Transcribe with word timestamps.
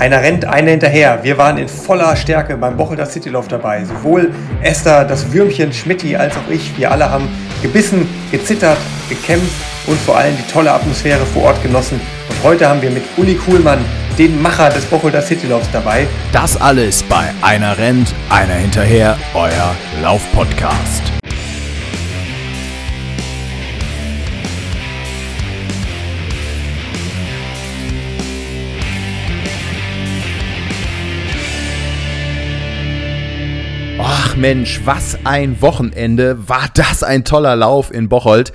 Einer 0.00 0.22
rennt, 0.22 0.46
einer 0.46 0.70
hinterher. 0.70 1.18
Wir 1.24 1.36
waren 1.36 1.58
in 1.58 1.68
voller 1.68 2.16
Stärke 2.16 2.56
beim 2.56 2.74
Bochelter 2.74 3.04
Citylauf 3.04 3.48
dabei. 3.48 3.84
Sowohl 3.84 4.32
Esther, 4.62 5.04
das 5.04 5.30
Würmchen, 5.30 5.74
Schmidti 5.74 6.16
als 6.16 6.34
auch 6.38 6.50
ich. 6.50 6.74
Wir 6.78 6.90
alle 6.90 7.10
haben 7.10 7.28
gebissen, 7.60 8.08
gezittert, 8.32 8.78
gekämpft 9.10 9.52
und 9.86 9.98
vor 9.98 10.16
allem 10.16 10.34
die 10.38 10.50
tolle 10.50 10.72
Atmosphäre 10.72 11.26
vor 11.26 11.42
Ort 11.42 11.62
genossen. 11.62 12.00
Und 12.30 12.42
heute 12.42 12.66
haben 12.66 12.80
wir 12.80 12.90
mit 12.90 13.02
Uli 13.18 13.34
Kuhlmann, 13.34 13.84
den 14.16 14.40
Macher 14.40 14.70
des 14.70 14.86
Bochelter 14.86 15.20
Citylaufs 15.20 15.68
dabei. 15.70 16.06
Das 16.32 16.58
alles 16.58 17.02
bei 17.02 17.24
Einer 17.42 17.76
rennt, 17.76 18.14
einer 18.30 18.54
hinterher, 18.54 19.18
euer 19.34 19.76
Laufpodcast. 20.02 21.19
Mensch, 34.40 34.80
was 34.86 35.18
ein 35.24 35.60
Wochenende. 35.60 36.48
War 36.48 36.70
das 36.72 37.02
ein 37.02 37.24
toller 37.24 37.56
Lauf 37.56 37.92
in 37.92 38.08
Bocholt. 38.08 38.54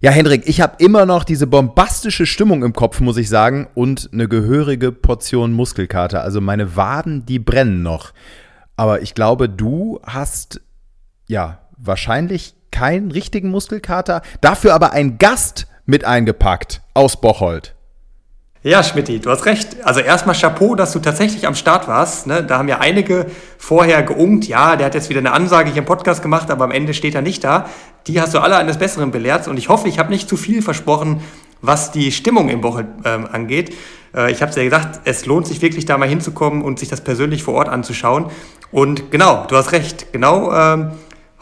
Ja, 0.00 0.10
Hendrik, 0.10 0.48
ich 0.48 0.62
habe 0.62 0.82
immer 0.82 1.04
noch 1.04 1.24
diese 1.24 1.46
bombastische 1.46 2.24
Stimmung 2.24 2.64
im 2.64 2.72
Kopf, 2.72 3.00
muss 3.00 3.18
ich 3.18 3.28
sagen, 3.28 3.68
und 3.74 4.08
eine 4.14 4.28
gehörige 4.28 4.92
Portion 4.92 5.52
Muskelkater. 5.52 6.22
Also 6.22 6.40
meine 6.40 6.74
Waden, 6.74 7.26
die 7.26 7.38
brennen 7.38 7.82
noch. 7.82 8.14
Aber 8.76 9.02
ich 9.02 9.14
glaube, 9.14 9.50
du 9.50 10.00
hast 10.04 10.62
ja 11.26 11.58
wahrscheinlich 11.76 12.54
keinen 12.70 13.10
richtigen 13.10 13.50
Muskelkater, 13.50 14.22
dafür 14.40 14.72
aber 14.72 14.92
einen 14.92 15.18
Gast 15.18 15.66
mit 15.84 16.06
eingepackt 16.06 16.80
aus 16.94 17.20
Bocholt. 17.20 17.75
Ja, 18.66 18.82
Schmidti, 18.82 19.20
du 19.20 19.30
hast 19.30 19.46
recht. 19.46 19.76
Also 19.84 20.00
erstmal 20.00 20.34
Chapeau, 20.34 20.74
dass 20.74 20.90
du 20.90 20.98
tatsächlich 20.98 21.46
am 21.46 21.54
Start 21.54 21.86
warst. 21.86 22.26
Ne? 22.26 22.42
Da 22.42 22.58
haben 22.58 22.66
ja 22.66 22.80
einige 22.80 23.26
vorher 23.58 24.02
geungt, 24.02 24.48
ja, 24.48 24.74
der 24.74 24.86
hat 24.86 24.96
jetzt 24.96 25.08
wieder 25.08 25.20
eine 25.20 25.30
Ansage 25.30 25.70
hier 25.70 25.78
im 25.78 25.84
Podcast 25.84 26.20
gemacht, 26.20 26.50
aber 26.50 26.64
am 26.64 26.72
Ende 26.72 26.92
steht 26.92 27.14
er 27.14 27.22
nicht 27.22 27.44
da. 27.44 27.70
Die 28.08 28.20
hast 28.20 28.34
du 28.34 28.40
alle 28.40 28.56
eines 28.56 28.76
Besseren 28.76 29.12
belehrt 29.12 29.46
und 29.46 29.56
ich 29.56 29.68
hoffe, 29.68 29.86
ich 29.86 30.00
habe 30.00 30.10
nicht 30.10 30.28
zu 30.28 30.36
viel 30.36 30.62
versprochen, 30.62 31.20
was 31.62 31.92
die 31.92 32.10
Stimmung 32.10 32.48
im 32.48 32.60
Bochel 32.60 32.88
ähm, 33.04 33.28
angeht. 33.30 33.72
Äh, 34.12 34.32
ich 34.32 34.42
habe 34.42 34.50
es 34.50 34.56
ja 34.56 34.64
gesagt, 34.64 34.98
es 35.04 35.26
lohnt 35.26 35.46
sich 35.46 35.62
wirklich 35.62 35.84
da 35.84 35.96
mal 35.96 36.08
hinzukommen 36.08 36.62
und 36.62 36.80
sich 36.80 36.88
das 36.88 37.02
persönlich 37.02 37.44
vor 37.44 37.54
Ort 37.54 37.68
anzuschauen. 37.68 38.32
Und 38.72 39.12
genau, 39.12 39.46
du 39.48 39.56
hast 39.56 39.70
recht. 39.70 40.12
Genau 40.12 40.52
ähm, 40.52 40.90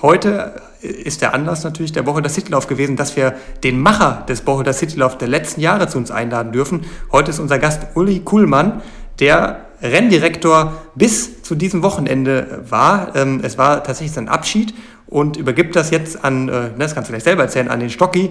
heute 0.03 0.61
ist 0.85 1.23
der 1.23 1.35
Anlass 1.35 1.65
natürlich 1.65 1.93
der 1.93 2.07
Woche 2.07 2.23
der 2.23 2.31
Citylauf 2.31 2.67
gewesen, 2.67 2.97
dass 2.97 3.17
wir 3.17 3.35
den 3.63 3.81
Macher 3.81 4.25
des 4.29 4.47
Woche 4.47 4.65
der 4.65 4.75
Citylauf 4.75 5.19
der 5.19 5.29
letzten 5.29 5.61
Jahre 5.61 5.89
zu 5.89 5.99
uns 5.99 6.11
einladen 6.11 6.53
dürfen. 6.53 6.85
Heute 7.11 7.31
ist 7.31 7.39
unser 7.39 7.59
Gast 7.59 7.89
Uli 7.95 8.21
Kuhlmann, 8.21 8.83
der 9.21 9.67
Renndirektor 9.83 10.75
bis 10.95 11.43
zu 11.43 11.55
diesem 11.55 11.83
Wochenende 11.83 12.65
war. 12.69 13.15
Ähm, 13.15 13.41
es 13.43 13.59
war 13.59 13.83
tatsächlich 13.83 14.13
sein 14.13 14.29
Abschied 14.29 14.75
und 15.07 15.37
übergibt 15.37 15.77
das 15.77 15.91
jetzt 15.91 16.25
an, 16.25 16.49
äh, 16.49 16.53
ne, 16.53 16.75
das 16.79 16.95
kannst 16.95 17.09
du 17.09 17.13
gleich 17.13 17.25
selber 17.25 17.43
erzählen, 17.43 17.69
an 17.69 17.81
den 17.81 17.91
Stocki, 17.91 18.31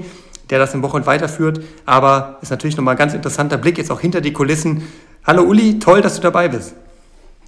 der 0.49 0.59
das 0.59 0.73
im 0.73 0.81
Wochenende 0.81 1.07
weiterführt. 1.07 1.61
Aber 1.85 2.37
ist 2.41 2.51
natürlich 2.51 2.77
nochmal 2.77 2.95
ein 2.95 2.97
ganz 2.97 3.13
interessanter 3.13 3.57
Blick 3.57 3.77
jetzt 3.77 3.91
auch 3.91 3.99
hinter 4.01 4.21
die 4.21 4.33
Kulissen. 4.33 4.83
Hallo 5.23 5.43
Uli, 5.43 5.79
toll, 5.79 6.01
dass 6.01 6.15
du 6.15 6.21
dabei 6.21 6.49
bist. 6.49 6.73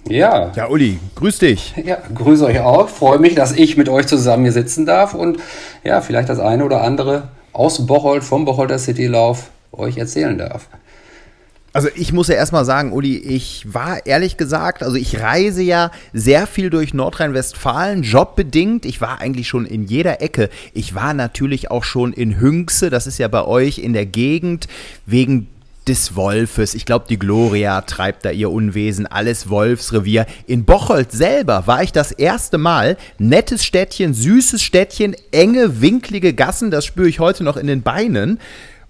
Ja. 0.08 0.52
Ja, 0.54 0.68
Uli, 0.68 0.98
grüß 1.14 1.38
dich. 1.38 1.74
Ja, 1.84 1.98
grüße 2.14 2.44
euch 2.46 2.60
auch. 2.60 2.88
Freue 2.88 3.18
mich, 3.18 3.34
dass 3.34 3.52
ich 3.52 3.76
mit 3.76 3.88
euch 3.88 4.06
zusammen 4.06 4.44
hier 4.44 4.52
sitzen 4.52 4.86
darf 4.86 5.14
und 5.14 5.38
ja, 5.84 6.00
vielleicht 6.00 6.28
das 6.28 6.38
eine 6.38 6.64
oder 6.64 6.82
andere 6.82 7.28
aus 7.52 7.86
Bocholt, 7.86 8.22
vom 8.22 8.44
Bocholter 8.44 8.78
Citylauf 8.78 9.50
euch 9.72 9.96
erzählen 9.96 10.36
darf. 10.36 10.68
Also 11.72 11.88
ich 11.94 12.14
muss 12.14 12.28
ja 12.28 12.36
erstmal 12.36 12.64
sagen, 12.64 12.92
Uli, 12.92 13.18
ich 13.18 13.66
war 13.70 14.06
ehrlich 14.06 14.38
gesagt, 14.38 14.82
also 14.82 14.96
ich 14.96 15.20
reise 15.20 15.62
ja 15.62 15.90
sehr 16.14 16.46
viel 16.46 16.70
durch 16.70 16.94
Nordrhein-Westfalen, 16.94 18.02
jobbedingt. 18.02 18.86
Ich 18.86 19.02
war 19.02 19.20
eigentlich 19.20 19.46
schon 19.46 19.66
in 19.66 19.84
jeder 19.84 20.22
Ecke. 20.22 20.48
Ich 20.72 20.94
war 20.94 21.12
natürlich 21.12 21.70
auch 21.70 21.84
schon 21.84 22.14
in 22.14 22.40
Hünxe, 22.40 22.88
das 22.88 23.06
ist 23.06 23.18
ja 23.18 23.28
bei 23.28 23.44
euch 23.44 23.78
in 23.78 23.92
der 23.92 24.06
Gegend, 24.06 24.68
wegen 25.04 25.48
des 25.88 26.16
Wolfes. 26.16 26.74
Ich 26.74 26.84
glaube, 26.84 27.06
die 27.08 27.18
Gloria 27.18 27.80
treibt 27.82 28.24
da 28.24 28.30
ihr 28.30 28.50
Unwesen, 28.50 29.06
alles 29.06 29.48
Wolfsrevier. 29.48 30.26
In 30.46 30.64
Bocholt 30.64 31.12
selber 31.12 31.66
war 31.66 31.82
ich 31.82 31.92
das 31.92 32.12
erste 32.12 32.58
Mal. 32.58 32.96
Nettes 33.18 33.64
Städtchen, 33.64 34.14
süßes 34.14 34.62
Städtchen, 34.62 35.14
enge, 35.32 35.80
winklige 35.80 36.34
Gassen, 36.34 36.70
das 36.70 36.84
spüre 36.84 37.08
ich 37.08 37.20
heute 37.20 37.44
noch 37.44 37.56
in 37.56 37.66
den 37.66 37.82
Beinen. 37.82 38.40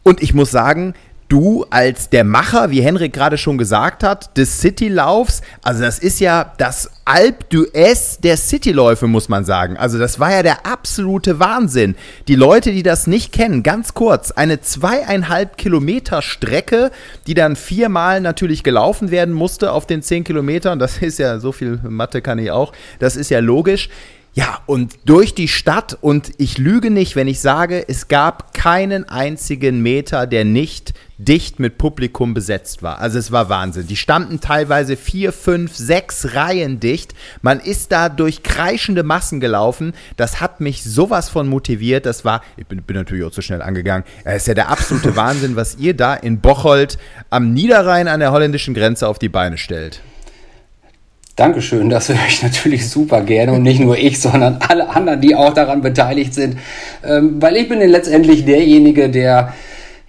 Und 0.02 0.22
ich 0.22 0.34
muss 0.34 0.50
sagen, 0.50 0.94
du 1.28 1.66
als 1.70 2.10
der 2.10 2.24
Macher, 2.24 2.70
wie 2.70 2.82
Henrik 2.82 3.12
gerade 3.12 3.38
schon 3.38 3.58
gesagt 3.58 4.02
hat, 4.02 4.36
des 4.36 4.60
Citylaufs, 4.60 5.42
also 5.62 5.82
das 5.82 5.98
ist 5.98 6.20
ja 6.20 6.52
das 6.58 6.90
Alp 7.04 7.46
d'Huez 7.52 8.20
der 8.20 8.36
Cityläufe, 8.36 9.06
muss 9.06 9.28
man 9.28 9.44
sagen. 9.44 9.76
Also 9.76 9.98
das 9.98 10.18
war 10.18 10.32
ja 10.32 10.42
der 10.42 10.66
absolute 10.66 11.38
Wahnsinn. 11.38 11.94
Die 12.28 12.34
Leute, 12.34 12.72
die 12.72 12.82
das 12.82 13.06
nicht 13.06 13.32
kennen, 13.32 13.62
ganz 13.62 13.94
kurz, 13.94 14.30
eine 14.32 14.60
zweieinhalb 14.60 15.56
Kilometer 15.56 16.22
Strecke, 16.22 16.90
die 17.26 17.34
dann 17.34 17.56
viermal 17.56 18.20
natürlich 18.20 18.62
gelaufen 18.62 19.10
werden 19.10 19.34
musste 19.34 19.72
auf 19.72 19.86
den 19.86 20.02
zehn 20.02 20.24
Kilometern. 20.24 20.78
Das 20.78 20.98
ist 20.98 21.18
ja, 21.18 21.38
so 21.38 21.52
viel 21.52 21.78
Mathe 21.88 22.22
kann 22.22 22.38
ich 22.38 22.50
auch, 22.50 22.72
das 22.98 23.16
ist 23.16 23.30
ja 23.30 23.40
logisch. 23.40 23.88
Ja, 24.36 24.60
und 24.66 24.98
durch 25.06 25.34
die 25.34 25.48
Stadt, 25.48 25.96
und 26.02 26.30
ich 26.36 26.58
lüge 26.58 26.90
nicht, 26.90 27.16
wenn 27.16 27.26
ich 27.26 27.40
sage, 27.40 27.88
es 27.88 28.06
gab 28.06 28.52
keinen 28.52 29.08
einzigen 29.08 29.80
Meter, 29.80 30.26
der 30.26 30.44
nicht 30.44 30.92
dicht 31.16 31.58
mit 31.58 31.78
Publikum 31.78 32.34
besetzt 32.34 32.82
war. 32.82 32.98
Also 32.98 33.18
es 33.18 33.32
war 33.32 33.48
Wahnsinn. 33.48 33.86
Die 33.86 33.96
standen 33.96 34.38
teilweise 34.42 34.98
vier, 34.98 35.32
fünf, 35.32 35.74
sechs 35.74 36.34
Reihen 36.34 36.80
dicht. 36.80 37.14
Man 37.40 37.60
ist 37.60 37.92
da 37.92 38.10
durch 38.10 38.42
kreischende 38.42 39.04
Massen 39.04 39.40
gelaufen. 39.40 39.94
Das 40.18 40.38
hat 40.38 40.60
mich 40.60 40.84
sowas 40.84 41.30
von 41.30 41.48
motiviert. 41.48 42.04
Das 42.04 42.26
war, 42.26 42.42
ich 42.58 42.66
bin, 42.66 42.82
bin 42.82 42.96
natürlich 42.96 43.24
auch 43.24 43.30
zu 43.30 43.40
schnell 43.40 43.62
angegangen. 43.62 44.04
Es 44.24 44.42
ist 44.42 44.48
ja 44.48 44.54
der 44.54 44.68
absolute 44.68 45.16
Wahnsinn, 45.16 45.56
was 45.56 45.78
ihr 45.78 45.96
da 45.96 46.12
in 46.12 46.40
Bocholt 46.40 46.98
am 47.30 47.54
Niederrhein 47.54 48.06
an 48.06 48.20
der 48.20 48.32
holländischen 48.32 48.74
Grenze 48.74 49.08
auf 49.08 49.18
die 49.18 49.30
Beine 49.30 49.56
stellt. 49.56 50.02
Dankeschön, 51.36 51.90
das 51.90 52.08
höre 52.08 52.16
ich 52.28 52.42
natürlich 52.42 52.88
super 52.88 53.20
gerne 53.20 53.52
und 53.52 53.62
nicht 53.62 53.78
nur 53.78 53.98
ich, 53.98 54.18
sondern 54.20 54.56
alle 54.66 54.88
anderen, 54.88 55.20
die 55.20 55.34
auch 55.34 55.52
daran 55.52 55.82
beteiligt 55.82 56.32
sind. 56.32 56.56
Ähm, 57.04 57.36
weil 57.40 57.56
ich 57.56 57.68
bin 57.68 57.78
letztendlich 57.78 58.46
derjenige, 58.46 59.10
der 59.10 59.52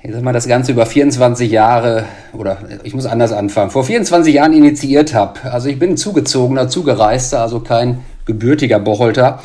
ich 0.03 0.13
sag 0.13 0.21
mal, 0.21 0.31
das 0.31 0.47
Ganze 0.47 0.71
über 0.71 0.85
24 0.85 1.51
Jahre, 1.51 2.05
oder 2.31 2.59
ich 2.83 2.93
muss 2.93 3.05
anders 3.05 3.33
anfangen, 3.33 3.71
vor 3.71 3.83
24 3.83 4.33
Jahren 4.35 4.53
initiiert 4.53 5.13
habe. 5.13 5.51
Also 5.51 5.67
ich 5.67 5.77
bin 5.79 5.97
zugezogener, 5.97 6.69
zugereister, 6.69 7.41
also 7.41 7.59
kein 7.59 7.99
gebürtiger 8.25 8.79
Bocholter. 8.79 9.41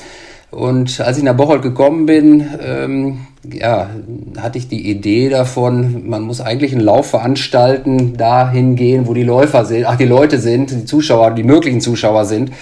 Und 0.52 1.00
als 1.00 1.18
ich 1.18 1.24
nach 1.24 1.34
Bocholt 1.34 1.62
gekommen 1.62 2.06
bin, 2.06 2.48
ähm, 2.64 3.26
ja, 3.50 3.90
hatte 4.38 4.58
ich 4.58 4.68
die 4.68 4.88
Idee 4.88 5.28
davon, 5.28 6.08
man 6.08 6.22
muss 6.22 6.40
eigentlich 6.40 6.72
einen 6.72 6.80
Lauf 6.82 7.10
veranstalten, 7.10 8.16
dahin 8.16 8.76
gehen, 8.76 9.06
wo 9.06 9.14
die 9.14 9.24
Läufer 9.24 9.64
sind, 9.64 9.84
ach, 9.84 9.96
die 9.96 10.04
Leute 10.04 10.38
sind, 10.38 10.70
die 10.70 10.84
Zuschauer, 10.84 11.32
die 11.32 11.42
möglichen 11.42 11.80
Zuschauer 11.80 12.24
sind 12.24 12.52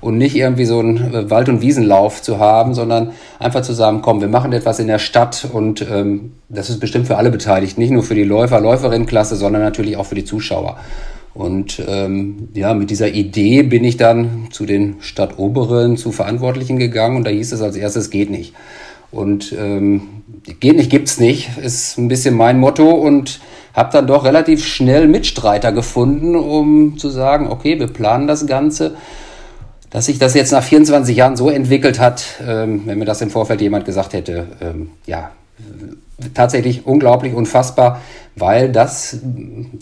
und 0.00 0.18
nicht 0.18 0.36
irgendwie 0.36 0.66
so 0.66 0.78
einen 0.78 1.14
äh, 1.14 1.30
Wald- 1.30 1.48
und 1.48 1.62
Wiesenlauf 1.62 2.22
zu 2.22 2.38
haben, 2.38 2.74
sondern 2.74 3.12
einfach 3.38 3.62
zu 3.62 3.72
sagen, 3.72 4.02
komm, 4.02 4.20
wir 4.20 4.28
machen 4.28 4.52
etwas 4.52 4.78
in 4.78 4.88
der 4.88 4.98
Stadt 4.98 5.48
und 5.50 5.84
ähm, 5.90 6.32
das 6.48 6.68
ist 6.68 6.80
bestimmt 6.80 7.06
für 7.06 7.16
alle 7.16 7.30
beteiligt, 7.30 7.78
nicht 7.78 7.90
nur 7.90 8.02
für 8.02 8.14
die 8.14 8.24
Läufer, 8.24 8.60
Läuferinnenklasse, 8.60 9.36
sondern 9.36 9.62
natürlich 9.62 9.96
auch 9.96 10.06
für 10.06 10.14
die 10.14 10.24
Zuschauer. 10.24 10.76
Und 11.32 11.82
ähm, 11.86 12.48
ja, 12.54 12.72
mit 12.72 12.88
dieser 12.88 13.08
Idee 13.08 13.62
bin 13.62 13.84
ich 13.84 13.98
dann 13.98 14.48
zu 14.50 14.64
den 14.64 14.96
Stadtoberen, 15.00 15.98
zu 15.98 16.10
Verantwortlichen 16.10 16.78
gegangen 16.78 17.16
und 17.16 17.26
da 17.26 17.30
hieß 17.30 17.52
es 17.52 17.60
als 17.60 17.76
erstes, 17.76 18.10
geht 18.10 18.30
nicht. 18.30 18.54
Und 19.10 19.54
ähm, 19.58 20.22
geht 20.60 20.76
nicht, 20.76 20.90
gibt's 20.90 21.18
nicht, 21.18 21.56
ist 21.58 21.98
ein 21.98 22.08
bisschen 22.08 22.34
mein 22.34 22.58
Motto 22.58 22.90
und 22.90 23.40
habe 23.72 23.92
dann 23.92 24.06
doch 24.06 24.24
relativ 24.24 24.64
schnell 24.64 25.06
Mitstreiter 25.06 25.72
gefunden, 25.72 26.34
um 26.34 26.98
zu 26.98 27.10
sagen, 27.10 27.48
okay, 27.48 27.78
wir 27.78 27.88
planen 27.88 28.26
das 28.26 28.46
Ganze. 28.46 28.96
Dass 29.90 30.06
sich 30.06 30.18
das 30.18 30.34
jetzt 30.34 30.52
nach 30.52 30.64
24 30.64 31.16
Jahren 31.16 31.36
so 31.36 31.48
entwickelt 31.50 32.00
hat, 32.00 32.24
ähm, 32.46 32.82
wenn 32.86 32.98
mir 32.98 33.04
das 33.04 33.20
im 33.20 33.30
Vorfeld 33.30 33.60
jemand 33.60 33.84
gesagt 33.84 34.14
hätte, 34.14 34.46
ähm, 34.60 34.90
ja, 35.06 35.30
tatsächlich 36.34 36.86
unglaublich, 36.86 37.34
unfassbar, 37.34 38.00
weil 38.34 38.70
das, 38.70 39.18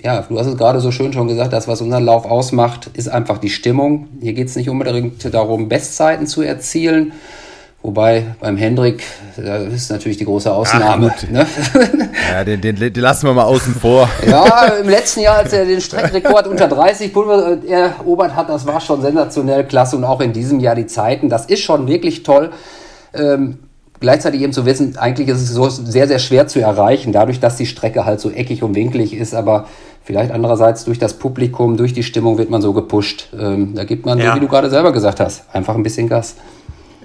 ja, 0.03 0.23
du 0.23 0.39
hast 0.39 0.47
es 0.47 0.57
gerade 0.57 0.81
so 0.81 0.91
schön 0.91 1.13
schon 1.13 1.29
gesagt, 1.29 1.53
das, 1.53 1.69
was 1.69 1.81
unseren 1.81 2.05
Lauf 2.05 2.25
ausmacht, 2.25 2.91
ist 2.95 3.09
einfach 3.09 3.39
die 3.39 3.51
Stimmung. 3.51 4.09
Hier 4.21 4.33
geht 4.33 4.49
es 4.49 4.57
nicht 4.57 4.69
unbedingt 4.69 5.33
darum, 5.33 5.69
Bestzeiten 5.69 6.27
zu 6.27 6.43
erzielen. 6.43 7.13
Wobei 7.85 8.25
beim 8.41 8.57
Hendrik, 8.57 9.03
da 9.37 9.57
ist 9.59 9.91
natürlich 9.91 10.17
die 10.17 10.25
große 10.25 10.51
Ausnahme. 10.51 11.15
Ach, 11.15 11.31
ne? 11.31 11.47
Ja, 12.33 12.43
den, 12.43 12.63
den, 12.63 12.77
den, 12.77 12.95
lassen 12.95 13.27
wir 13.27 13.35
mal 13.35 13.45
außen 13.45 13.75
vor. 13.75 14.09
Ja, 14.27 14.69
im 14.81 14.89
letzten 14.89 15.21
Jahr, 15.21 15.37
als 15.37 15.53
er 15.53 15.67
den 15.67 15.83
Streckenrekord 15.83 16.47
unter 16.47 16.67
30 16.67 17.13
Pulver 17.13 17.59
erobert 17.69 18.35
hat, 18.35 18.49
das 18.49 18.65
war 18.67 18.81
schon 18.81 19.03
sensationell 19.03 19.65
klasse. 19.65 19.97
Und 19.99 20.05
auch 20.05 20.23
in 20.23 20.33
diesem 20.33 20.61
Jahr 20.61 20.75
die 20.75 20.87
Zeiten, 20.87 21.29
das 21.29 21.45
ist 21.45 21.61
schon 21.61 21.87
wirklich 21.87 22.23
toll. 22.23 22.53
Ähm, 23.13 23.59
gleichzeitig 24.01 24.41
eben 24.41 24.55
zu 24.55 24.65
wissen, 24.65 24.97
eigentlich 24.97 25.29
ist 25.29 25.43
es 25.43 25.51
so 25.51 25.69
sehr, 25.69 26.09
sehr 26.09 26.21
schwer 26.21 26.47
zu 26.47 26.61
erreichen, 26.61 27.13
dadurch, 27.13 27.39
dass 27.39 27.57
die 27.57 27.67
Strecke 27.67 28.07
halt 28.07 28.19
so 28.19 28.31
eckig 28.31 28.63
und 28.63 28.75
winklig 28.75 29.13
ist. 29.13 29.35
Aber 29.35 29.67
Vielleicht 30.05 30.33
andererseits 30.33 30.85
durch 30.85 30.99
das 30.99 31.15
Publikum, 31.15 31.79
durch 31.79 31.95
die 31.95 32.03
Stimmung 32.03 32.37
wird 32.37 32.51
man 32.51 32.61
so 32.61 32.75
gepusht. 32.75 33.31
Ähm, 33.39 33.75
da 33.75 33.85
gibt 33.85 34.05
man, 34.05 34.19
ja. 34.19 34.37
wie 34.37 34.41
du 34.41 34.49
gerade 34.49 34.69
selber 34.69 34.93
gesagt 34.93 35.19
hast, 35.19 35.45
einfach 35.51 35.75
ein 35.75 35.83
bisschen 35.83 36.11
Gas. 36.11 36.37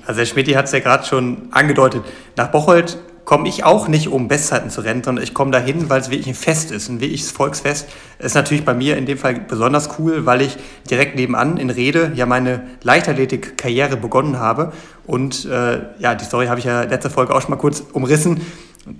Also 0.10 0.22
Herr 0.22 0.26
Schmidt 0.26 0.56
hat 0.56 0.66
es 0.66 0.72
ja 0.72 0.80
gerade 0.80 1.06
schon 1.06 1.50
angedeutet. 1.52 2.02
Nach 2.36 2.48
Bocholt 2.48 2.98
komme 3.26 3.48
ich 3.48 3.64
auch 3.64 3.88
nicht, 3.88 4.08
um 4.08 4.28
Bestzeiten 4.28 4.72
zu 4.72 4.82
rennen, 4.82 5.04
sondern 5.04 5.24
ich 5.24 5.36
komme 5.36 5.52
dahin, 5.52 5.88
weil 5.88 6.02
es 6.02 6.10
wirklich 6.10 6.26
ein 6.26 6.34
Fest 6.34 6.72
ist, 6.72 6.90
ein 6.90 7.00
wirkliches 7.00 7.30
Volksfest. 7.30 7.88
Ist 8.18 8.34
natürlich 8.34 8.66
bei 8.66 8.74
mir 8.74 8.98
in 8.98 9.06
dem 9.06 9.20
Fall 9.20 9.36
besonders 9.36 10.00
cool, 10.00 10.26
weil 10.26 10.42
ich 10.42 10.58
direkt 10.90 11.16
nebenan 11.16 11.58
in 11.58 11.70
Rede 11.70 12.12
ja 12.16 12.26
meine 12.26 12.64
Leichtathletik-Karriere 12.82 13.98
begonnen 13.98 14.40
habe. 14.40 14.74
Und 15.06 15.46
äh, 15.46 15.82
ja, 16.00 16.16
die 16.16 16.26
Story 16.26 16.48
habe 16.48 16.58
ich 16.58 16.66
ja 16.66 16.82
letzte 16.82 17.12
Folge 17.12 17.36
auch 17.36 17.42
schon 17.42 17.52
mal 17.52 17.58
kurz 17.58 17.84
umrissen. 17.94 18.42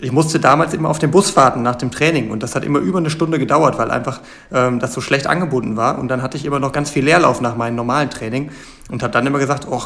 Ich 0.02 0.12
musste 0.12 0.40
damals 0.40 0.76
immer 0.76 0.90
auf 0.90 1.00
den 1.00 1.10
Bus 1.10 1.36
warten 1.36 1.64
nach 1.64 1.78
dem 1.78 1.90
Training 1.90 2.30
und 2.30 2.44
das 2.44 2.54
hat 2.54 2.64
immer 2.64 2.78
über 2.78 3.00
eine 3.00 3.10
Stunde 3.10 3.40
gedauert, 3.40 3.80
weil 3.80 3.90
einfach 3.90 4.22
ähm, 4.54 4.80
das 4.80 4.94
so 4.94 5.02
schlecht 5.02 5.26
angebunden 5.26 5.76
war. 5.76 5.98
Und 5.98 6.08
dann 6.10 6.22
hatte 6.22 6.38
ich 6.38 6.46
immer 6.46 6.60
noch 6.60 6.72
ganz 6.72 6.92
viel 6.92 7.04
Leerlauf 7.04 7.42
nach 7.42 7.56
meinem 7.56 7.78
normalen 7.78 8.12
Training 8.12 8.52
und 8.92 9.02
habe 9.02 9.12
dann 9.12 9.26
immer 9.26 9.40
gesagt, 9.40 9.66
oh, 9.68 9.82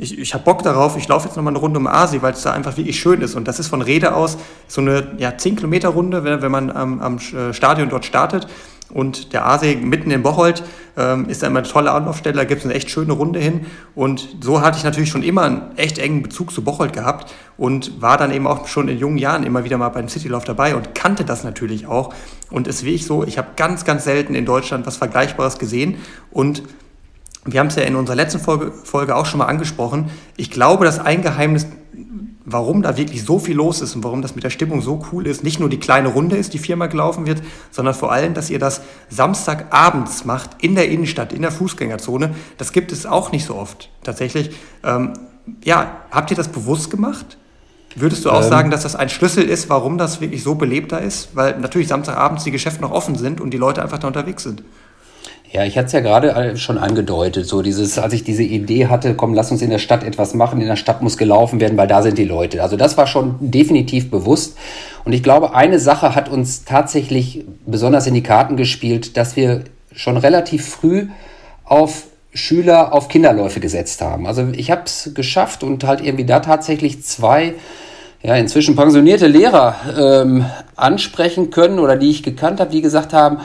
ich, 0.00 0.18
ich 0.18 0.32
habe 0.32 0.44
Bock 0.44 0.62
darauf, 0.62 0.96
ich 0.96 1.06
laufe 1.08 1.28
jetzt 1.28 1.36
nochmal 1.36 1.52
eine 1.52 1.58
Runde 1.58 1.78
um 1.78 1.86
Asi, 1.86 2.22
weil 2.22 2.32
es 2.32 2.42
da 2.42 2.52
einfach 2.52 2.76
wirklich 2.78 2.98
schön 2.98 3.20
ist. 3.20 3.34
Und 3.34 3.46
das 3.46 3.60
ist 3.60 3.68
von 3.68 3.82
Rede 3.82 4.14
aus 4.14 4.38
so 4.66 4.80
eine 4.80 5.08
ja, 5.18 5.36
10 5.36 5.56
Kilometer 5.56 5.90
Runde, 5.90 6.24
wenn, 6.24 6.40
wenn 6.40 6.50
man 6.50 6.70
am, 6.70 7.00
am 7.00 7.18
äh, 7.18 7.52
Stadion 7.52 7.90
dort 7.90 8.06
startet. 8.06 8.46
Und 8.92 9.32
der 9.34 9.46
Aasee 9.46 9.76
mitten 9.76 10.10
in 10.10 10.22
Bocholt 10.22 10.64
ähm, 10.96 11.28
ist 11.28 11.42
immer 11.42 11.60
eine 11.60 11.68
tolle 11.68 11.92
Anlaufstelle, 11.92 12.34
da 12.34 12.44
gibt 12.44 12.60
es 12.60 12.64
eine 12.64 12.74
echt 12.74 12.90
schöne 12.90 13.12
Runde 13.12 13.38
hin. 13.38 13.66
Und 13.94 14.36
so 14.40 14.62
hatte 14.62 14.78
ich 14.78 14.84
natürlich 14.84 15.10
schon 15.10 15.22
immer 15.22 15.42
einen 15.42 15.76
echt 15.76 15.98
engen 15.98 16.22
Bezug 16.22 16.50
zu 16.50 16.64
Bocholt 16.64 16.92
gehabt 16.92 17.32
und 17.56 18.00
war 18.00 18.16
dann 18.16 18.32
eben 18.32 18.46
auch 18.46 18.66
schon 18.66 18.88
in 18.88 18.98
jungen 18.98 19.18
Jahren 19.18 19.44
immer 19.44 19.64
wieder 19.64 19.78
mal 19.78 19.90
beim 19.90 20.08
Citylauf 20.08 20.44
dabei 20.44 20.74
und 20.74 20.94
kannte 20.94 21.24
das 21.24 21.44
natürlich 21.44 21.86
auch. 21.86 22.12
Und 22.50 22.66
es 22.66 22.84
wie 22.84 22.94
ich 22.94 23.06
so, 23.06 23.22
ich 23.22 23.38
habe 23.38 23.48
ganz, 23.54 23.84
ganz 23.84 24.04
selten 24.04 24.34
in 24.34 24.44
Deutschland 24.44 24.86
was 24.86 24.96
Vergleichbares 24.96 25.58
gesehen. 25.58 25.98
Und 26.32 26.62
wir 27.44 27.60
haben 27.60 27.68
es 27.68 27.76
ja 27.76 27.82
in 27.82 27.96
unserer 27.96 28.16
letzten 28.16 28.38
Folge, 28.38 28.72
Folge 28.72 29.16
auch 29.16 29.26
schon 29.26 29.38
mal 29.38 29.46
angesprochen. 29.46 30.10
Ich 30.36 30.50
glaube, 30.50 30.84
dass 30.84 30.98
ein 30.98 31.22
Geheimnis, 31.22 31.66
warum 32.44 32.82
da 32.82 32.96
wirklich 32.96 33.24
so 33.24 33.38
viel 33.38 33.56
los 33.56 33.80
ist 33.80 33.94
und 33.94 34.04
warum 34.04 34.20
das 34.20 34.34
mit 34.34 34.44
der 34.44 34.50
Stimmung 34.50 34.82
so 34.82 35.02
cool 35.12 35.26
ist, 35.26 35.42
nicht 35.42 35.58
nur 35.58 35.70
die 35.70 35.80
kleine 35.80 36.08
Runde 36.08 36.36
ist, 36.36 36.52
die 36.52 36.58
viermal 36.58 36.88
gelaufen 36.88 37.26
wird, 37.26 37.42
sondern 37.70 37.94
vor 37.94 38.12
allem, 38.12 38.34
dass 38.34 38.50
ihr 38.50 38.58
das 38.58 38.82
Samstagabends 39.08 40.24
macht 40.24 40.50
in 40.62 40.74
der 40.74 40.88
Innenstadt, 40.88 41.32
in 41.32 41.42
der 41.42 41.52
Fußgängerzone. 41.52 42.34
Das 42.58 42.72
gibt 42.72 42.92
es 42.92 43.06
auch 43.06 43.32
nicht 43.32 43.46
so 43.46 43.56
oft 43.56 43.88
tatsächlich. 44.02 44.50
Ähm, 44.84 45.14
ja, 45.64 46.02
habt 46.10 46.30
ihr 46.30 46.36
das 46.36 46.48
bewusst 46.48 46.90
gemacht? 46.90 47.38
Würdest 47.96 48.24
du 48.24 48.30
auch 48.30 48.42
ähm, 48.42 48.48
sagen, 48.48 48.70
dass 48.70 48.82
das 48.82 48.94
ein 48.94 49.08
Schlüssel 49.08 49.44
ist, 49.44 49.68
warum 49.68 49.98
das 49.98 50.20
wirklich 50.20 50.42
so 50.42 50.54
belebter 50.54 51.00
ist? 51.00 51.34
Weil 51.34 51.58
natürlich 51.58 51.88
Samstagabends 51.88 52.44
die 52.44 52.50
Geschäfte 52.50 52.82
noch 52.82 52.92
offen 52.92 53.16
sind 53.16 53.40
und 53.40 53.50
die 53.50 53.58
Leute 53.58 53.82
einfach 53.82 53.98
da 53.98 54.06
unterwegs 54.06 54.44
sind. 54.44 54.62
Ja, 55.52 55.64
ich 55.64 55.76
hatte 55.76 55.86
es 55.86 55.92
ja 55.92 56.00
gerade 56.00 56.56
schon 56.56 56.78
angedeutet, 56.78 57.44
so 57.44 57.60
dieses, 57.60 57.98
als 57.98 58.12
ich 58.12 58.22
diese 58.22 58.44
Idee 58.44 58.86
hatte, 58.86 59.14
komm, 59.14 59.34
lass 59.34 59.50
uns 59.50 59.62
in 59.62 59.70
der 59.70 59.80
Stadt 59.80 60.04
etwas 60.04 60.32
machen, 60.32 60.60
in 60.60 60.68
der 60.68 60.76
Stadt 60.76 61.02
muss 61.02 61.18
gelaufen 61.18 61.58
werden, 61.58 61.76
weil 61.76 61.88
da 61.88 62.02
sind 62.02 62.18
die 62.18 62.24
Leute. 62.24 62.62
Also 62.62 62.76
das 62.76 62.96
war 62.96 63.08
schon 63.08 63.34
definitiv 63.40 64.12
bewusst. 64.12 64.56
Und 65.04 65.12
ich 65.12 65.24
glaube, 65.24 65.52
eine 65.52 65.80
Sache 65.80 66.14
hat 66.14 66.28
uns 66.28 66.64
tatsächlich 66.64 67.44
besonders 67.66 68.06
in 68.06 68.14
die 68.14 68.22
Karten 68.22 68.56
gespielt, 68.56 69.16
dass 69.16 69.34
wir 69.34 69.64
schon 69.92 70.16
relativ 70.16 70.68
früh 70.68 71.08
auf 71.64 72.04
Schüler 72.32 72.92
auf 72.92 73.08
Kinderläufe 73.08 73.58
gesetzt 73.58 74.02
haben. 74.02 74.28
Also 74.28 74.46
ich 74.52 74.70
habe 74.70 74.82
es 74.84 75.10
geschafft 75.14 75.64
und 75.64 75.82
halt 75.82 76.00
irgendwie 76.00 76.26
da 76.26 76.38
tatsächlich 76.38 77.02
zwei 77.02 77.54
ja, 78.22 78.36
inzwischen 78.36 78.76
pensionierte 78.76 79.26
Lehrer 79.26 79.74
ähm, 79.98 80.44
ansprechen 80.76 81.50
können 81.50 81.80
oder 81.80 81.96
die 81.96 82.10
ich 82.10 82.22
gekannt 82.22 82.60
habe, 82.60 82.70
die 82.70 82.82
gesagt 82.82 83.12
haben, 83.12 83.38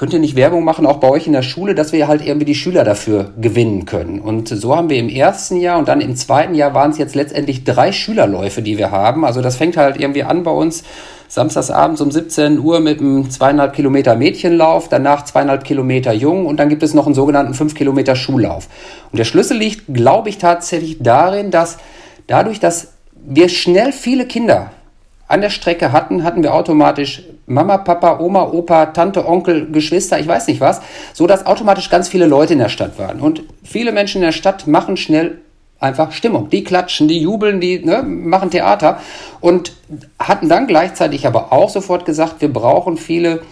könnt 0.00 0.14
ihr 0.14 0.18
nicht 0.18 0.34
Werbung 0.34 0.64
machen, 0.64 0.86
auch 0.86 0.96
bei 0.96 1.10
euch 1.10 1.26
in 1.26 1.34
der 1.34 1.42
Schule, 1.42 1.74
dass 1.74 1.92
wir 1.92 2.08
halt 2.08 2.24
irgendwie 2.24 2.46
die 2.46 2.54
Schüler 2.54 2.84
dafür 2.84 3.32
gewinnen 3.38 3.84
können. 3.84 4.18
Und 4.18 4.48
so 4.48 4.74
haben 4.74 4.88
wir 4.88 4.96
im 4.96 5.10
ersten 5.10 5.58
Jahr 5.58 5.78
und 5.78 5.88
dann 5.88 6.00
im 6.00 6.16
zweiten 6.16 6.54
Jahr 6.54 6.72
waren 6.72 6.92
es 6.92 6.96
jetzt 6.96 7.14
letztendlich 7.14 7.64
drei 7.64 7.92
Schülerläufe, 7.92 8.62
die 8.62 8.78
wir 8.78 8.92
haben. 8.92 9.26
Also 9.26 9.42
das 9.42 9.56
fängt 9.56 9.76
halt 9.76 10.00
irgendwie 10.00 10.22
an 10.22 10.42
bei 10.42 10.52
uns 10.52 10.84
samstagsabends 11.28 12.00
um 12.00 12.10
17 12.10 12.60
Uhr 12.60 12.80
mit 12.80 13.00
einem 13.00 13.28
zweieinhalb 13.28 13.74
Kilometer 13.74 14.16
Mädchenlauf, 14.16 14.88
danach 14.88 15.26
zweieinhalb 15.26 15.64
Kilometer 15.64 16.14
Jung 16.14 16.46
und 16.46 16.56
dann 16.56 16.70
gibt 16.70 16.82
es 16.82 16.94
noch 16.94 17.04
einen 17.04 17.14
sogenannten 17.14 17.52
fünf 17.52 17.74
Kilometer 17.74 18.16
Schullauf. 18.16 18.68
Und 19.12 19.18
der 19.18 19.26
Schlüssel 19.26 19.58
liegt, 19.58 19.92
glaube 19.92 20.30
ich, 20.30 20.38
tatsächlich 20.38 20.96
darin, 21.02 21.50
dass 21.50 21.76
dadurch, 22.26 22.58
dass 22.58 22.94
wir 23.12 23.50
schnell 23.50 23.92
viele 23.92 24.24
Kinder 24.24 24.70
an 25.30 25.40
der 25.40 25.50
Strecke 25.50 25.92
hatten, 25.92 26.24
hatten 26.24 26.42
wir 26.42 26.52
automatisch 26.52 27.22
Mama, 27.46 27.78
Papa, 27.78 28.18
Oma, 28.18 28.50
Opa, 28.50 28.86
Tante, 28.86 29.26
Onkel, 29.28 29.70
Geschwister, 29.70 30.18
ich 30.18 30.26
weiß 30.26 30.48
nicht 30.48 30.60
was, 30.60 30.80
so 31.12 31.28
dass 31.28 31.46
automatisch 31.46 31.88
ganz 31.88 32.08
viele 32.08 32.26
Leute 32.26 32.54
in 32.54 32.58
der 32.58 32.68
Stadt 32.68 32.98
waren. 32.98 33.20
Und 33.20 33.44
viele 33.62 33.92
Menschen 33.92 34.18
in 34.18 34.26
der 34.26 34.32
Stadt 34.32 34.66
machen 34.66 34.96
schnell 34.96 35.38
einfach 35.78 36.10
Stimmung. 36.10 36.50
Die 36.50 36.64
klatschen, 36.64 37.06
die 37.06 37.20
jubeln, 37.20 37.60
die 37.60 37.78
ne, 37.78 38.02
machen 38.02 38.50
Theater 38.50 38.98
und 39.40 39.72
hatten 40.18 40.48
dann 40.48 40.66
gleichzeitig 40.66 41.26
aber 41.28 41.52
auch 41.52 41.70
sofort 41.70 42.04
gesagt, 42.04 42.40
wir 42.40 42.52
brauchen 42.52 42.96
viele 42.96 43.42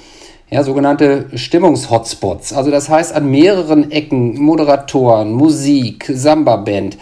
ja, 0.50 0.64
sogenannte 0.64 1.26
Stimmungshotspots. 1.32 2.54
Also 2.54 2.72
das 2.72 2.88
heißt 2.88 3.14
an 3.14 3.30
mehreren 3.30 3.92
Ecken 3.92 4.36
Moderatoren, 4.36 5.32
Musik, 5.32 6.10
Samba-Band. 6.12 6.98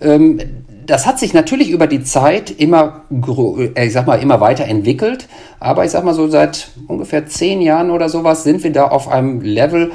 Ähm, 0.00 0.38
das 0.86 1.06
hat 1.06 1.18
sich 1.18 1.34
natürlich 1.34 1.70
über 1.70 1.86
die 1.86 2.02
Zeit 2.02 2.50
immer, 2.50 3.02
äh, 3.10 3.86
ich 3.86 3.92
sag 3.92 4.06
mal, 4.06 4.20
immer 4.20 4.40
weiter 4.40 4.64
entwickelt. 4.64 5.28
Aber 5.60 5.84
ich 5.84 5.90
sag 5.90 6.04
mal 6.04 6.14
so, 6.14 6.28
seit 6.28 6.68
ungefähr 6.88 7.26
zehn 7.26 7.60
Jahren 7.60 7.90
oder 7.90 8.08
sowas 8.08 8.44
sind 8.44 8.62
wir 8.64 8.72
da 8.72 8.88
auf 8.88 9.08
einem 9.08 9.40
Level, 9.40 9.92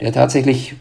der 0.00 0.12
tatsächlich, 0.12 0.74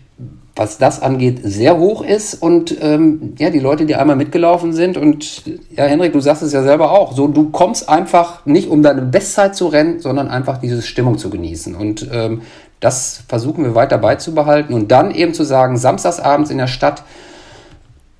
was 0.55 0.77
das 0.77 1.01
angeht, 1.01 1.39
sehr 1.43 1.77
hoch 1.77 2.03
ist. 2.03 2.35
Und 2.35 2.75
ähm, 2.81 3.33
ja, 3.37 3.49
die 3.49 3.59
Leute, 3.59 3.85
die 3.85 3.95
einmal 3.95 4.15
mitgelaufen 4.15 4.73
sind, 4.73 4.97
und 4.97 5.43
ja, 5.75 5.85
Henrik, 5.85 6.13
du 6.13 6.19
sagst 6.19 6.43
es 6.43 6.53
ja 6.53 6.63
selber 6.63 6.91
auch, 6.91 7.13
so 7.13 7.27
du 7.27 7.49
kommst 7.49 7.89
einfach 7.89 8.45
nicht, 8.45 8.69
um 8.69 8.83
deine 8.83 9.01
Bestzeit 9.01 9.55
zu 9.55 9.67
rennen, 9.67 9.99
sondern 9.99 10.27
einfach 10.29 10.57
diese 10.57 10.81
Stimmung 10.81 11.17
zu 11.17 11.29
genießen. 11.29 11.75
Und 11.75 12.07
ähm, 12.11 12.41
das 12.79 13.23
versuchen 13.27 13.63
wir 13.63 13.75
weiter 13.75 13.97
beizubehalten. 13.97 14.73
Und 14.73 14.91
dann 14.91 15.11
eben 15.11 15.33
zu 15.33 15.43
sagen, 15.43 15.77
samstagsabends 15.77 16.49
in 16.49 16.57
der 16.57 16.67
Stadt, 16.67 17.03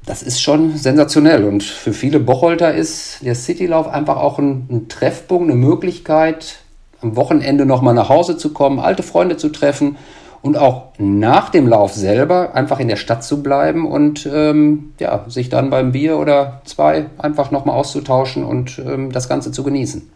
das 0.05 0.23
ist 0.23 0.41
schon 0.41 0.77
sensationell. 0.77 1.43
Und 1.43 1.63
für 1.63 1.93
viele 1.93 2.19
Bocholter 2.19 2.73
ist 2.73 3.19
der 3.21 3.35
Citylauf 3.35 3.87
einfach 3.87 4.17
auch 4.17 4.39
ein, 4.39 4.67
ein 4.69 4.87
Treffpunkt, 4.87 5.49
eine 5.49 5.59
Möglichkeit, 5.59 6.57
am 7.01 7.15
Wochenende 7.15 7.65
nochmal 7.65 7.93
nach 7.93 8.09
Hause 8.09 8.37
zu 8.37 8.53
kommen, 8.53 8.79
alte 8.79 9.03
Freunde 9.03 9.37
zu 9.37 9.49
treffen 9.49 9.97
und 10.41 10.57
auch 10.57 10.89
nach 10.97 11.49
dem 11.49 11.67
Lauf 11.67 11.93
selber 11.93 12.55
einfach 12.55 12.79
in 12.79 12.87
der 12.87 12.95
Stadt 12.95 13.23
zu 13.23 13.43
bleiben 13.43 13.87
und 13.87 14.27
ähm, 14.31 14.93
ja, 14.99 15.25
sich 15.27 15.49
dann 15.49 15.69
beim 15.69 15.91
Bier 15.91 16.17
oder 16.17 16.61
zwei 16.65 17.05
einfach 17.17 17.51
nochmal 17.51 17.75
auszutauschen 17.75 18.43
und 18.43 18.79
ähm, 18.79 19.11
das 19.11 19.29
Ganze 19.29 19.51
zu 19.51 19.63
genießen. 19.63 20.09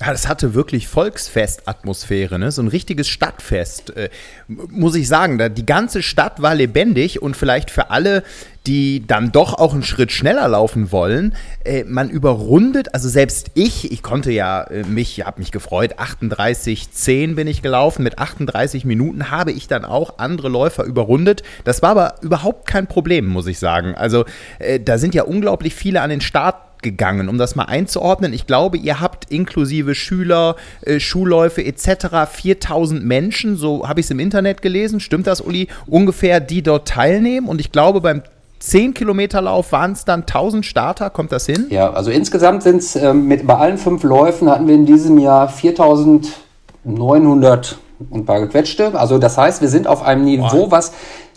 Ja, 0.00 0.12
das 0.12 0.28
hatte 0.28 0.54
wirklich 0.54 0.88
Volksfest-Atmosphäre, 0.88 2.38
ne? 2.38 2.50
so 2.50 2.62
ein 2.62 2.68
richtiges 2.68 3.06
Stadtfest, 3.06 3.94
äh, 3.96 4.08
muss 4.48 4.94
ich 4.94 5.06
sagen. 5.06 5.36
Da, 5.36 5.50
die 5.50 5.66
ganze 5.66 6.02
Stadt 6.02 6.40
war 6.40 6.54
lebendig 6.54 7.20
und 7.20 7.36
vielleicht 7.36 7.70
für 7.70 7.90
alle, 7.90 8.22
die 8.66 9.06
dann 9.06 9.30
doch 9.30 9.52
auch 9.52 9.74
einen 9.74 9.82
Schritt 9.82 10.10
schneller 10.10 10.48
laufen 10.48 10.90
wollen, 10.90 11.34
äh, 11.66 11.84
man 11.84 12.08
überrundet, 12.08 12.94
also 12.94 13.10
selbst 13.10 13.50
ich, 13.52 13.92
ich 13.92 14.02
konnte 14.02 14.32
ja 14.32 14.62
äh, 14.62 14.84
mich, 14.84 15.26
habe 15.26 15.38
mich 15.38 15.52
gefreut, 15.52 15.98
38,10 15.98 17.34
bin 17.34 17.46
ich 17.46 17.60
gelaufen, 17.60 18.02
mit 18.02 18.18
38 18.18 18.86
Minuten 18.86 19.30
habe 19.30 19.52
ich 19.52 19.68
dann 19.68 19.84
auch 19.84 20.18
andere 20.18 20.48
Läufer 20.48 20.84
überrundet. 20.84 21.42
Das 21.64 21.82
war 21.82 21.90
aber 21.90 22.14
überhaupt 22.22 22.66
kein 22.66 22.86
Problem, 22.86 23.26
muss 23.26 23.46
ich 23.46 23.58
sagen. 23.58 23.94
Also 23.94 24.24
äh, 24.60 24.80
da 24.80 24.96
sind 24.96 25.14
ja 25.14 25.24
unglaublich 25.24 25.74
viele 25.74 26.00
an 26.00 26.08
den 26.08 26.22
Start 26.22 26.69
gegangen, 26.82 27.28
um 27.28 27.38
das 27.38 27.56
mal 27.56 27.64
einzuordnen. 27.64 28.32
Ich 28.32 28.46
glaube, 28.46 28.76
ihr 28.76 29.00
habt 29.00 29.30
inklusive 29.30 29.94
Schüler, 29.94 30.56
äh, 30.82 31.00
Schulläufe 31.00 31.64
etc. 31.64 32.28
4000 32.30 33.04
Menschen, 33.04 33.56
so 33.56 33.88
habe 33.88 34.00
ich 34.00 34.06
es 34.06 34.10
im 34.10 34.20
Internet 34.20 34.62
gelesen. 34.62 35.00
Stimmt 35.00 35.26
das, 35.26 35.40
Uli? 35.40 35.68
Ungefähr, 35.86 36.40
die 36.40 36.62
dort 36.62 36.88
teilnehmen. 36.88 37.48
Und 37.48 37.60
ich 37.60 37.72
glaube, 37.72 38.00
beim 38.00 38.22
10 38.60 38.94
Kilometer 38.94 39.40
Lauf 39.40 39.72
waren 39.72 39.92
es 39.92 40.04
dann 40.04 40.20
1000 40.20 40.66
Starter, 40.66 41.10
kommt 41.10 41.32
das 41.32 41.46
hin? 41.46 41.66
Ja, 41.70 41.92
also 41.92 42.10
insgesamt 42.10 42.62
sind 42.62 42.76
es 42.76 42.94
ähm, 42.94 43.26
mit 43.26 43.46
bei 43.46 43.56
allen 43.56 43.78
fünf 43.78 44.02
Läufen 44.02 44.50
hatten 44.50 44.68
wir 44.68 44.74
in 44.74 44.84
diesem 44.84 45.16
Jahr 45.18 45.48
4900 45.48 47.78
und 48.10 48.20
ein 48.20 48.26
paar 48.26 48.40
gequetschte. 48.40 48.98
Also 48.98 49.16
das 49.18 49.38
heißt, 49.38 49.62
wir 49.62 49.68
sind 49.68 49.86
auf 49.86 50.02
einem 50.02 50.24
Niveau, 50.24 50.64
wow. 50.64 50.70
was 50.70 50.92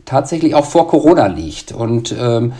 tatsächlich 0.05 0.55
auch 0.55 0.65
vor 0.65 0.87
Corona 0.87 1.27
liegt. 1.27 1.71
Und 1.71 2.15
ähm, 2.17 2.53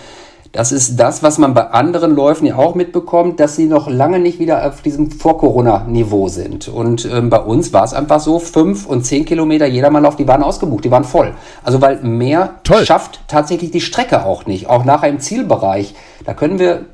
das 0.54 0.72
ist 0.72 0.98
das, 0.98 1.24
was 1.24 1.40
man 1.40 1.54
bei 1.54 1.72
anderen 1.72 2.16
Läufen 2.16 2.46
ja 2.46 2.56
auch 2.56 2.76
mitbekommt, 2.76 3.40
dass 3.40 3.56
sie 3.56 3.66
noch 3.66 3.90
lange 3.90 4.20
nicht 4.20 4.40
wieder 4.40 4.66
auf 4.66 4.82
diesem 4.82 5.12
Vor-Corona-Niveau 5.12 6.30
sind. 6.30 6.68
Und 6.68 7.06
ähm, 7.06 7.30
bei 7.30 7.40
uns 7.40 7.74
war 7.74 7.84
es 7.84 7.94
einfach 7.94 8.20
so, 8.20 8.40
fünf 8.40 8.86
und 8.86 9.04
zehn 9.04 9.26
Kilometer 9.26 9.66
Jedermannlauf, 9.66 10.16
die 10.16 10.28
waren 10.28 10.44
ausgebucht, 10.44 10.86
die 10.86 10.92
waren 10.92 11.04
voll. 11.04 11.34
Also 11.64 11.82
weil 11.82 12.02
mehr 12.04 12.56
Toll. 12.64 12.86
schafft 12.86 13.22
tatsächlich 13.28 13.72
die 13.72 13.82
Strecke 13.82 14.26
auch 14.26 14.46
nicht. 14.46 14.70
Auch 14.70 14.86
nachher 14.86 15.10
im 15.10 15.20
Zielbereich, 15.20 15.96
da 16.24 16.36
können 16.36 16.60
wir 16.60 16.86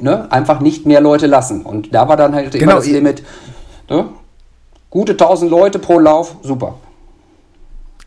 ne, 0.00 0.30
einfach 0.30 0.60
nicht 0.60 0.84
mehr 0.84 1.00
Leute 1.00 1.28
lassen. 1.28 1.62
Und 1.62 1.94
da 1.94 2.08
war 2.08 2.16
dann 2.16 2.34
halt 2.34 2.52
genau, 2.52 2.64
immer 2.64 2.74
das 2.74 2.86
Limit. 2.86 3.22
Ne? 3.88 4.06
gute 4.90 5.12
1000 5.12 5.50
Leute 5.50 5.78
pro 5.78 5.98
Lauf, 5.98 6.36
super. 6.42 6.74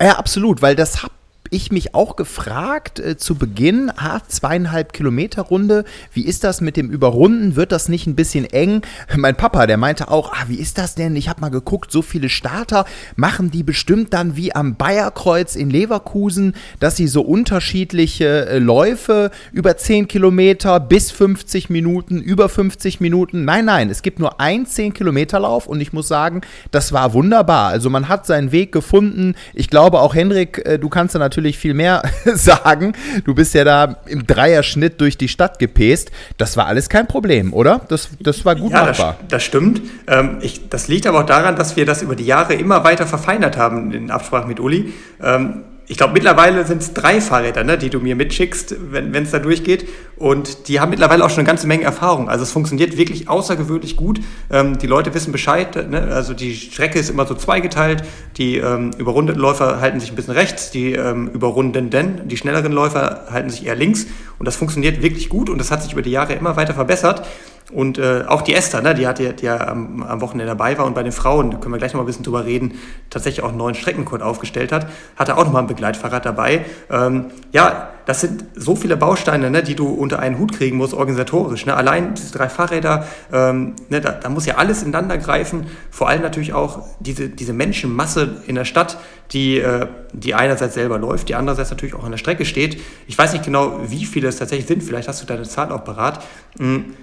Ja, 0.02 0.18
absolut, 0.18 0.62
weil 0.62 0.76
das 0.76 1.02
habe 1.02 1.14
ich 1.54 1.72
mich 1.72 1.96
auch 1.96 2.16
gefragt 2.16 3.00
äh, 3.00 3.16
zu 3.16 3.36
Beginn, 3.36 3.92
ah, 3.96 4.22
zweieinhalb 4.28 4.92
Kilometer 4.92 5.44
Runde, 5.44 5.86
wie 6.12 6.26
ist 6.26 6.44
das 6.44 6.60
mit 6.60 6.76
dem 6.76 6.90
Überrunden? 6.90 7.56
Wird 7.56 7.72
das 7.72 7.88
nicht 7.88 8.08
ein 8.08 8.16
bisschen 8.16 8.46
eng? 8.46 8.82
Mein 9.16 9.36
Papa, 9.36 9.68
der 9.68 9.78
meinte 9.78 10.10
auch, 10.10 10.34
ah, 10.34 10.46
wie 10.48 10.58
ist 10.58 10.78
das 10.78 10.96
denn? 10.96 11.16
Ich 11.16 11.30
habe 11.30 11.42
mal 11.42 11.50
geguckt, 11.50 11.92
so 11.92 12.02
viele 12.02 12.30
Starter 12.30 12.86
machen 13.16 13.52
die 13.52 13.64
bestimmt 13.64 14.14
dann 14.14 14.36
wie 14.36 14.56
am 14.56 14.76
Bayerkreuz 14.76 15.56
in 15.56 15.70
Leverkusen, 15.70 16.56
dass 16.80 16.98
sie 16.98 17.08
so 17.08 17.22
unterschiedliche 17.22 18.48
äh, 18.48 18.58
Läufe 18.58 19.30
über 19.52 19.78
10 19.78 20.08
Kilometer 20.08 20.80
bis 20.80 21.12
50 21.12 21.70
Minuten, 21.70 22.20
über 22.22 22.50
50 22.50 23.00
Minuten. 23.00 23.46
Nein, 23.46 23.66
nein, 23.66 23.90
es 23.90 24.02
gibt 24.02 24.20
nur 24.20 24.40
ein 24.40 24.66
10 24.66 24.94
Kilometer 24.94 25.40
Lauf 25.40 25.68
und 25.68 25.80
ich 25.82 25.94
muss 25.94 26.08
sagen, 26.08 26.42
das 26.72 26.94
war 26.94 27.14
wunderbar. 27.14 27.70
Also 27.70 27.90
man 27.90 28.10
hat 28.10 28.26
seinen 28.26 28.52
Weg 28.52 28.72
gefunden. 28.72 29.36
Ich 29.54 29.70
glaube 29.70 30.00
auch 30.00 30.16
Henrik, 30.16 30.66
äh, 30.66 30.80
du 30.80 30.90
kannst 30.90 31.14
da 31.14 31.20
natürlich 31.20 31.43
natürlich 31.44 31.58
viel 31.58 31.74
mehr 31.74 32.02
sagen. 32.34 32.94
Du 33.26 33.36
bist 33.36 33.54
ja 33.54 33.64
da 33.64 33.98
im 34.06 34.26
Dreierschnitt 34.26 35.00
durch 35.02 35.18
die 35.18 35.28
Stadt 35.28 35.60
gepäst. 35.60 36.12
Das 36.38 36.56
war 36.58 36.68
alles 36.68 36.90
kein 36.90 37.08
Problem, 37.08 37.54
oder? 37.54 37.82
Das, 37.90 38.10
das 38.22 38.46
war 38.46 38.56
gut 38.56 38.72
ja, 38.72 38.86
machbar. 38.86 39.18
Das, 39.22 39.30
das 39.30 39.44
stimmt. 39.44 39.82
Ähm, 40.08 40.38
ich, 40.42 40.70
das 40.70 40.88
liegt 40.88 41.06
aber 41.06 41.20
auch 41.20 41.26
daran, 41.26 41.56
dass 41.56 41.76
wir 41.76 41.86
das 41.86 42.02
über 42.02 42.16
die 42.16 42.26
Jahre 42.26 42.54
immer 42.54 42.84
weiter 42.84 43.06
verfeinert 43.06 43.58
haben 43.58 43.92
in 43.92 44.10
Absprache 44.10 44.48
mit 44.48 44.60
Uli. 44.60 44.94
Ähm, 45.22 45.64
ich 45.88 45.98
glaube, 45.98 46.14
mittlerweile 46.14 46.66
sind 46.66 46.82
es 46.82 46.94
drei 46.94 47.20
Fahrräder, 47.20 47.66
ne, 47.66 47.78
die 47.78 47.90
du 47.90 48.00
mir 48.00 48.16
mitschickst, 48.16 48.76
wenn 48.92 49.14
es 49.14 49.32
da 49.32 49.40
durchgeht. 49.40 49.88
Und 50.16 50.70
die 50.70 50.80
haben 50.80 50.92
mittlerweile 50.92 51.26
auch 51.26 51.30
schon 51.30 51.40
eine 51.40 51.48
ganze 51.48 51.68
Menge 51.68 51.84
Erfahrung. 51.84 52.30
Also 52.30 52.44
es 52.44 52.52
funktioniert 52.52 52.96
wirklich 52.96 53.28
außergewöhnlich 53.28 53.98
gut. 53.98 54.22
Ähm, 54.50 54.78
die 54.78 54.88
Leute 54.88 55.14
wissen 55.14 55.34
Bescheid. 55.34 55.90
Ne? 55.90 56.04
Also 56.14 56.34
die 56.34 56.56
Strecke 56.56 57.00
ist 57.00 57.10
immer 57.10 57.26
so 57.26 57.36
zweigeteilt. 57.36 58.04
Die 58.38 58.58
ähm, 58.58 58.92
überrundeten 58.98 59.42
Läufer 59.42 59.82
halten 59.82 60.00
sich 60.00 60.12
ein 60.12 60.16
bisschen 60.16 60.34
rechts, 60.34 60.72
die 60.72 60.94
ähm, 60.94 61.28
überrundenden, 61.34 62.30
die 62.30 62.38
schnelleren 62.38 62.72
Läufer 62.72 63.26
halten 63.30 63.50
sich 63.50 63.66
eher 63.66 63.76
links. 63.76 64.08
Und 64.40 64.46
das 64.46 64.56
funktioniert 64.56 65.02
wirklich 65.02 65.28
gut 65.28 65.50
und 65.50 65.58
das 65.58 65.70
hat 65.70 65.84
sich 65.84 65.92
über 65.92 66.02
die 66.02 66.12
Jahre 66.12 66.34
immer 66.34 66.56
weiter 66.56 66.74
verbessert. 66.74 67.28
Und 67.72 67.98
äh, 67.98 68.24
auch 68.28 68.42
die 68.42 68.54
Esther, 68.54 68.82
ne, 68.82 68.94
die, 68.94 69.08
hat, 69.08 69.20
die, 69.20 69.32
ja 69.42 69.68
am, 69.68 70.04
am, 70.04 70.22
Wochenende 70.22 70.46
dabei 70.46 70.78
war 70.78 70.86
und 70.86 70.94
bei 70.94 71.04
den 71.04 71.12
Frauen, 71.12 71.52
da 71.52 71.58
können 71.58 71.74
wir 71.74 71.80
gleich 71.80 71.94
noch 71.94 72.00
mal 72.00 72.04
ein 72.04 72.08
bisschen 72.08 72.24
drüber 72.24 72.46
reden, 72.46 72.74
tatsächlich 73.10 73.44
auch 73.44 73.50
einen 73.50 73.58
neuen 73.58 73.76
Streckencode 73.76 74.22
aufgestellt 74.22 74.72
hat, 74.72 74.88
hatte 75.16 75.38
auch 75.38 75.46
noch 75.46 75.54
mal 75.54 75.60
ein 75.60 75.68
Begleitfahrrad 75.68 76.26
dabei. 76.26 76.66
Ähm, 76.90 77.28
ja, 77.52 77.90
das 78.06 78.22
sind 78.22 78.46
so 78.56 78.76
viele 78.76 78.98
Bausteine, 78.98 79.50
ne, 79.50 79.64
die 79.64 79.76
du 79.76 79.88
unter 79.88 80.20
einen 80.20 80.38
Hut 80.38 80.54
kriegen 80.54 80.78
musst, 80.78 80.94
organisatorisch. 80.94 81.66
Ne? 81.66 81.76
Allein 81.76 82.14
diese 82.16 82.34
drei 82.34 82.50
Fahrräder, 82.50 83.08
ähm, 83.32 83.76
ne, 83.90 84.02
da, 84.02 84.12
da, 84.12 84.30
muss 84.30 84.46
ja 84.46 84.56
alles 84.56 84.84
ineinander 84.84 85.18
greifen. 85.18 85.68
Vor 85.90 86.10
allem 86.10 86.22
natürlich 86.22 86.54
auch 86.54 86.84
diese, 87.00 87.30
diese 87.30 87.54
Menschenmasse 87.54 88.42
in 88.46 88.56
der 88.56 88.66
Stadt, 88.66 88.98
die, 89.32 89.58
äh, 89.58 89.88
die 90.12 90.36
einerseits 90.36 90.74
selber 90.74 90.98
läuft, 90.98 91.30
die 91.30 91.36
andererseits 91.36 91.70
natürlich 91.70 91.96
auch 91.96 92.04
an 92.04 92.12
der 92.12 92.18
Strecke 92.18 92.46
steht. 92.46 92.82
Ich 93.08 93.18
weiß 93.18 93.32
nicht 93.34 93.46
genau, 93.46 93.80
wie 93.88 94.06
viele 94.06 94.28
es 94.28 94.38
tatsächlich 94.38 94.68
sind. 94.68 94.84
Vielleicht 94.84 95.08
hast 95.08 95.22
du 95.22 95.26
deine 95.26 95.44
Zahl 95.44 95.72
auch 95.72 95.86
parat. 95.86 96.24
Mhm 96.60 96.94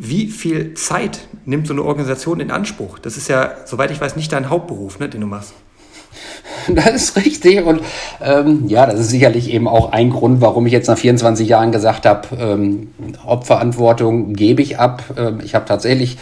wie 0.00 0.28
viel 0.28 0.74
Zeit 0.74 1.20
nimmt 1.44 1.66
so 1.66 1.74
eine 1.74 1.82
Organisation 1.82 2.40
in 2.40 2.50
Anspruch? 2.50 2.98
Das 2.98 3.16
ist 3.16 3.28
ja, 3.28 3.52
soweit 3.66 3.90
ich 3.90 4.00
weiß, 4.00 4.16
nicht 4.16 4.32
dein 4.32 4.48
Hauptberuf, 4.48 4.98
ne, 4.98 5.08
den 5.08 5.20
du 5.20 5.26
machst. 5.26 5.52
Das 6.68 6.94
ist 6.94 7.16
richtig 7.16 7.64
und 7.64 7.80
ähm, 8.22 8.64
ja, 8.66 8.84
das 8.84 9.00
ist 9.00 9.10
sicherlich 9.10 9.52
eben 9.52 9.66
auch 9.66 9.92
ein 9.92 10.10
Grund, 10.10 10.40
warum 10.40 10.66
ich 10.66 10.72
jetzt 10.72 10.88
nach 10.88 10.98
24 10.98 11.48
Jahren 11.48 11.72
gesagt 11.72 12.06
habe, 12.06 12.28
ähm, 12.38 12.88
Hauptverantwortung 13.24 14.34
gebe 14.34 14.60
ich 14.60 14.78
ab. 14.78 15.02
Ähm, 15.16 15.40
ich 15.42 15.54
habe 15.54 15.64
tatsächlich 15.64 16.18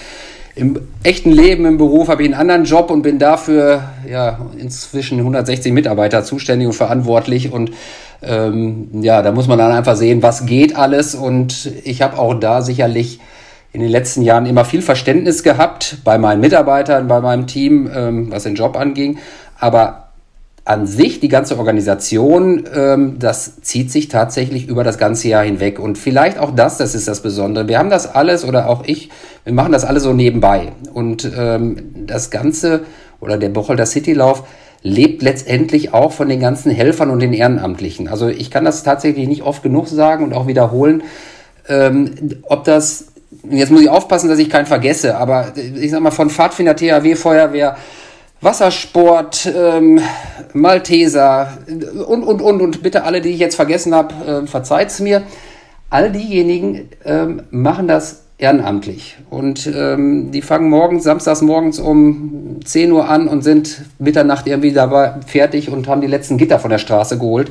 im 0.54 0.80
echten 1.02 1.32
Leben, 1.32 1.66
im 1.66 1.78
Beruf, 1.78 2.08
habe 2.08 2.22
ich 2.22 2.28
einen 2.28 2.40
anderen 2.40 2.64
Job 2.64 2.90
und 2.90 3.02
bin 3.02 3.18
dafür 3.18 3.84
ja 4.08 4.38
inzwischen 4.58 5.18
160 5.18 5.72
Mitarbeiter 5.72 6.22
zuständig 6.24 6.68
und 6.68 6.74
verantwortlich 6.74 7.52
und 7.52 7.72
ähm, 8.22 8.88
ja, 9.02 9.22
da 9.22 9.32
muss 9.32 9.48
man 9.48 9.58
dann 9.58 9.72
einfach 9.72 9.96
sehen, 9.96 10.22
was 10.22 10.46
geht 10.46 10.76
alles 10.76 11.14
und 11.14 11.72
ich 11.84 12.02
habe 12.02 12.18
auch 12.18 12.34
da 12.34 12.62
sicherlich 12.62 13.20
in 13.72 13.80
den 13.80 13.90
letzten 13.90 14.22
Jahren 14.22 14.46
immer 14.46 14.64
viel 14.64 14.82
Verständnis 14.82 15.42
gehabt 15.42 15.98
bei 16.04 16.18
meinen 16.18 16.40
Mitarbeitern, 16.40 17.06
bei 17.08 17.20
meinem 17.20 17.46
Team, 17.46 17.90
ähm, 17.94 18.30
was 18.30 18.44
den 18.44 18.54
Job 18.54 18.76
anging. 18.76 19.18
Aber 19.58 20.08
an 20.68 20.86
sich, 20.86 21.18
die 21.20 21.28
ganze 21.28 21.58
Organisation, 21.58 22.64
ähm, 22.74 23.18
das 23.18 23.62
zieht 23.62 23.90
sich 23.90 24.08
tatsächlich 24.08 24.68
über 24.68 24.84
das 24.84 24.98
ganze 24.98 25.28
Jahr 25.28 25.42
hinweg. 25.42 25.78
Und 25.78 25.96
vielleicht 25.96 26.38
auch 26.38 26.54
das, 26.54 26.76
das 26.76 26.94
ist 26.94 27.08
das 27.08 27.22
Besondere. 27.22 27.68
Wir 27.68 27.78
haben 27.78 27.88
das 27.88 28.14
alles, 28.14 28.44
oder 28.44 28.68
auch 28.68 28.82
ich, 28.84 29.08
wir 29.44 29.54
machen 29.54 29.72
das 29.72 29.84
alles 29.84 30.02
so 30.02 30.12
nebenbei. 30.12 30.72
Und 30.92 31.30
ähm, 31.36 32.04
das 32.06 32.30
Ganze, 32.30 32.82
oder 33.20 33.38
der 33.38 33.48
Bocholder 33.48 33.86
Citylauf, 33.86 34.44
lebt 34.82 35.22
letztendlich 35.22 35.94
auch 35.94 36.12
von 36.12 36.28
den 36.28 36.38
ganzen 36.40 36.70
Helfern 36.70 37.08
und 37.08 37.20
den 37.20 37.32
Ehrenamtlichen. 37.32 38.06
Also 38.08 38.28
ich 38.28 38.50
kann 38.50 38.66
das 38.66 38.82
tatsächlich 38.82 39.26
nicht 39.26 39.42
oft 39.42 39.62
genug 39.62 39.88
sagen 39.88 40.22
und 40.22 40.34
auch 40.34 40.46
wiederholen. 40.46 41.02
Ähm, 41.66 42.42
ob 42.42 42.64
das 42.64 43.06
jetzt 43.50 43.70
muss 43.70 43.82
ich 43.82 43.88
aufpassen, 43.88 44.28
dass 44.28 44.38
ich 44.38 44.50
keinen 44.50 44.66
vergesse, 44.66 45.16
aber 45.16 45.52
ich 45.56 45.90
sag 45.90 46.00
mal 46.00 46.10
von 46.10 46.30
Pfadfinder, 46.30 46.76
THW, 46.76 47.14
Feuerwehr, 47.14 47.76
Wassersport, 48.40 49.52
ähm, 49.54 50.00
Malteser 50.52 51.58
und, 52.06 52.22
und, 52.22 52.40
und, 52.40 52.62
und 52.62 52.82
bitte 52.82 53.04
alle, 53.04 53.20
die 53.20 53.30
ich 53.30 53.40
jetzt 53.40 53.56
vergessen 53.56 53.94
habe, 53.94 54.14
äh, 54.44 54.46
verzeiht's 54.46 55.00
mir. 55.00 55.22
All 55.90 56.12
diejenigen 56.12 56.90
ähm, 57.04 57.42
machen 57.50 57.88
das 57.88 58.22
ehrenamtlich 58.36 59.16
und 59.30 59.66
ähm, 59.74 60.30
die 60.30 60.42
fangen 60.42 60.70
morgens, 60.70 61.02
samstags 61.02 61.42
morgens 61.42 61.80
um 61.80 62.60
10 62.64 62.92
Uhr 62.92 63.08
an 63.08 63.26
und 63.26 63.42
sind 63.42 63.82
Mitternacht 63.98 64.46
irgendwie 64.46 64.72
dabei 64.72 65.14
fertig 65.26 65.70
und 65.70 65.88
haben 65.88 66.00
die 66.00 66.06
letzten 66.06 66.38
Gitter 66.38 66.60
von 66.60 66.70
der 66.70 66.78
Straße 66.78 67.18
geholt 67.18 67.50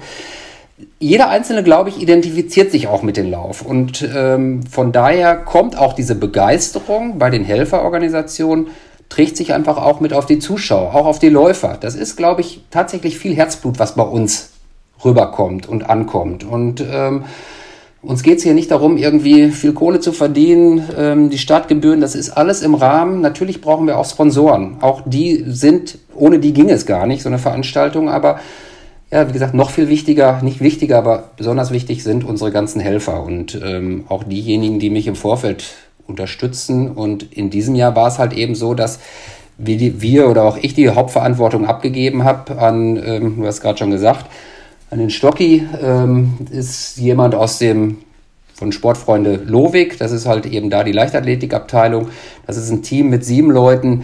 jeder 0.99 1.29
Einzelne, 1.29 1.63
glaube 1.63 1.89
ich, 1.89 2.01
identifiziert 2.01 2.71
sich 2.71 2.87
auch 2.87 3.01
mit 3.01 3.17
dem 3.17 3.31
Lauf. 3.31 3.61
Und 3.61 4.07
ähm, 4.15 4.63
von 4.63 4.91
daher 4.91 5.35
kommt 5.35 5.77
auch 5.77 5.93
diese 5.93 6.15
Begeisterung 6.15 7.17
bei 7.17 7.29
den 7.29 7.43
Helferorganisationen, 7.43 8.67
trägt 9.09 9.37
sich 9.37 9.53
einfach 9.53 9.77
auch 9.77 10.01
mit 10.01 10.13
auf 10.13 10.25
die 10.25 10.39
Zuschauer, 10.39 10.93
auch 10.93 11.05
auf 11.05 11.19
die 11.19 11.29
Läufer. 11.29 11.77
Das 11.79 11.95
ist, 11.95 12.15
glaube 12.15 12.41
ich, 12.41 12.61
tatsächlich 12.69 13.17
viel 13.17 13.35
Herzblut, 13.35 13.79
was 13.79 13.95
bei 13.95 14.03
uns 14.03 14.51
rüberkommt 15.03 15.67
und 15.67 15.89
ankommt. 15.89 16.43
Und 16.43 16.81
ähm, 16.81 17.23
uns 18.01 18.21
geht 18.21 18.37
es 18.37 18.43
hier 18.43 18.53
nicht 18.53 18.69
darum, 18.69 18.97
irgendwie 18.97 19.49
viel 19.49 19.73
Kohle 19.73 19.99
zu 19.99 20.11
verdienen, 20.11 20.87
ähm, 20.97 21.29
die 21.29 21.37
Startgebühren, 21.37 22.01
das 22.01 22.15
ist 22.15 22.31
alles 22.31 22.61
im 22.61 22.75
Rahmen. 22.75 23.21
Natürlich 23.21 23.61
brauchen 23.61 23.87
wir 23.87 23.97
auch 23.97 24.05
Sponsoren. 24.05 24.77
Auch 24.81 25.01
die 25.05 25.43
sind, 25.47 25.97
ohne 26.15 26.39
die 26.39 26.53
ging 26.53 26.69
es 26.69 26.85
gar 26.85 27.07
nicht, 27.07 27.23
so 27.23 27.29
eine 27.29 27.39
Veranstaltung, 27.39 28.09
aber 28.09 28.39
ja, 29.11 29.27
wie 29.27 29.33
gesagt, 29.33 29.53
noch 29.53 29.69
viel 29.69 29.87
wichtiger, 29.87 30.41
nicht 30.41 30.59
wichtiger, 30.59 30.97
aber 30.97 31.31
besonders 31.37 31.71
wichtig 31.71 32.03
sind 32.03 32.23
unsere 32.23 32.51
ganzen 32.51 32.81
Helfer 32.81 33.23
und 33.23 33.59
ähm, 33.63 34.05
auch 34.09 34.23
diejenigen, 34.23 34.79
die 34.79 34.89
mich 34.89 35.07
im 35.07 35.15
Vorfeld 35.15 35.63
unterstützen. 36.07 36.91
Und 36.91 37.31
in 37.31 37.49
diesem 37.49 37.75
Jahr 37.75 37.95
war 37.95 38.07
es 38.07 38.19
halt 38.19 38.33
eben 38.33 38.55
so, 38.55 38.73
dass 38.73 38.99
wir, 39.57 40.01
wir 40.01 40.29
oder 40.29 40.43
auch 40.43 40.57
ich 40.57 40.73
die 40.73 40.89
Hauptverantwortung 40.89 41.65
abgegeben 41.65 42.23
habe 42.23 42.59
an, 42.59 42.97
ähm, 42.97 43.37
du 43.37 43.47
hast 43.47 43.61
gerade 43.61 43.77
schon 43.77 43.91
gesagt, 43.91 44.25
an 44.89 44.99
den 44.99 45.09
Stocki. 45.09 45.65
Ähm, 45.81 46.33
ist 46.51 46.97
jemand 46.97 47.35
aus 47.35 47.59
dem 47.59 47.97
von 48.53 48.71
Sportfreunde 48.71 49.35
Lowig, 49.45 49.97
das 49.99 50.11
ist 50.11 50.25
halt 50.25 50.47
eben 50.47 50.71
da 50.71 50.83
die 50.83 50.91
Leichtathletikabteilung. 50.91 52.07
Das 52.47 52.57
ist 52.57 52.71
ein 52.71 52.81
Team 52.81 53.09
mit 53.09 53.23
sieben 53.23 53.51
Leuten, 53.51 54.03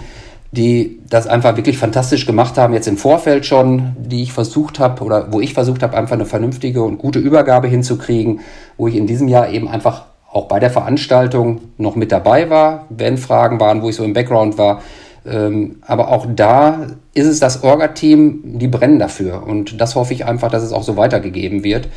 die 0.54 1.00
das 1.10 1.26
einfach 1.26 1.58
wirklich 1.58 1.80
fantastisch 1.80 2.28
gemacht 2.28 2.60
haben, 2.60 2.76
jetzt 2.76 2.88
im 2.88 2.98
Vorfeld 2.98 3.46
schon, 3.46 3.96
die 3.98 4.22
ich 4.22 4.34
versucht 4.34 4.80
habe 4.80 5.04
oder 5.04 5.34
wo 5.34 5.42
ich 5.42 5.56
versucht 5.56 5.82
habe, 5.82 5.98
einfach 5.98 6.14
eine 6.14 6.26
vernünftige 6.26 6.84
und 6.84 7.00
gute 7.00 7.18
Übergabe 7.18 7.68
hinzukriegen, 7.68 8.42
wo 8.78 8.88
ich 8.88 8.96
in 8.96 9.08
diesem 9.08 9.28
Jahr 9.28 9.50
eben 9.50 9.68
einfach 9.68 10.06
auch 10.32 10.48
bei 10.48 10.60
der 10.60 10.70
Veranstaltung 10.70 11.62
noch 11.78 11.96
mit 11.96 12.12
dabei 12.12 12.52
war, 12.52 12.86
wenn 12.90 13.18
Fragen 13.18 13.60
waren, 13.60 13.82
wo 13.82 13.90
ich 13.90 13.96
so 13.96 14.04
im 14.04 14.14
Background 14.14 14.60
war. 14.60 14.84
Ähm, 15.26 15.78
aber 15.82 16.10
auch 16.10 16.28
da 16.36 16.88
ist 17.16 17.28
es 17.28 17.40
das 17.40 17.64
Orga-Team, 17.64 18.60
die 18.60 18.68
brennen 18.68 19.00
dafür. 19.00 19.44
Und 19.48 19.82
das 19.82 19.96
hoffe 19.96 20.14
ich 20.14 20.26
einfach, 20.26 20.52
dass 20.52 20.62
es 20.62 20.72
auch 20.72 20.84
so 20.84 20.98
weitergegeben 20.98 21.64
wird, 21.64 21.88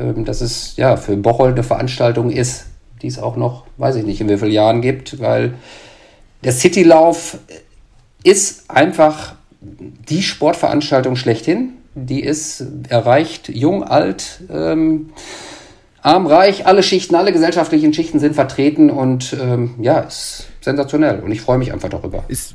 ähm, 0.00 0.24
dass 0.24 0.40
es 0.40 0.76
ja 0.76 0.96
für 0.96 1.16
Bocholt 1.16 1.54
eine 1.54 1.62
Veranstaltung 1.62 2.30
ist, 2.30 2.66
die 3.02 3.06
es 3.06 3.20
auch 3.20 3.36
noch, 3.36 3.66
weiß 3.76 3.96
ich 3.96 4.04
nicht, 4.04 4.20
in 4.20 4.28
wie 4.28 4.36
vielen 4.36 4.52
Jahren 4.52 4.80
gibt, 4.80 5.20
weil 5.20 5.54
der 6.42 6.52
Citylauf 6.52 7.38
ist 8.22 8.70
einfach 8.70 9.34
die 9.60 10.22
Sportveranstaltung 10.22 11.16
schlechthin. 11.16 11.74
Die 11.94 12.20
ist 12.20 12.64
erreicht 12.88 13.48
jung, 13.48 13.82
alt, 13.82 14.42
ähm, 14.50 15.10
arm, 16.02 16.26
reich, 16.26 16.66
alle 16.66 16.82
Schichten, 16.82 17.14
alle 17.14 17.32
gesellschaftlichen 17.32 17.92
Schichten 17.92 18.20
sind 18.20 18.34
vertreten 18.34 18.90
und 18.90 19.36
ähm, 19.40 19.74
ja, 19.80 20.00
ist 20.00 20.46
sensationell 20.60 21.20
und 21.20 21.32
ich 21.32 21.40
freue 21.40 21.58
mich 21.58 21.72
einfach 21.72 21.88
darüber. 21.88 22.24
Ist 22.28 22.54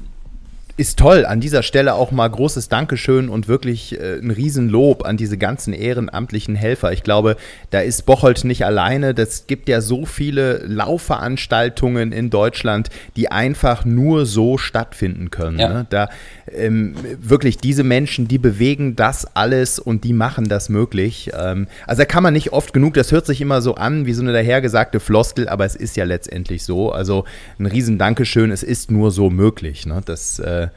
ist 0.78 1.00
toll. 1.00 1.26
An 1.26 1.40
dieser 1.40 1.64
Stelle 1.64 1.94
auch 1.94 2.12
mal 2.12 2.28
großes 2.28 2.68
Dankeschön 2.68 3.30
und 3.30 3.48
wirklich 3.48 4.00
äh, 4.00 4.18
ein 4.18 4.32
Riesenlob 4.32 5.06
an 5.06 5.16
diese 5.16 5.38
ganzen 5.38 5.74
ehrenamtlichen 5.74 6.56
Helfer. 6.56 6.92
Ich 6.92 7.04
glaube, 7.04 7.38
da 7.70 7.80
ist 7.80 8.06
Bocholt 8.06 8.44
nicht 8.44 8.66
alleine. 8.66 9.14
Das 9.14 9.48
gibt 9.48 9.70
ja 9.70 9.80
so 9.80 10.06
viele 10.06 10.58
Laufveranstaltungen 10.66 12.12
in 12.12 12.30
Deutschland, 12.30 12.90
die 13.16 13.32
einfach 13.32 13.86
nur 13.86 14.26
so 14.26 14.58
stattfinden 14.58 15.32
können. 15.32 15.60
Ja. 15.60 15.70
Ne? 15.70 15.86
Da 15.90 16.10
ähm, 16.52 16.96
wirklich 17.20 17.58
diese 17.58 17.84
Menschen, 17.84 18.28
die 18.28 18.38
bewegen 18.38 18.96
das 18.96 19.26
alles 19.36 19.80
und 19.80 20.04
die 20.04 20.14
machen 20.14 20.48
das 20.48 20.70
möglich. 20.70 21.32
Ähm, 21.38 21.68
also 21.88 22.02
da 22.02 22.06
kann 22.06 22.24
man 22.24 22.34
nicht 22.34 22.54
oft 22.54 22.74
genug, 22.74 22.94
das 22.94 23.12
hört 23.12 23.26
sich 23.26 23.42
immer 23.42 23.62
so 23.62 23.76
an 23.76 24.06
wie 24.06 24.14
so 24.14 24.22
eine 24.22 24.34
dahergesagte 24.34 25.00
Floskel, 25.00 25.50
aber 25.50 25.66
es 25.66 25.76
ist 25.76 25.98
ja 25.98 26.06
letztendlich 26.06 26.64
so. 26.64 26.92
Also 26.92 27.26
ein 27.60 27.66
riesen 27.66 27.98
Dankeschön, 27.98 28.52
es 28.52 28.64
ist 28.64 28.92
nur 28.92 29.12
so 29.12 29.30
möglich. 29.30 29.86
Ne? 29.86 30.02
Das 30.06 30.40
äh, 30.40 30.68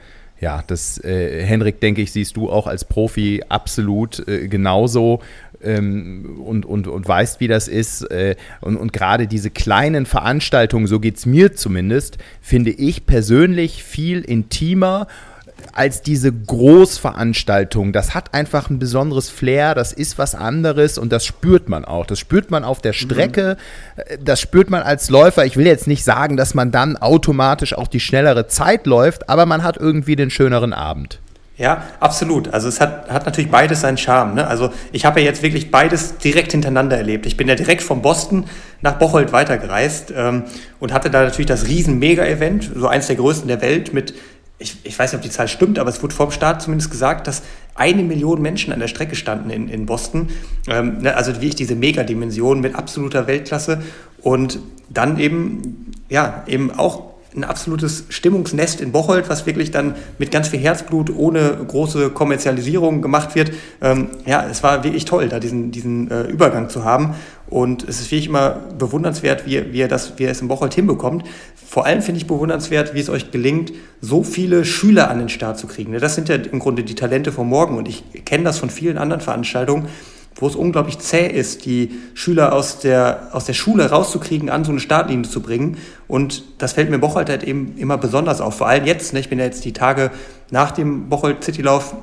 ja, 0.41 0.63
das, 0.67 1.03
äh, 1.03 1.45
Henrik, 1.45 1.81
denke 1.81 2.01
ich, 2.01 2.13
siehst 2.13 2.37
du 2.37 2.49
auch 2.49 2.69
als 2.69 2.85
Profi 2.85 3.43
absolut 3.49 4.27
äh, 4.29 4.47
genauso 4.47 5.21
ähm, 5.61 6.41
und, 6.45 6.65
und, 6.65 6.87
und 6.87 7.09
weißt, 7.09 7.41
wie 7.41 7.49
das 7.49 7.67
ist. 7.67 8.03
Äh, 8.11 8.37
und 8.61 8.77
und 8.77 8.93
gerade 8.93 9.27
diese 9.27 9.51
kleinen 9.51 10.07
Veranstaltungen, 10.07 10.87
so 10.87 11.01
geht 11.01 11.17
es 11.17 11.27
mir 11.27 11.55
zumindest, 11.55 12.19
finde 12.41 12.71
ich 12.71 13.07
persönlich 13.07 13.83
viel 13.83 14.21
intimer 14.21 15.09
als 15.73 16.03
diese 16.03 16.33
Großveranstaltung. 16.33 17.93
Das 17.93 18.15
hat 18.15 18.35
einfach 18.35 18.71
ein 18.71 18.79
besonderes 18.79 19.31
Flair, 19.31 19.75
das 19.75 19.93
ist 19.93 20.19
was 20.19 20.35
anderes 20.35 20.99
und 20.99 21.13
das 21.13 21.25
spürt 21.25 21.69
man 21.69 21.85
auch. 21.85 22.07
Das 22.07 22.19
spürt 22.19 22.51
man 22.51 22.65
auf 22.65 22.81
der 22.81 22.93
Strecke, 22.93 23.57
mhm. 23.97 24.25
das 24.25 24.41
spürt 24.41 24.71
man 24.71 24.83
als 24.83 25.11
Läufer. 25.11 25.45
Ich 25.45 25.57
will 25.57 25.67
jetzt 25.67 25.87
nicht 25.87 26.05
sagen, 26.05 26.37
dass 26.37 26.55
man 26.55 26.71
dann 26.71 26.97
automatisch 26.97 27.75
auch 27.75 27.89
die 27.89 28.01
schnellere 28.01 28.47
Zeit 28.47 28.87
läuft, 28.87 29.29
aber 29.29 29.47
man 29.47 29.63
hat 29.63 29.77
irgendwie 29.77 30.17
den 30.17 30.31
schöneren 30.31 30.73
Abend. 30.73 31.21
Ja, 31.59 31.83
absolut. 31.99 32.55
Also 32.55 32.69
es 32.69 32.81
hat, 32.81 33.11
hat 33.11 33.27
natürlich 33.27 33.51
beides 33.51 33.81
seinen 33.81 33.99
Charme. 33.99 34.35
Ne? 34.35 34.47
Also 34.47 34.71
ich 34.93 35.05
habe 35.05 35.19
ja 35.19 35.27
jetzt 35.27 35.43
wirklich 35.43 35.73
beides 35.73 36.17
direkt 36.19 36.53
hintereinander 36.53 36.97
erlebt. 36.97 37.27
Ich 37.27 37.37
bin 37.37 37.49
ja 37.49 37.57
direkt 37.57 37.83
von 37.83 38.01
Boston 38.01 38.45
nach 38.81 38.95
Bocholt 38.95 39.33
weitergereist 39.33 40.13
ähm, 40.17 40.45
und 40.79 40.93
hatte 40.93 41.11
da 41.11 41.25
natürlich 41.25 41.47
das 41.47 41.67
riesen 41.67 41.99
Mega-Event, 41.99 42.71
so 42.77 42.87
eins 42.87 43.09
der 43.09 43.17
größten 43.17 43.49
der 43.49 43.61
Welt 43.61 43.93
mit 43.93 44.15
ich, 44.59 44.77
ich 44.83 44.99
weiß 44.99 45.13
nicht, 45.13 45.19
ob 45.19 45.23
die 45.23 45.31
Zahl 45.31 45.49
stimmt, 45.49 45.79
aber 45.79 45.91
es 45.91 46.03
wurde 46.03 46.15
vor 46.15 46.27
dem 46.27 46.33
Start 46.33 46.63
zumindest 46.63 46.91
gesagt, 46.91 47.27
dass 47.27 47.43
eine 47.75 48.03
Million 48.03 48.43
Menschen 48.43 48.73
an 48.73 48.81
der 48.81 48.89
Strecke 48.89 49.15
standen 49.15 49.51
in, 49.51 49.69
in 49.69 49.87
Boston. 49.87 50.29
Ähm, 50.67 50.99
ne, 50.99 51.15
also 51.17 51.35
wirklich 51.35 51.55
diese 51.55 51.77
Megadimension 51.77 52.61
mit 52.61 52.75
absoluter 52.75 53.27
Weltklasse 53.27 53.83
und 54.21 54.59
dann 54.89 55.19
eben, 55.21 55.93
ja, 56.09 56.43
eben 56.47 56.73
auch 56.73 57.08
ein 57.39 57.45
absolutes 57.45 58.05
Stimmungsnest 58.09 58.81
in 58.81 58.93
Bocholt, 58.93 59.29
was 59.29 59.47
wirklich 59.47 59.71
dann 59.71 59.95
mit 60.19 60.31
ganz 60.31 60.49
viel 60.49 60.61
Herzblut, 60.61 61.15
ohne 61.15 61.59
große 61.67 62.11
Kommerzialisierung 62.11 63.01
gemacht 63.01 63.35
wird. 63.35 63.53
Ähm, 63.81 64.09
ja, 64.27 64.47
es 64.51 64.63
war 64.63 64.85
wirklich 64.85 65.05
toll, 65.05 65.29
da 65.29 65.41
diesen, 65.41 65.71
diesen 65.71 66.11
äh, 66.11 66.23
Übergang 66.25 66.69
zu 66.69 66.85
haben. 66.85 67.15
Und 67.49 67.89
es 67.89 68.01
ist 68.01 68.11
wirklich 68.11 68.29
immer 68.29 68.61
bewundernswert, 68.79 69.47
wie, 69.47 69.73
wie, 69.73 69.81
er 69.81 69.89
das, 69.89 70.19
wie 70.19 70.25
er 70.25 70.33
es 70.33 70.43
in 70.43 70.49
Bocholt 70.49 70.75
hinbekommt. 70.75 71.25
Vor 71.55 71.87
allem 71.87 72.03
finde 72.03 72.21
ich 72.21 72.27
bewundernswert, 72.27 72.95
wie 72.95 73.01
es 73.01 73.09
euch 73.09 73.31
gelingt, 73.31 73.73
so 74.01 74.23
viele 74.23 74.65
Schüler 74.65 75.11
an 75.11 75.19
den 75.19 75.29
Start 75.29 75.59
zu 75.59 75.67
kriegen. 75.67 75.93
Das 75.99 76.15
sind 76.15 76.29
ja 76.29 76.37
im 76.37 76.59
Grunde 76.59 76.83
die 76.83 76.95
Talente 76.95 77.33
von 77.33 77.49
morgen. 77.49 77.77
Und 77.77 77.89
ich 77.89 78.05
kenne 78.25 78.45
das 78.45 78.59
von 78.59 78.71
vielen 78.71 78.99
anderen 78.99 79.21
Veranstaltungen, 79.21 79.89
wo 80.39 80.47
es 80.47 80.55
unglaublich 80.55 80.99
zäh 80.99 81.27
ist, 81.27 81.67
die 81.67 81.91
Schüler 82.15 82.53
aus 82.53 82.79
der, 82.79 83.31
aus 83.33 83.45
der 83.45 83.55
Schule 83.55 83.91
rauszukriegen, 83.91 84.51
an 84.51 84.65
so 84.65 84.71
eine 84.71 84.81
Startlinie 84.81 85.29
zu 85.29 85.43
bringen. 85.43 85.77
Und 86.07 86.45
das 86.59 86.73
fällt 86.73 86.91
mir 86.91 86.99
Bocholt 86.99 87.29
halt 87.29 87.43
eben 87.43 87.77
immer 87.77 87.99
besonders 87.99 88.41
auf. 88.41 88.57
Vor 88.57 88.69
allem 88.69 88.87
jetzt, 88.87 89.13
ne, 89.13 89.21
ich 89.21 89.29
bin 89.29 89.39
ja 89.39 89.45
jetzt 89.45 89.65
die 89.65 89.73
Tage 89.73 90.11
nach 90.51 90.71
dem 90.71 91.09
Bocholt 91.09 91.43
Citylauf 91.43 91.95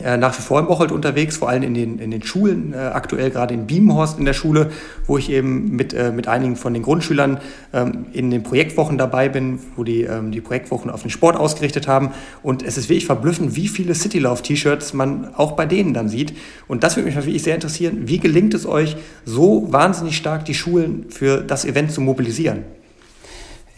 nach 0.00 0.36
wie 0.36 0.42
vor 0.42 0.58
in 0.58 0.66
Bocholt 0.66 0.90
unterwegs, 0.90 1.36
vor 1.36 1.48
allem 1.48 1.62
in 1.62 1.74
den, 1.74 1.98
in 1.98 2.10
den 2.10 2.22
Schulen, 2.22 2.72
äh, 2.74 2.76
aktuell 2.76 3.30
gerade 3.30 3.54
in 3.54 3.66
Biemenhorst 3.66 4.18
in 4.18 4.24
der 4.24 4.32
Schule, 4.32 4.70
wo 5.06 5.18
ich 5.18 5.30
eben 5.30 5.76
mit, 5.76 5.94
äh, 5.94 6.10
mit 6.10 6.26
einigen 6.26 6.56
von 6.56 6.74
den 6.74 6.82
Grundschülern 6.82 7.38
ähm, 7.72 8.06
in 8.12 8.30
den 8.30 8.42
Projektwochen 8.42 8.98
dabei 8.98 9.28
bin, 9.28 9.60
wo 9.76 9.84
die 9.84 10.02
ähm, 10.02 10.32
die 10.32 10.40
Projektwochen 10.40 10.90
auf 10.90 11.02
den 11.02 11.10
Sport 11.10 11.36
ausgerichtet 11.36 11.86
haben. 11.86 12.10
Und 12.42 12.62
es 12.62 12.76
ist 12.76 12.88
wirklich 12.88 13.06
verblüffend, 13.06 13.56
wie 13.56 13.68
viele 13.68 13.94
Citylauf-T-Shirts 13.94 14.94
man 14.94 15.34
auch 15.34 15.52
bei 15.52 15.66
denen 15.66 15.94
dann 15.94 16.08
sieht. 16.08 16.34
Und 16.66 16.82
das 16.82 16.96
würde 16.96 17.06
mich 17.06 17.16
wirklich 17.16 17.42
sehr 17.42 17.54
interessieren. 17.54 18.02
Wie 18.08 18.18
gelingt 18.18 18.54
es 18.54 18.66
euch, 18.66 18.96
so 19.24 19.72
wahnsinnig 19.72 20.16
stark 20.16 20.44
die 20.44 20.54
Schulen 20.54 21.06
für 21.10 21.42
das 21.42 21.64
Event 21.64 21.92
zu 21.92 22.00
mobilisieren? 22.00 22.64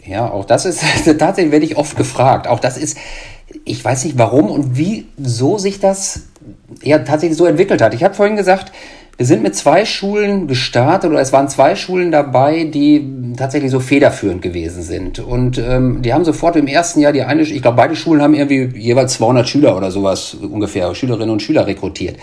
Ja, 0.05 0.29
auch 0.29 0.45
das 0.45 0.65
ist 0.65 0.81
tatsächlich 1.19 1.51
werde 1.51 1.65
ich 1.65 1.77
oft 1.77 1.97
gefragt. 1.97 2.47
Auch 2.47 2.59
das 2.59 2.77
ist 2.77 2.97
ich 3.67 3.83
weiß 3.83 4.05
nicht 4.05 4.17
warum 4.17 4.49
und 4.49 4.77
wieso 4.77 5.57
sich 5.57 5.79
das 5.79 6.21
ja 6.83 6.99
tatsächlich 6.99 7.37
so 7.37 7.45
entwickelt 7.45 7.81
hat. 7.81 7.93
Ich 7.93 8.03
habe 8.03 8.13
vorhin 8.13 8.35
gesagt, 8.35 8.71
wir 9.17 9.25
sind 9.25 9.41
mit 9.41 9.55
zwei 9.55 9.83
Schulen 9.83 10.47
gestartet 10.47 11.09
oder 11.09 11.19
es 11.19 11.33
waren 11.33 11.49
zwei 11.49 11.75
Schulen 11.75 12.11
dabei, 12.11 12.65
die 12.65 13.33
tatsächlich 13.35 13.71
so 13.71 13.79
federführend 13.79 14.43
gewesen 14.43 14.83
sind. 14.83 15.19
Und 15.19 15.57
ähm, 15.57 16.03
die 16.03 16.13
haben 16.13 16.23
sofort 16.23 16.55
im 16.55 16.67
ersten 16.67 16.99
Jahr 16.99 17.13
die 17.13 17.23
eine, 17.23 17.41
ich 17.41 17.61
glaube 17.61 17.77
beide 17.77 17.95
Schulen 17.95 18.21
haben 18.21 18.35
irgendwie 18.35 18.77
jeweils 18.79 19.15
200 19.15 19.49
Schüler 19.49 19.75
oder 19.75 19.89
sowas 19.89 20.35
ungefähr, 20.35 20.93
Schülerinnen 20.93 21.31
und 21.31 21.41
Schüler 21.41 21.65
rekrutiert. 21.65 22.17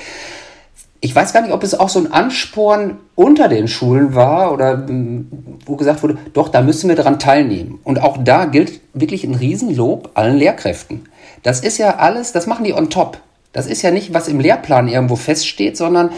Ich 1.01 1.15
weiß 1.15 1.33
gar 1.33 1.43
nicht, 1.43 1.53
ob 1.53 1.63
es 1.65 1.79
auch 1.79 1.89
so 1.89 1.99
ein 1.99 2.13
Ansporn 2.13 2.99
unter 3.17 3.49
den 3.49 3.69
Schulen 3.69 4.15
war 4.15 4.53
oder 4.53 4.87
hm, 4.87 5.27
wo 5.67 5.77
gesagt 5.77 6.03
wurde, 6.03 6.17
doch, 6.33 6.49
da 6.49 6.63
müssen 6.63 6.89
wir 6.89 6.97
daran 6.97 7.19
teilnehmen. 7.19 7.81
Und 7.83 8.01
auch 8.01 8.19
da 8.23 8.45
gilt 8.47 8.81
wirklich 8.95 9.25
ein 9.25 9.35
Riesenlob 9.35 10.13
allen 10.15 10.37
Lehrkräften. 10.37 11.03
Das 11.45 11.61
ist 11.61 11.79
ja 11.79 11.99
alles, 11.99 12.33
das 12.33 12.49
machen 12.49 12.65
die 12.65 12.73
on 12.73 12.91
top. 12.91 13.19
Das 13.53 13.69
ist 13.69 13.83
ja 13.83 13.93
nicht, 13.93 14.13
was 14.13 14.27
im 14.27 14.41
Lehrplan 14.41 14.89
irgendwo 14.89 15.15
feststeht, 15.15 15.77
sondern 15.77 16.11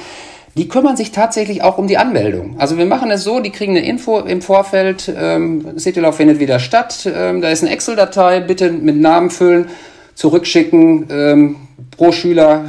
die 0.56 0.68
kümmern 0.68 0.96
sich 0.96 1.12
tatsächlich 1.12 1.62
auch 1.62 1.76
um 1.76 1.86
die 1.86 1.98
Anmeldung. 1.98 2.54
Also 2.58 2.78
wir 2.78 2.86
machen 2.86 3.10
es 3.10 3.24
so, 3.24 3.40
die 3.40 3.50
kriegen 3.50 3.76
eine 3.76 3.86
Info 3.86 4.20
im 4.20 4.40
Vorfeld, 4.40 5.12
ähm, 5.14 5.78
Citylauf 5.78 6.16
findet 6.16 6.38
wieder 6.38 6.58
statt, 6.58 7.10
ähm, 7.14 7.42
da 7.42 7.50
ist 7.50 7.62
eine 7.62 7.72
Excel-Datei, 7.72 8.40
bitte 8.40 8.70
mit 8.70 8.96
Namen 8.96 9.28
füllen, 9.28 9.68
zurückschicken, 10.14 11.08
ähm, 11.10 11.56
pro 11.90 12.10
Schüler 12.12 12.64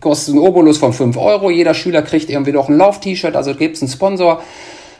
kostet 0.00 0.34
ein 0.34 0.40
Obolus 0.40 0.76
von 0.76 0.92
5 0.92 1.16
Euro, 1.16 1.50
jeder 1.50 1.72
Schüler 1.72 2.02
kriegt 2.02 2.28
irgendwie 2.28 2.52
noch 2.52 2.68
ein 2.68 2.76
Lauf-T-Shirt, 2.76 3.34
also 3.34 3.54
gibt 3.54 3.76
es 3.76 3.82
einen 3.82 3.90
Sponsor 3.90 4.42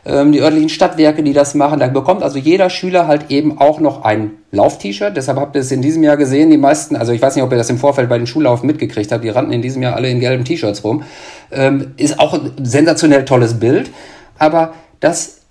ähm, 0.05 0.33
die 0.33 0.41
örtlichen 0.41 0.69
Stadtwerke, 0.69 1.23
die 1.23 1.33
das 1.33 1.55
machen. 1.55 1.79
Da 1.79 1.87
bekommt 1.87 2.23
also 2.23 2.39
jeder 2.39 2.71
Schüler 2.71 3.07
halt 3.07 3.31
eben 3.31 3.59
auch 3.59 3.81
noch 3.81 4.05
ein 4.05 4.33
Lauf-T-Shirt. 4.51 5.17
Deshalb 5.17 5.39
habt 5.39 5.55
ihr 5.55 5.61
es 5.61 5.71
in 5.71 5.83
diesem 5.83 6.03
Jahr 6.03 6.17
gesehen. 6.17 6.51
Die 6.51 6.57
meisten, 6.57 6.97
also 6.97 7.13
ich 7.13 7.23
weiß 7.23 7.37
nicht, 7.37 7.45
ob 7.45 7.53
ihr 7.53 7.59
das 7.59 7.71
im 7.71 7.79
Vorfeld 7.79 8.09
bei 8.09 8.19
den 8.19 8.27
Schullaufen 8.27 8.67
mitgekriegt 8.67 9.13
habt, 9.13 9.25
die 9.25 9.29
rannten 9.29 9.53
in 9.53 9.63
diesem 9.63 9.83
Jahr 9.83 9.95
alle 9.95 10.11
in 10.11 10.21
gelben 10.21 10.45
T-Shirts 10.45 10.83
rum. 10.85 11.05
Ähm, 11.51 11.93
ist 11.97 12.19
auch 12.19 12.35
ein 12.35 12.53
sensationell 12.63 13.25
tolles 13.25 13.61
Bild. 13.61 13.91
Aber 14.39 14.75
dass 15.01 15.43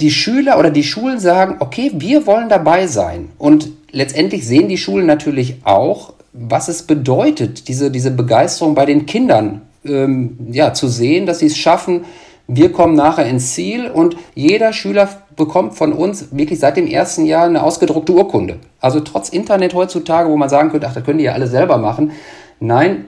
die 0.00 0.10
Schüler 0.10 0.58
oder 0.58 0.70
die 0.70 0.84
Schulen 0.84 1.18
sagen, 1.18 1.56
okay, 1.60 1.90
wir 1.94 2.26
wollen 2.26 2.48
dabei 2.48 2.86
sein. 2.86 3.30
Und 3.38 3.70
letztendlich 3.90 4.46
sehen 4.46 4.68
die 4.68 4.78
Schulen 4.78 5.06
natürlich 5.06 5.56
auch, 5.64 6.12
was 6.32 6.68
es 6.68 6.82
bedeutet, 6.82 7.68
diese, 7.68 7.90
diese 7.90 8.10
Begeisterung 8.10 8.74
bei 8.74 8.84
den 8.84 9.06
Kindern 9.06 9.62
ähm, 9.84 10.36
ja, 10.50 10.74
zu 10.74 10.88
sehen, 10.88 11.26
dass 11.26 11.38
sie 11.38 11.46
es 11.46 11.56
schaffen, 11.56 12.04
wir 12.48 12.72
kommen 12.72 12.94
nachher 12.94 13.26
ins 13.26 13.54
Ziel 13.54 13.90
und 13.90 14.16
jeder 14.34 14.72
Schüler 14.72 15.08
bekommt 15.36 15.74
von 15.74 15.92
uns 15.92 16.28
wirklich 16.30 16.58
seit 16.58 16.76
dem 16.76 16.86
ersten 16.86 17.26
Jahr 17.26 17.46
eine 17.46 17.62
ausgedruckte 17.62 18.12
Urkunde. 18.12 18.56
Also 18.80 19.00
trotz 19.00 19.28
Internet 19.28 19.74
heutzutage, 19.74 20.30
wo 20.30 20.36
man 20.36 20.48
sagen 20.48 20.70
könnte, 20.70 20.86
ach, 20.88 20.94
das 20.94 21.04
können 21.04 21.18
die 21.18 21.24
ja 21.24 21.32
alle 21.32 21.48
selber 21.48 21.78
machen. 21.78 22.12
Nein, 22.60 23.06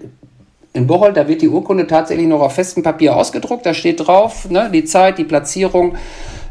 in 0.72 0.86
Bocholt, 0.86 1.16
da 1.16 1.26
wird 1.28 1.42
die 1.42 1.48
Urkunde 1.48 1.86
tatsächlich 1.86 2.26
noch 2.26 2.40
auf 2.40 2.54
festem 2.54 2.82
Papier 2.82 3.16
ausgedruckt. 3.16 3.64
Da 3.64 3.74
steht 3.74 4.06
drauf, 4.06 4.50
ne, 4.50 4.70
die 4.72 4.84
Zeit, 4.84 5.18
die 5.18 5.24
Platzierung. 5.24 5.94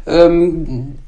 Ähm, 0.06 0.98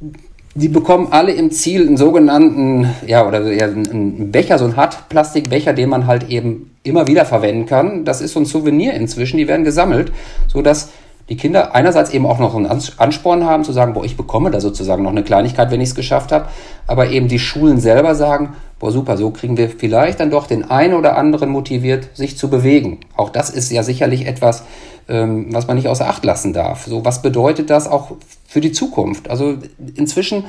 die 0.54 0.68
bekommen 0.68 1.08
alle 1.10 1.32
im 1.32 1.52
Ziel 1.52 1.86
einen 1.86 1.96
sogenannten, 1.96 2.88
ja, 3.06 3.26
oder 3.26 3.52
ja, 3.52 3.66
einen 3.66 4.32
Becher, 4.32 4.58
so 4.58 4.64
einen 4.64 4.76
Hartplastikbecher, 4.76 5.72
den 5.72 5.88
man 5.88 6.06
halt 6.06 6.28
eben 6.28 6.74
immer 6.82 7.06
wieder 7.06 7.24
verwenden 7.24 7.66
kann. 7.66 8.04
Das 8.04 8.20
ist 8.20 8.32
so 8.32 8.40
ein 8.40 8.46
Souvenir 8.46 8.94
inzwischen, 8.94 9.36
die 9.36 9.46
werden 9.46 9.64
gesammelt, 9.64 10.12
sodass 10.48 10.90
die 11.30 11.36
Kinder 11.36 11.76
einerseits 11.76 12.10
eben 12.10 12.26
auch 12.26 12.40
noch 12.40 12.56
einen 12.56 12.66
Ansporn 12.66 13.44
haben, 13.44 13.62
zu 13.62 13.72
sagen, 13.72 13.94
boah, 13.94 14.04
ich 14.04 14.16
bekomme 14.16 14.50
da 14.50 14.60
sozusagen 14.60 15.04
noch 15.04 15.12
eine 15.12 15.22
Kleinigkeit, 15.22 15.70
wenn 15.70 15.80
ich 15.80 15.90
es 15.90 15.94
geschafft 15.94 16.32
habe, 16.32 16.48
aber 16.88 17.08
eben 17.10 17.28
die 17.28 17.38
Schulen 17.38 17.78
selber 17.78 18.16
sagen, 18.16 18.56
boah, 18.80 18.90
super, 18.90 19.16
so 19.16 19.30
kriegen 19.30 19.56
wir 19.56 19.70
vielleicht 19.70 20.18
dann 20.18 20.32
doch 20.32 20.48
den 20.48 20.68
einen 20.68 20.94
oder 20.94 21.16
anderen 21.16 21.50
motiviert, 21.50 22.08
sich 22.14 22.36
zu 22.36 22.50
bewegen. 22.50 22.98
Auch 23.16 23.30
das 23.30 23.48
ist 23.48 23.70
ja 23.70 23.84
sicherlich 23.84 24.26
etwas, 24.26 24.64
ähm, 25.08 25.46
was 25.54 25.68
man 25.68 25.76
nicht 25.76 25.86
außer 25.86 26.08
Acht 26.08 26.24
lassen 26.24 26.52
darf. 26.52 26.86
So, 26.86 27.04
was 27.04 27.22
bedeutet 27.22 27.70
das 27.70 27.86
auch 27.86 28.10
für 28.48 28.60
die 28.60 28.72
Zukunft? 28.72 29.30
Also 29.30 29.54
inzwischen 29.94 30.44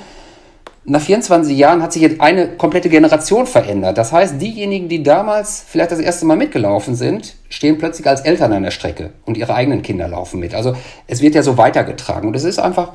nach 0.84 1.02
24 1.02 1.56
Jahren 1.56 1.84
hat 1.84 1.94
sich 1.94 2.02
jetzt 2.02 2.20
eine 2.22 2.58
komplette 2.58 2.90
Generation 2.90 3.46
verändert. 3.46 3.98
Das 3.98 4.12
heißt, 4.12 4.42
diejenigen, 4.42 4.90
die 4.90 5.04
damals 5.04 5.64
vielleicht 5.68 5.92
das 5.92 6.00
erste 6.00 6.26
Mal 6.26 6.38
mitgelaufen 6.38 6.96
sind, 6.96 7.36
stehen 7.50 7.78
plötzlich 7.78 8.08
als 8.08 8.22
Eltern 8.22 8.52
an 8.52 8.64
der 8.64 8.72
Strecke 8.72 9.12
und 9.26 9.38
ihre 9.38 9.54
eigenen 9.54 9.84
Kinder 9.84 10.08
laufen 10.08 10.40
mit. 10.40 10.56
Also 10.56 10.76
es 11.06 11.22
wird 11.22 11.36
ja 11.36 11.44
so 11.44 11.58
weitergetragen. 11.58 12.28
Und 12.28 12.36
es 12.36 12.44
ist 12.44 12.58
einfach, 12.58 12.94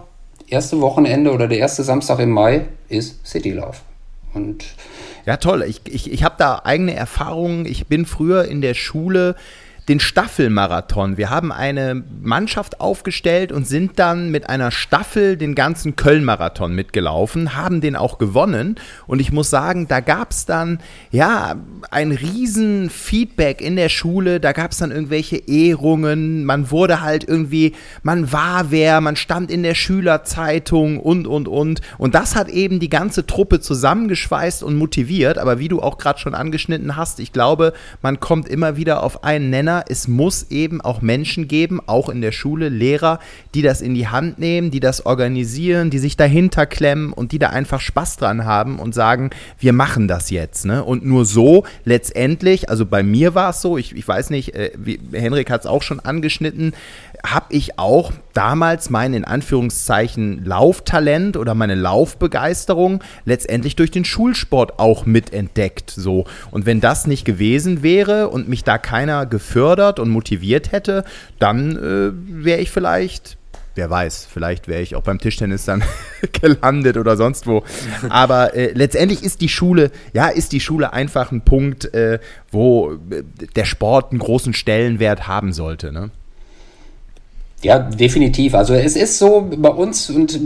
erste 0.49 0.81
Wochenende 0.81 1.33
oder 1.33 1.46
der 1.46 1.59
erste 1.59 1.85
Samstag 1.85 2.18
im 2.18 2.31
Mai 2.31 2.66
ist 2.88 3.25
Citylauf. 3.25 3.83
Und 4.35 4.64
ja, 5.25 5.37
toll. 5.37 5.64
Ich, 5.68 5.81
ich, 5.87 6.12
ich 6.12 6.25
habe 6.25 6.35
da 6.38 6.62
eigene 6.64 6.94
Erfahrungen. 6.94 7.66
Ich 7.66 7.87
bin 7.87 8.05
früher 8.05 8.46
in 8.46 8.61
der 8.61 8.75
Schule 8.75 9.37
den 9.88 10.01
Staffelmarathon. 10.01 11.16
Wir 11.16 11.31
haben 11.31 11.53
eine 11.53 12.03
Mannschaft 12.20 12.81
aufgestellt 12.81 13.53
und 13.53 13.68
sind 13.68 13.99
dann 14.01 14.31
mit 14.31 14.49
einer 14.49 14.72
Staffel 14.72 15.37
den 15.37 15.55
ganzen 15.55 15.94
Köln-Marathon 15.94 16.75
mitgelaufen, 16.75 17.55
haben 17.55 17.81
den 17.81 17.94
auch 17.94 18.18
gewonnen. 18.18 18.77
Und 19.07 19.20
ich 19.20 19.31
muss 19.31 19.49
sagen, 19.49 19.87
da 19.87 20.01
gab 20.01 20.33
es 20.33 20.44
dann 20.44 20.81
ja 21.12 21.55
ein 21.90 22.11
riesen 22.11 22.90
Feedback 22.90 23.61
in 23.61 23.77
der 23.77 23.88
Schule. 23.88 24.40
Da 24.40 24.53
gab 24.53 24.72
es 24.72 24.79
dann 24.79 24.90
irgendwelche 24.90 25.37
Ehrungen. 25.37 26.44
Man 26.44 26.72
wurde 26.72 27.01
halt 27.01 27.22
irgendwie, 27.22 27.75
man 28.03 28.33
war 28.33 28.72
wer, 28.72 29.01
man 29.01 29.14
stand 29.14 29.53
in 29.53 29.62
der 29.62 29.75
Schülerzeitung 29.75 30.99
und, 30.99 31.29
und, 31.29 31.46
und. 31.46 31.81
Und 31.96 32.14
das 32.16 32.35
hat 32.35 32.49
eben 32.49 32.81
die 32.81 32.90
ganze 32.90 33.25
Truppe 33.25 33.61
zusammengeschweißt 33.61 34.64
und 34.64 34.77
motiviert. 34.77 35.38
Aber 35.38 35.61
wie 35.61 35.68
du 35.68 35.81
auch 35.81 35.99
gerade 35.99 36.18
schon 36.18 36.35
angeschnitten 36.35 36.96
hast, 36.96 37.20
ich 37.20 37.33
glaube, 37.33 37.72
man 38.03 38.18
kommt 38.18 38.49
immer 38.49 38.77
wieder 38.77 39.05
auf 39.05 39.22
einen 39.22 39.51
Nenner. 39.51 39.75
Es 39.88 40.08
muss 40.08 40.50
eben 40.50 40.80
auch 40.80 41.02
Menschen 41.02 41.48
geben, 41.48 41.80
auch 41.86 42.08
in 42.08 42.20
der 42.20 42.32
Schule, 42.32 42.68
Lehrer, 42.68 43.18
die 43.54 43.62
das 43.62 43.80
in 43.80 43.94
die 43.94 44.08
Hand 44.08 44.38
nehmen, 44.38 44.70
die 44.70 44.80
das 44.80 45.06
organisieren, 45.06 45.90
die 45.90 45.98
sich 45.98 46.16
dahinter 46.16 46.66
klemmen 46.66 47.12
und 47.12 47.32
die 47.32 47.38
da 47.38 47.50
einfach 47.50 47.80
Spaß 47.80 48.16
dran 48.16 48.44
haben 48.44 48.78
und 48.78 48.94
sagen, 48.94 49.30
wir 49.58 49.72
machen 49.72 50.08
das 50.08 50.30
jetzt. 50.30 50.64
Ne? 50.64 50.84
Und 50.84 51.04
nur 51.04 51.24
so 51.24 51.64
letztendlich, 51.84 52.68
also 52.70 52.86
bei 52.86 53.02
mir 53.02 53.34
war 53.34 53.50
es 53.50 53.60
so, 53.60 53.78
ich, 53.78 53.94
ich 53.94 54.06
weiß 54.06 54.30
nicht, 54.30 54.54
äh, 54.54 54.70
wie, 54.76 55.00
Henrik 55.12 55.50
hat 55.50 55.62
es 55.62 55.66
auch 55.66 55.82
schon 55.82 56.00
angeschnitten, 56.00 56.72
habe 57.24 57.46
ich 57.50 57.78
auch 57.78 58.12
damals 58.34 58.90
mein 58.90 59.14
in 59.14 59.24
Anführungszeichen 59.24 60.44
Lauftalent 60.44 61.36
oder 61.36 61.54
meine 61.54 61.74
Laufbegeisterung 61.74 63.02
letztendlich 63.24 63.76
durch 63.76 63.90
den 63.90 64.04
Schulsport 64.04 64.78
auch 64.78 65.06
mitentdeckt. 65.06 65.90
So. 65.90 66.26
Und 66.50 66.66
wenn 66.66 66.80
das 66.80 67.06
nicht 67.06 67.24
gewesen 67.24 67.82
wäre 67.82 68.28
und 68.28 68.48
mich 68.48 68.62
da 68.62 68.78
keiner 68.78 69.26
gefördert 69.26 69.65
und 69.98 70.11
motiviert 70.11 70.72
hätte, 70.72 71.05
dann 71.38 71.76
äh, 71.76 72.44
wäre 72.44 72.61
ich 72.61 72.70
vielleicht 72.70 73.37
wer 73.76 73.90
weiß, 73.90 74.26
vielleicht 74.31 74.68
wäre 74.68 74.83
ich 74.83 74.96
auch 74.96 75.02
beim 75.02 75.18
Tischtennis 75.18 75.64
dann 75.64 75.85
gelandet 76.40 76.96
oder 76.96 77.16
sonst 77.16 77.46
wo. 77.46 77.62
Aber 78.09 78.55
äh, 78.55 78.72
letztendlich 78.72 79.22
ist 79.22 79.40
die 79.40 79.48
Schule, 79.48 79.90
ja, 80.12 80.29
ist 80.29 80.52
die 80.52 80.61
Schule 80.61 80.92
einfach 80.92 81.31
ein 81.31 81.42
Punkt, 81.42 81.92
äh, 81.94 82.18
wo 82.50 82.94
äh, 83.11 83.22
der 83.55 83.64
Sport 83.64 84.12
einen 84.12 84.18
großen 84.18 84.55
Stellenwert 84.55 85.29
haben 85.29 85.52
sollte. 85.52 85.92
Ne? 85.92 86.11
Ja, 87.62 87.79
definitiv. 87.79 88.55
Also 88.55 88.75
es 88.75 88.97
ist 88.97 89.19
so 89.19 89.49
bei 89.57 89.71
uns 89.71 90.11
und 90.11 90.38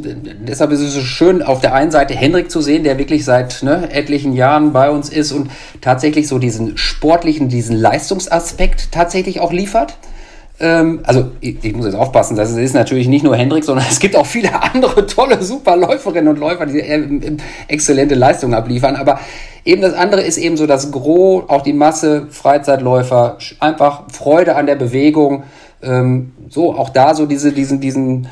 deshalb 0.46 0.70
ist 0.70 0.80
es 0.80 0.94
so 0.94 1.00
schön, 1.00 1.42
auf 1.42 1.60
der 1.60 1.74
einen 1.74 1.90
Seite 1.90 2.14
Henrik 2.14 2.50
zu 2.50 2.60
sehen, 2.60 2.84
der 2.84 2.98
wirklich 2.98 3.24
seit 3.24 3.62
ne, 3.62 3.90
etlichen 3.90 4.32
Jahren 4.32 4.72
bei 4.72 4.90
uns 4.90 5.08
ist 5.08 5.32
und 5.32 5.50
tatsächlich 5.80 6.28
so 6.28 6.38
diesen 6.38 6.78
sportlichen, 6.78 7.48
diesen 7.48 7.76
Leistungsaspekt 7.76 8.92
tatsächlich 8.92 9.40
auch 9.40 9.52
liefert. 9.52 9.96
Ähm, 10.60 11.00
also 11.04 11.32
ich, 11.40 11.56
ich, 11.64 11.74
muss 11.74 11.86
jetzt 11.86 11.96
aufpassen, 11.96 12.36
das 12.36 12.52
ist 12.52 12.74
natürlich 12.74 13.08
nicht 13.08 13.24
nur 13.24 13.34
Hendrik, 13.34 13.64
sondern 13.64 13.86
es 13.90 13.98
gibt 13.98 14.14
auch 14.14 14.26
viele 14.26 14.62
andere 14.62 15.06
tolle, 15.06 15.42
super 15.42 15.76
Läuferinnen 15.76 16.28
und 16.28 16.38
Läufer, 16.38 16.66
die 16.66 16.80
exzellente 17.66 18.14
Leistungen 18.14 18.54
abliefern. 18.54 18.94
Aber 18.94 19.18
eben 19.64 19.82
das 19.82 19.94
andere 19.94 20.20
ist 20.20 20.38
eben 20.38 20.56
so 20.56 20.66
das 20.66 20.92
Gros, 20.92 21.44
auch 21.48 21.62
die 21.62 21.72
Masse, 21.72 22.28
Freizeitläufer, 22.30 23.38
einfach 23.58 24.04
Freude 24.12 24.54
an 24.54 24.66
der 24.66 24.76
Bewegung. 24.76 25.42
Ähm, 25.82 26.32
so, 26.48 26.76
auch 26.76 26.90
da 26.90 27.14
so 27.14 27.26
diese, 27.26 27.52
diesen, 27.52 27.80
diesen, 27.80 28.28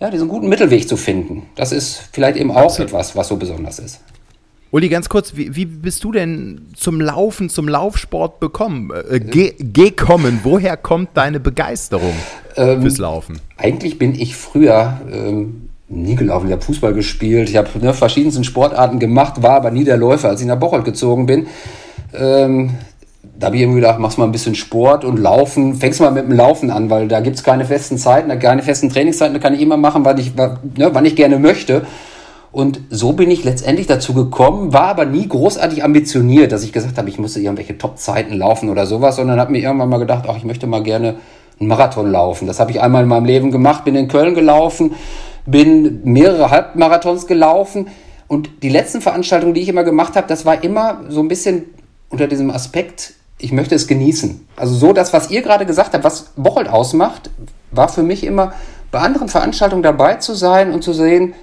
ja, 0.00 0.10
diesen 0.10 0.28
guten 0.28 0.48
Mittelweg 0.48 0.88
zu 0.88 0.96
finden. 0.96 1.44
Das 1.54 1.72
ist 1.72 2.08
vielleicht 2.12 2.36
eben 2.36 2.50
auch 2.50 2.64
Absolut. 2.64 2.90
etwas, 2.90 3.16
was 3.16 3.28
so 3.28 3.36
besonders 3.36 3.78
ist. 3.78 4.00
Uli, 4.74 4.88
ganz 4.88 5.08
kurz, 5.08 5.36
wie, 5.36 5.54
wie, 5.54 5.66
bist 5.66 6.02
du 6.02 6.10
denn 6.10 6.62
zum 6.74 7.00
Laufen, 7.00 7.48
zum 7.48 7.68
Laufsport 7.68 8.40
bekommen, 8.40 8.90
äh, 9.08 9.20
ge 9.20 9.54
gekommen? 9.58 10.40
Woher 10.42 10.76
kommt 10.76 11.10
deine 11.14 11.38
Begeisterung 11.38 12.12
ähm, 12.56 12.82
fürs 12.82 12.98
Laufen? 12.98 13.38
Eigentlich 13.56 14.00
bin 14.00 14.16
ich 14.16 14.34
früher 14.34 15.00
ähm, 15.12 15.68
nie 15.86 16.16
gelaufen. 16.16 16.46
Ich 16.46 16.52
habe 16.52 16.62
Fußball 16.62 16.92
gespielt, 16.92 17.48
ich 17.50 17.56
habe 17.56 17.68
ne, 17.80 17.94
verschiedensten 17.94 18.42
Sportarten 18.42 18.98
gemacht, 18.98 19.42
war 19.42 19.54
aber 19.54 19.70
nie 19.70 19.84
der 19.84 19.96
Läufer. 19.96 20.30
Als 20.30 20.40
ich 20.40 20.46
nach 20.48 20.58
Bocholt 20.58 20.84
gezogen 20.84 21.26
bin, 21.26 21.46
ähm, 22.12 22.70
da 23.38 23.46
habe 23.46 23.56
ich 23.56 23.62
irgendwie 23.62 23.80
gedacht, 23.80 23.98
machst 23.98 24.18
mal 24.18 24.24
ein 24.24 24.32
bisschen 24.32 24.54
Sport 24.54 25.04
und 25.04 25.18
Laufen. 25.18 25.74
Fängst 25.74 26.00
mal 26.00 26.10
mit 26.10 26.24
dem 26.24 26.32
Laufen 26.32 26.70
an, 26.70 26.90
weil 26.90 27.08
da 27.08 27.20
gibt 27.20 27.36
es 27.36 27.42
keine 27.42 27.64
festen 27.64 27.98
Zeiten, 27.98 28.36
keine 28.38 28.62
festen 28.62 28.88
Trainingszeiten, 28.88 29.34
da 29.34 29.40
kann 29.40 29.54
ich 29.54 29.60
immer 29.60 29.76
machen, 29.76 30.04
wann 30.04 30.18
ich, 30.18 30.34
ne, 30.34 30.90
wann 30.92 31.04
ich 31.04 31.16
gerne 31.16 31.38
möchte. 31.38 31.82
Und 32.52 32.80
so 32.88 33.14
bin 33.14 33.32
ich 33.32 33.42
letztendlich 33.42 33.88
dazu 33.88 34.14
gekommen, 34.14 34.72
war 34.72 34.84
aber 34.84 35.06
nie 35.06 35.26
großartig 35.26 35.82
ambitioniert, 35.82 36.52
dass 36.52 36.62
ich 36.62 36.72
gesagt 36.72 36.96
habe, 36.98 37.08
ich 37.08 37.18
musste 37.18 37.40
irgendwelche 37.40 37.76
Top-Zeiten 37.76 38.34
laufen 38.34 38.70
oder 38.70 38.86
sowas, 38.86 39.16
sondern 39.16 39.40
habe 39.40 39.50
mir 39.50 39.58
irgendwann 39.58 39.88
mal 39.88 39.98
gedacht, 39.98 40.26
ach, 40.28 40.36
ich 40.36 40.44
möchte 40.44 40.68
mal 40.68 40.84
gerne 40.84 41.16
einen 41.58 41.68
Marathon 41.68 42.08
laufen. 42.08 42.46
Das 42.46 42.60
habe 42.60 42.70
ich 42.70 42.80
einmal 42.80 43.02
in 43.02 43.08
meinem 43.08 43.24
Leben 43.24 43.50
gemacht, 43.50 43.84
bin 43.84 43.96
in 43.96 44.06
Köln 44.06 44.36
gelaufen, 44.36 44.92
bin 45.46 46.02
mehrere 46.04 46.50
Halbmarathons 46.50 47.26
gelaufen. 47.26 47.88
Und 48.28 48.62
die 48.62 48.68
letzten 48.68 49.00
Veranstaltungen, 49.00 49.54
die 49.54 49.60
ich 49.60 49.68
immer 49.68 49.84
gemacht 49.84 50.14
habe, 50.14 50.28
das 50.28 50.46
war 50.46 50.62
immer 50.62 51.00
so 51.08 51.20
ein 51.20 51.28
bisschen 51.28 51.64
unter 52.08 52.26
diesem 52.26 52.50
Aspekt, 52.50 53.14
ich 53.38 53.52
möchte 53.52 53.74
es 53.74 53.86
genießen. 53.86 54.46
Also 54.56 54.74
so 54.74 54.92
das, 54.92 55.12
was 55.12 55.30
ihr 55.30 55.42
gerade 55.42 55.66
gesagt 55.66 55.94
habt, 55.94 56.04
was 56.04 56.30
Bocholt 56.36 56.68
ausmacht, 56.68 57.30
war 57.70 57.88
für 57.88 58.02
mich 58.02 58.24
immer 58.24 58.52
bei 58.90 59.00
anderen 59.00 59.28
Veranstaltungen 59.28 59.82
dabei 59.82 60.14
zu 60.14 60.34
sein 60.34 60.72
und 60.72 60.82
zu 60.82 60.92
sehen, 60.92 61.34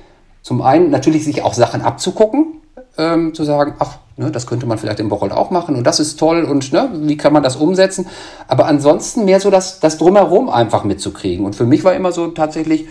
zum 0.42 0.62
einen 0.62 0.90
natürlich 0.90 1.26
sich 1.26 1.44
auch 1.44 1.54
Sachen 1.54 1.82
abzugucken, 1.82 2.62
ähm, 2.98 3.34
zu 3.34 3.44
sagen, 3.44 3.76
ach, 3.80 3.98
ne, 4.18 4.32
das 4.32 4.48
könnte 4.48 4.66
man 4.66 4.78
vielleicht 4.78 5.00
im 5.00 5.10
Bocholt 5.10 5.32
auch 5.32 5.52
machen 5.52 5.76
und 5.76 5.86
das 5.86 6.00
ist 6.00 6.18
toll 6.18 6.44
und 6.44 6.72
ne, 6.74 6.90
wie 6.94 7.18
kann 7.18 7.34
man 7.34 7.44
das 7.44 7.58
umsetzen. 7.58 8.08
Aber 8.48 8.66
ansonsten 8.66 9.26
mehr 9.26 9.40
so 9.40 9.52
das, 9.52 9.80
das 9.80 9.98
Drumherum 9.98 10.50
einfach 10.50 10.84
mitzukriegen. 10.84 11.46
Und 11.46 11.56
für 11.56 11.66
mich 11.66 11.84
war 11.84 11.94
immer 11.94 12.12
so 12.12 12.28
tatsächlich 12.28 12.88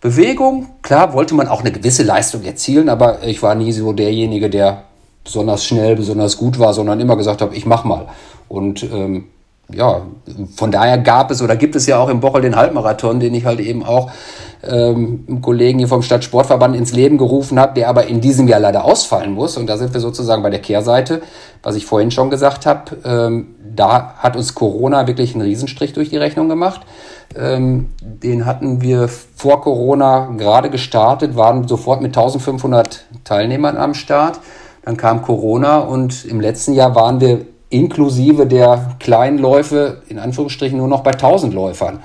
Bewegung. 0.00 0.68
Klar 0.82 1.12
wollte 1.12 1.34
man 1.34 1.48
auch 1.48 1.60
eine 1.60 1.72
gewisse 1.72 2.04
Leistung 2.04 2.44
erzielen, 2.44 2.88
aber 2.88 3.24
ich 3.24 3.42
war 3.42 3.54
nie 3.54 3.72
so 3.72 3.92
derjenige, 3.92 4.48
der 4.48 4.84
besonders 5.28 5.64
schnell, 5.64 5.94
besonders 5.94 6.38
gut 6.38 6.58
war, 6.58 6.72
sondern 6.72 7.00
immer 7.00 7.16
gesagt 7.16 7.42
habe, 7.42 7.54
ich 7.54 7.66
mach 7.66 7.84
mal. 7.84 8.06
Und 8.48 8.82
ähm, 8.82 9.24
ja, 9.70 10.00
von 10.56 10.72
daher 10.72 10.96
gab 10.96 11.30
es 11.30 11.42
oder 11.42 11.54
gibt 11.54 11.76
es 11.76 11.86
ja 11.86 11.98
auch 11.98 12.08
im 12.08 12.20
Bocholt 12.20 12.44
den 12.44 12.56
Halbmarathon, 12.56 13.20
den 13.20 13.34
ich 13.34 13.44
halt 13.44 13.60
eben 13.60 13.84
auch 13.84 14.10
ähm, 14.66 15.40
Kollegen 15.42 15.78
hier 15.78 15.88
vom 15.88 16.00
Stadtsportverband 16.00 16.74
ins 16.74 16.92
Leben 16.92 17.18
gerufen 17.18 17.60
habe, 17.60 17.74
der 17.74 17.90
aber 17.90 18.06
in 18.06 18.22
diesem 18.22 18.48
Jahr 18.48 18.60
leider 18.60 18.86
ausfallen 18.86 19.32
muss. 19.34 19.58
Und 19.58 19.66
da 19.66 19.76
sind 19.76 19.92
wir 19.92 20.00
sozusagen 20.00 20.42
bei 20.42 20.48
der 20.48 20.60
Kehrseite, 20.60 21.20
was 21.62 21.76
ich 21.76 21.84
vorhin 21.84 22.10
schon 22.10 22.30
gesagt 22.30 22.64
habe. 22.64 22.96
Ähm, 23.04 23.54
da 23.76 24.14
hat 24.16 24.36
uns 24.36 24.54
Corona 24.54 25.06
wirklich 25.06 25.34
einen 25.34 25.42
Riesenstrich 25.42 25.92
durch 25.92 26.08
die 26.08 26.16
Rechnung 26.16 26.48
gemacht. 26.48 26.80
Ähm, 27.36 27.90
den 28.00 28.46
hatten 28.46 28.80
wir 28.80 29.08
vor 29.08 29.60
Corona 29.60 30.30
gerade 30.38 30.70
gestartet, 30.70 31.36
waren 31.36 31.68
sofort 31.68 32.00
mit 32.00 32.16
1500 32.16 33.04
Teilnehmern 33.24 33.76
am 33.76 33.92
Start. 33.92 34.40
Dann 34.84 34.96
kam 34.96 35.22
Corona 35.22 35.78
und 35.78 36.24
im 36.24 36.40
letzten 36.40 36.72
Jahr 36.72 36.94
waren 36.94 37.20
wir 37.20 37.46
inklusive 37.70 38.46
der 38.46 38.96
kleinen 38.98 39.38
Läufe 39.38 40.02
in 40.08 40.18
Anführungsstrichen 40.18 40.78
nur 40.78 40.88
noch 40.88 41.02
bei 41.02 41.12
1000 41.12 41.52
Läufern. 41.52 42.00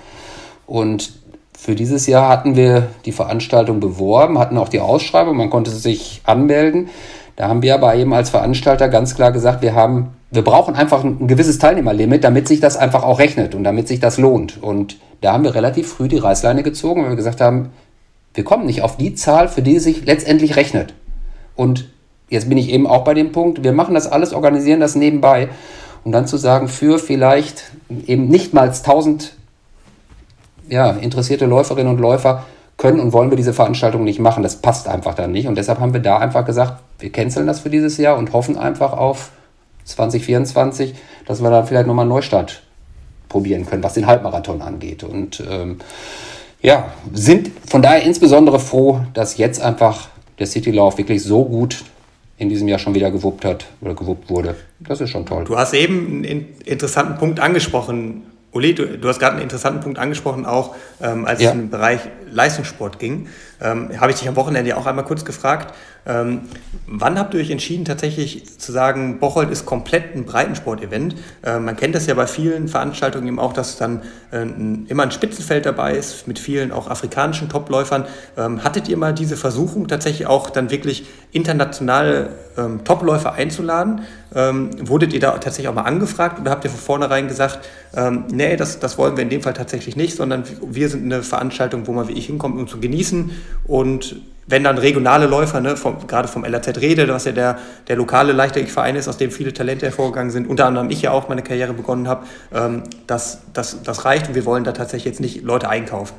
Und 0.65 1.13
für 1.57 1.75
dieses 1.75 2.07
Jahr 2.07 2.27
hatten 2.27 2.55
wir 2.55 2.89
die 3.05 3.13
Veranstaltung 3.13 3.79
beworben, 3.79 4.37
hatten 4.37 4.57
auch 4.57 4.67
die 4.67 4.81
Ausschreibung, 4.81 5.37
man 5.37 5.49
konnte 5.49 5.71
sich 5.71 6.21
anmelden. 6.25 6.89
Da 7.35 7.47
haben 7.47 7.61
wir 7.61 7.73
aber 7.73 7.95
eben 7.95 8.13
als 8.13 8.29
Veranstalter 8.29 8.89
ganz 8.89 9.15
klar 9.15 9.31
gesagt, 9.31 9.61
wir 9.61 9.73
haben, 9.73 10.09
wir 10.29 10.43
brauchen 10.43 10.75
einfach 10.75 11.03
ein 11.03 11.27
gewisses 11.27 11.59
Teilnehmerlimit, 11.59 12.23
damit 12.23 12.47
sich 12.47 12.59
das 12.59 12.75
einfach 12.75 13.03
auch 13.03 13.19
rechnet 13.19 13.55
und 13.55 13.63
damit 13.63 13.87
sich 13.87 13.99
das 13.99 14.17
lohnt. 14.17 14.61
Und 14.61 14.97
da 15.21 15.33
haben 15.33 15.43
wir 15.43 15.55
relativ 15.55 15.87
früh 15.87 16.07
die 16.07 16.17
Reißleine 16.17 16.63
gezogen, 16.63 17.03
weil 17.03 17.11
wir 17.11 17.15
gesagt 17.15 17.39
haben, 17.39 17.69
wir 18.33 18.43
kommen 18.43 18.65
nicht 18.65 18.81
auf 18.81 18.97
die 18.97 19.15
Zahl, 19.15 19.47
für 19.47 19.61
die 19.61 19.77
es 19.77 19.83
sich 19.83 20.05
letztendlich 20.05 20.55
rechnet. 20.55 20.93
Und 21.55 21.87
jetzt 22.29 22.49
bin 22.49 22.57
ich 22.57 22.69
eben 22.69 22.87
auch 22.87 23.03
bei 23.03 23.13
dem 23.13 23.31
Punkt, 23.31 23.63
wir 23.63 23.73
machen 23.73 23.95
das 23.95 24.07
alles, 24.07 24.33
organisieren 24.33 24.79
das 24.79 24.95
nebenbei. 24.95 25.49
Und 26.03 26.11
dann 26.11 26.27
zu 26.27 26.37
sagen, 26.37 26.67
für 26.67 26.99
vielleicht 26.99 27.63
eben 28.07 28.27
nicht 28.27 28.53
mal 28.53 28.67
1000 28.67 29.35
ja, 30.69 30.91
interessierte 30.91 31.45
Läuferinnen 31.45 31.93
und 31.93 31.99
Läufer 31.99 32.43
können 32.77 32.99
und 32.99 33.13
wollen 33.13 33.29
wir 33.29 33.37
diese 33.37 33.53
Veranstaltung 33.53 34.03
nicht 34.03 34.19
machen. 34.19 34.43
Das 34.43 34.57
passt 34.57 34.87
einfach 34.87 35.13
dann 35.13 35.31
nicht. 35.31 35.47
Und 35.47 35.55
deshalb 35.55 35.79
haben 35.79 35.93
wir 35.93 36.01
da 36.01 36.17
einfach 36.17 36.45
gesagt, 36.45 36.81
wir 36.99 37.11
canceln 37.11 37.47
das 37.47 37.61
für 37.61 37.69
dieses 37.69 37.97
Jahr 37.97 38.17
und 38.17 38.33
hoffen 38.33 38.57
einfach 38.57 38.93
auf 38.93 39.31
2024, 39.85 40.95
dass 41.25 41.41
wir 41.41 41.49
dann 41.49 41.67
vielleicht 41.67 41.87
nochmal 41.87 42.03
einen 42.03 42.09
Neustart 42.09 42.63
probieren 43.29 43.65
können, 43.65 43.83
was 43.83 43.93
den 43.93 44.07
Halbmarathon 44.07 44.61
angeht. 44.61 45.03
Und 45.03 45.43
ähm, 45.49 45.79
ja, 46.61 46.85
sind 47.13 47.51
von 47.69 47.81
daher 47.81 48.03
insbesondere 48.03 48.59
froh, 48.59 49.01
dass 49.13 49.37
jetzt 49.37 49.61
einfach 49.61 50.07
der 50.39 50.47
Citylauf 50.47 50.97
wirklich 50.97 51.23
so 51.23 51.45
gut 51.45 51.83
in 52.43 52.49
diesem 52.49 52.67
Jahr 52.67 52.79
schon 52.79 52.93
wieder 52.93 53.09
gewuppt 53.09 53.45
hat 53.45 53.65
oder 53.81 53.95
gewuppt 53.95 54.29
wurde. 54.29 54.55
Das 54.79 55.01
ist 55.01 55.09
schon 55.09 55.25
toll. 55.25 55.45
Du 55.45 55.57
hast 55.57 55.73
eben 55.73 56.23
einen 56.23 56.55
interessanten 56.65 57.17
Punkt 57.17 57.39
angesprochen 57.39 58.23
Uli, 58.53 58.75
du, 58.75 58.85
du 58.85 59.07
hast 59.07 59.19
gerade 59.19 59.33
einen 59.33 59.41
interessanten 59.41 59.81
Punkt 59.81 59.97
angesprochen, 59.97 60.45
auch 60.45 60.75
ähm, 61.01 61.25
als 61.25 61.41
ja. 61.41 61.49
es 61.49 61.55
im 61.55 61.69
Bereich 61.69 62.01
Leistungssport 62.31 62.99
ging. 62.99 63.27
Ähm, 63.63 63.89
Habe 63.99 64.11
ich 64.11 64.19
dich 64.19 64.27
am 64.27 64.35
Wochenende 64.35 64.69
ja 64.69 64.77
auch 64.77 64.85
einmal 64.85 65.05
kurz 65.05 65.25
gefragt, 65.25 65.73
ähm, 66.05 66.41
wann 66.85 67.17
habt 67.17 67.33
ihr 67.33 67.39
euch 67.39 67.49
entschieden, 67.49 67.85
tatsächlich 67.85 68.59
zu 68.59 68.73
sagen, 68.73 69.19
Bocholt 69.19 69.49
ist 69.49 69.65
komplett 69.65 70.15
ein 70.15 70.25
Breitensport-Event? 70.25 71.15
Äh, 71.43 71.59
man 71.59 71.77
kennt 71.77 71.95
das 71.95 72.07
ja 72.07 72.13
bei 72.13 72.27
vielen 72.27 72.67
Veranstaltungen 72.67 73.25
eben 73.27 73.39
auch, 73.39 73.53
dass 73.53 73.77
dann 73.77 74.01
äh, 74.31 74.45
immer 74.87 75.03
ein 75.03 75.11
Spitzenfeld 75.11 75.65
dabei 75.65 75.93
ist, 75.93 76.27
mit 76.27 76.39
vielen 76.39 76.73
auch 76.73 76.89
afrikanischen 76.89 77.47
Topläufern. 77.47 78.05
Ähm, 78.37 78.63
hattet 78.65 78.89
ihr 78.89 78.97
mal 78.97 79.13
diese 79.13 79.37
Versuchung, 79.37 79.87
tatsächlich 79.87 80.27
auch 80.27 80.49
dann 80.49 80.69
wirklich 80.69 81.05
internationale 81.31 82.31
ähm, 82.57 82.83
Topläufer 82.83 83.33
einzuladen? 83.33 84.01
Ähm, 84.35 84.71
wurdet 84.89 85.13
ihr 85.13 85.19
da 85.19 85.31
tatsächlich 85.31 85.67
auch 85.67 85.75
mal 85.75 85.83
angefragt 85.83 86.39
oder 86.39 86.51
habt 86.51 86.63
ihr 86.65 86.71
von 86.71 86.79
vornherein 86.79 87.27
gesagt, 87.27 87.69
ähm, 87.95 88.25
nee, 88.31 88.57
das, 88.57 88.79
das 88.79 88.97
wollen 88.97 89.15
wir 89.15 89.23
in 89.23 89.29
dem 89.29 89.41
Fall 89.41 89.53
tatsächlich 89.53 89.95
nicht, 89.95 90.15
sondern 90.15 90.43
wir 90.65 90.89
sind 90.89 91.03
eine 91.05 91.21
Veranstaltung, 91.21 91.85
wo 91.85 91.93
man 91.93 92.07
wie 92.07 92.13
ich 92.13 92.25
hinkommt, 92.25 92.57
um 92.57 92.67
zu 92.67 92.79
genießen 92.79 93.31
und 93.65 94.15
wenn 94.47 94.63
dann 94.63 94.77
regionale 94.77 95.25
Läufer, 95.25 95.61
ne, 95.61 95.77
vom, 95.77 96.05
gerade 96.07 96.27
vom 96.27 96.43
LAZ 96.43 96.77
Rede, 96.77 97.07
was 97.07 97.25
ja 97.25 97.31
der, 97.31 97.57
der 97.87 97.95
lokale 97.95 98.33
Leichtathletikverein 98.33 98.95
ist, 98.95 99.07
aus 99.07 99.17
dem 99.17 99.31
viele 99.31 99.53
Talente 99.53 99.85
hervorgegangen 99.85 100.31
sind, 100.31 100.49
unter 100.49 100.65
anderem 100.65 100.89
ich 100.89 101.01
ja 101.01 101.11
auch 101.11 101.29
meine 101.29 101.43
Karriere 101.43 101.73
begonnen 101.73 102.07
habe, 102.07 102.25
ähm, 102.53 102.83
das, 103.07 103.41
das, 103.53 103.83
das 103.83 104.05
reicht 104.05 104.27
und 104.27 104.35
wir 104.35 104.45
wollen 104.45 104.63
da 104.63 104.73
tatsächlich 104.73 105.05
jetzt 105.05 105.21
nicht 105.21 105.43
Leute 105.43 105.69
einkaufen. 105.69 106.13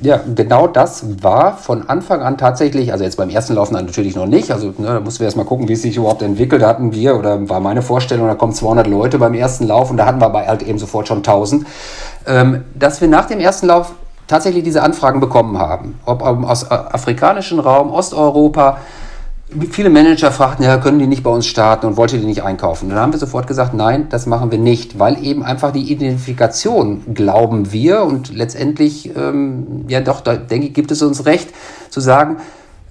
Ja, 0.00 0.20
genau 0.32 0.68
das 0.68 1.24
war 1.24 1.56
von 1.56 1.88
Anfang 1.88 2.20
an 2.20 2.38
tatsächlich, 2.38 2.92
also 2.92 3.02
jetzt 3.02 3.16
beim 3.16 3.30
ersten 3.30 3.54
Laufen 3.54 3.74
natürlich 3.74 4.14
noch 4.14 4.26
nicht, 4.26 4.52
also 4.52 4.68
ne, 4.78 4.86
da 4.86 5.00
mussten 5.00 5.18
wir 5.18 5.24
erstmal 5.24 5.44
gucken, 5.44 5.66
wie 5.66 5.72
es 5.72 5.82
sich 5.82 5.96
überhaupt 5.96 6.22
entwickelt. 6.22 6.62
Da 6.62 6.68
hatten 6.68 6.92
wir, 6.92 7.16
oder 7.16 7.48
war 7.48 7.58
meine 7.58 7.82
Vorstellung, 7.82 8.28
da 8.28 8.36
kommen 8.36 8.52
200 8.52 8.86
Leute 8.86 9.18
beim 9.18 9.34
ersten 9.34 9.66
Lauf 9.66 9.90
und 9.90 9.96
da 9.96 10.06
hatten 10.06 10.20
wir 10.20 10.26
aber 10.26 10.46
halt 10.46 10.62
eben 10.62 10.78
sofort 10.78 11.08
schon 11.08 11.18
1000. 11.18 11.66
Ähm, 12.26 12.62
dass 12.78 13.00
wir 13.00 13.08
nach 13.08 13.26
dem 13.26 13.40
ersten 13.40 13.66
Lauf 13.66 13.92
tatsächlich 14.28 14.62
diese 14.62 14.82
Anfragen 14.82 15.18
bekommen 15.18 15.58
haben, 15.58 15.98
ob 16.04 16.22
aus 16.22 16.70
afrikanischen 16.70 17.58
Raum, 17.58 17.90
Osteuropa, 17.90 18.78
viele 19.70 19.88
Manager 19.88 20.30
fragten, 20.30 20.64
ja, 20.64 20.76
können 20.76 20.98
die 20.98 21.06
nicht 21.06 21.22
bei 21.22 21.30
uns 21.30 21.46
starten 21.46 21.86
und 21.86 21.96
wollte 21.96 22.18
die 22.18 22.26
nicht 22.26 22.42
einkaufen? 22.42 22.90
Dann 22.90 22.98
haben 22.98 23.12
wir 23.12 23.18
sofort 23.18 23.46
gesagt, 23.46 23.72
nein, 23.72 24.08
das 24.10 24.26
machen 24.26 24.50
wir 24.50 24.58
nicht, 24.58 24.98
weil 24.98 25.24
eben 25.24 25.42
einfach 25.42 25.72
die 25.72 25.90
Identifikation, 25.90 27.14
glauben 27.14 27.72
wir, 27.72 28.02
und 28.02 28.34
letztendlich, 28.34 29.16
ähm, 29.16 29.86
ja 29.88 30.00
doch, 30.02 30.20
da 30.20 30.36
denke 30.36 30.68
ich, 30.68 30.74
gibt 30.74 30.90
es 30.90 31.00
uns 31.02 31.24
recht, 31.24 31.48
zu 31.88 32.00
sagen, 32.00 32.36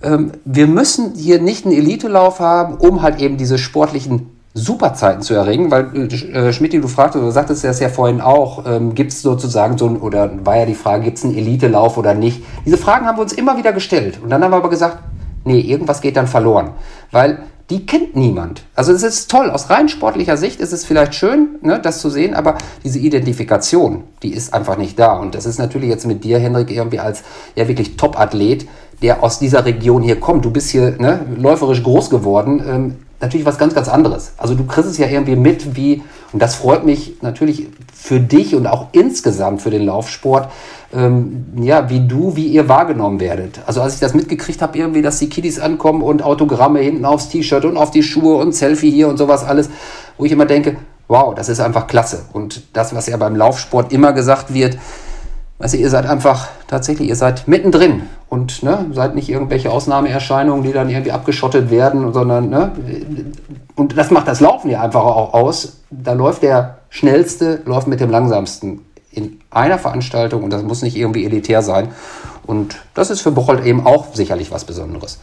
ähm, 0.02 0.32
wir 0.45 0.65
müssen 0.65 1.13
hier 1.15 1.39
nicht 1.39 1.65
einen 1.65 1.76
Elitelauf 1.76 2.39
haben, 2.39 2.76
um 2.76 3.04
halt 3.04 3.21
eben 3.21 3.38
diese 3.38 3.60
sportlichen 3.60 4.37
Superzeiten 4.58 5.22
zu 5.22 5.36
erringen, 5.36 5.70
weil 5.70 6.12
äh, 6.12 6.52
Schmidt, 6.52 6.74
du 6.74 6.88
fragtest, 6.88 7.24
oder 7.24 7.32
sagtest 7.32 7.63
das 7.63 7.80
ja 7.80 7.89
vorhin 7.89 8.22
auch, 8.22 8.65
ähm, 8.65 8.96
gibt 8.96 9.12
es 9.12 9.22
sozusagen 9.22 9.78
so 9.78 9.88
ein, 9.88 9.98
oder 9.98 10.32
war 10.43 10.58
ja 10.58 10.65
die 10.65 10.74
Frage, 10.74 11.04
gibt 11.04 11.20
es 11.20 11.24
einen 11.24 11.38
Elitelauf 11.38 11.98
oder 11.98 12.13
nicht? 12.13 12.43
Diese 12.65 12.78
Fragen 12.78 13.06
haben 13.06 13.17
wir 13.17 13.22
uns 13.22 13.34
immer 13.34 13.58
wieder 13.58 13.72
gestellt. 13.72 14.20
Und 14.22 14.30
dann 14.30 14.43
haben 14.43 14.52
wir 14.52 14.58
aber 14.58 14.70
gesagt, 14.70 14.98
nee, 15.46 15.60
irgendwas 15.60 16.02
geht 16.02 16.17
dann 16.17 16.28
verloren. 16.28 16.72
Weil 17.12 17.39
die 17.70 17.86
kennt 17.86 18.15
niemand. 18.15 18.63
Also 18.76 18.93
es 18.93 19.04
ist 19.04 19.30
toll, 19.30 19.52
aus 19.52 19.70
rein 19.70 19.89
sportlicher 19.89 20.38
Sicht 20.38 20.62
ist 20.62 20.72
es 20.72 20.86
vielleicht 20.86 21.13
schön, 21.15 21.60
ne, 21.62 21.80
das 21.80 22.00
zu 22.00 22.10
sehen, 22.10 22.34
aber 22.34 22.58
diese 22.84 22.98
Identifikation, 22.98 24.06
die 24.24 24.34
ist 24.34 24.54
einfach 24.54 24.78
nicht 24.78 24.98
da. 24.98 25.17
Und 25.17 25.36
das 25.36 25.46
ist 25.46 25.60
natürlich 25.60 25.89
jetzt 25.89 26.08
mit 26.08 26.24
dir, 26.24 26.39
Henrik, 26.39 26.72
irgendwie 26.72 27.00
als 27.00 27.24
ja 27.56 27.67
wirklich 27.67 27.98
Top-Athlet, 27.98 28.67
der 29.02 29.22
aus 29.22 29.38
dieser 29.38 29.65
Region 29.65 30.02
hier 30.02 30.20
kommt. 30.20 30.46
Du 30.46 30.52
bist 30.52 30.70
hier 30.70 30.96
ne, 30.98 31.20
läuferisch 31.36 31.84
groß 31.84 32.10
geworden. 32.10 32.63
Ähm, 32.65 32.96
natürlich 33.19 33.45
was 33.45 33.58
ganz, 33.58 33.73
ganz 33.73 33.89
anderes. 33.89 34.34
Also 34.38 34.56
du 34.56 34.65
kriegst 34.65 34.89
es 34.89 34.97
ja 34.97 35.08
irgendwie 35.08 35.36
mit, 35.36 35.75
wie, 35.75 36.03
und 36.34 36.41
das 36.41 36.56
freut 36.56 36.86
mich 36.86 37.15
natürlich 37.21 37.67
für 37.93 38.19
dich 38.19 38.56
und 38.56 38.67
auch 38.67 38.88
insgesamt 38.91 39.62
für 39.62 39.69
den 39.69 39.86
Laufsport, 39.86 40.49
ähm, 40.93 41.45
ja, 41.60 41.89
wie 41.89 42.08
du, 42.08 42.36
wie 42.36 42.47
ihr 42.47 42.69
wahrgenommen 42.69 43.19
werdet. 43.19 43.60
Also 43.65 43.82
als 43.82 43.95
ich 43.95 43.99
das 43.99 44.13
mitgekriegt 44.13 44.62
habe, 44.62 44.77
irgendwie, 44.77 45.01
dass 45.01 45.19
die 45.19 45.30
Kiddies 45.30 45.60
ankommen 45.60 46.01
und 46.01 46.23
Autogramme 46.23 46.80
hinten 46.80 47.06
aufs 47.06 47.30
T-Shirt 47.30 47.65
und 47.65 47.77
auf 47.77 47.91
die 47.91 48.03
Schuhe 48.03 48.38
und 48.38 48.53
Selfie 48.53 48.91
hier 48.91 49.08
und 49.08 49.17
sowas 49.17 49.43
alles, 49.43 49.69
wo 50.17 50.25
ich 50.25 50.32
immer 50.32 50.45
denke, 50.45 50.77
wow, 51.08 51.34
das 51.34 51.49
ist 51.49 51.60
einfach 51.60 51.88
klasse. 51.88 52.25
Und 52.34 52.62
das, 52.73 52.93
was 52.93 53.08
ja 53.08 53.17
beim 53.17 53.36
Laufsport 53.36 53.91
immer 53.91 54.13
gesagt 54.13 54.53
wird, 54.53 54.77
Weißt 55.60 55.74
du, 55.74 55.78
ihr 55.78 55.89
seid 55.89 56.06
einfach 56.06 56.50
tatsächlich, 56.67 57.10
ihr 57.10 57.15
seid 57.15 57.48
mittendrin 57.48 58.04
und 58.30 58.62
ne, 58.62 58.86
seid 58.93 59.15
nicht 59.15 59.28
irgendwelche 59.28 59.72
Ausnahmeerscheinungen, 59.72 60.63
die 60.63 60.72
dann 60.72 60.89
irgendwie 60.89 61.12
abgeschottet 61.12 61.72
werden, 61.72 62.13
sondern 62.13 62.50
ne, 62.50 62.72
und 63.76 63.98
das 63.98 64.12
macht 64.12 64.28
das 64.28 64.39
Laufen 64.39 64.70
ja 64.70 64.82
einfach 64.82 65.04
auch 65.04 65.34
aus. 65.34 65.78
Da 65.89 66.13
läuft 66.13 66.43
der 66.43 66.78
schnellste, 66.89 67.62
läuft 67.65 67.88
mit 67.88 68.00
dem 68.00 68.12
langsamsten 68.12 68.86
in 69.10 69.39
einer 69.50 69.80
Veranstaltung 69.80 70.43
und 70.43 70.52
das 70.52 70.62
muss 70.62 70.84
nicht 70.84 70.96
irgendwie 70.96 71.26
elitär 71.26 71.63
sein. 71.63 71.89
Und 72.46 72.78
das 72.93 73.10
ist 73.10 73.22
für 73.22 73.32
Bocholt 73.32 73.65
eben 73.65 73.86
auch 73.86 74.13
sicherlich 74.13 74.52
was 74.52 74.63
Besonderes. 74.63 75.20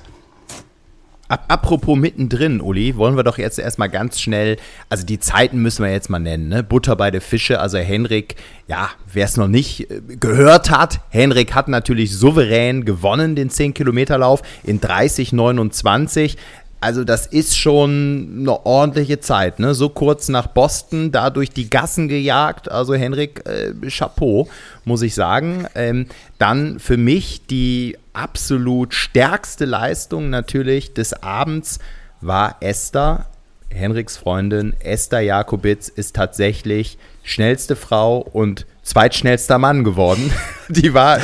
Apropos 1.29 1.97
mittendrin, 1.97 2.61
Uli, 2.61 2.97
wollen 2.97 3.17
wir 3.17 3.23
doch 3.23 3.39
jetzt 3.39 3.59
erstmal 3.59 3.89
ganz 3.89 4.21
schnell, 4.21 4.59
also 4.91 5.07
die 5.07 5.19
Zeiten 5.19 5.63
müssen 5.63 5.83
wir 5.83 5.91
jetzt 5.91 6.11
mal 6.11 6.19
nennen, 6.19 6.49
ne? 6.49 6.63
Butter 6.63 6.97
bei 6.97 7.11
der 7.11 7.23
Fische, 7.23 7.61
also 7.61 7.79
Henrik, 7.79 8.37
ja, 8.69 8.91
wer 9.11 9.25
es 9.25 9.39
noch 9.39 9.49
nicht 9.49 9.91
äh, 9.91 10.03
gehört 10.21 10.71
hat, 10.71 11.01
Henrik 11.09 11.55
hat 11.55 11.69
natürlich 11.69 12.15
souverän 12.15 12.85
gewonnen, 12.85 13.37
den 13.37 13.49
10-Kilometer-Lauf 13.49 14.43
in 14.65 14.83
30,29. 14.83 16.37
Also 16.85 17.03
das 17.03 17.25
ist 17.25 17.57
schon 17.57 18.41
eine 18.41 18.67
ordentliche 18.67 19.19
Zeit, 19.19 19.59
ne? 19.59 19.73
So 19.73 19.89
kurz 19.89 20.29
nach 20.29 20.49
Boston, 20.49 21.13
da 21.13 21.31
durch 21.31 21.49
die 21.49 21.71
Gassen 21.71 22.09
gejagt. 22.09 22.71
Also 22.71 22.93
Henrik, 22.93 23.43
äh, 23.47 23.73
Chapeau, 23.89 24.51
muss 24.85 25.01
ich 25.01 25.15
sagen. 25.15 25.67
Ähm, 25.75 26.09
dann 26.37 26.79
für 26.79 26.99
mich 26.99 27.47
die 27.47 27.97
absolut 28.13 28.93
stärkste 28.93 29.65
Leistung 29.65 30.29
natürlich 30.29 30.93
des 30.93 31.15
Abends 31.23 31.79
war 32.21 32.57
Esther, 32.61 33.29
Henriks 33.71 34.19
Freundin. 34.19 34.75
Esther 34.81 35.21
Jakobitz 35.21 35.89
ist 35.89 36.15
tatsächlich 36.15 36.99
schnellste 37.23 37.77
Frau 37.77 38.19
und 38.19 38.67
zweitschnellster 38.83 39.57
Mann 39.57 39.85
geworden. 39.85 40.31
Die 40.69 40.93
war 40.93 41.17
äh, 41.17 41.23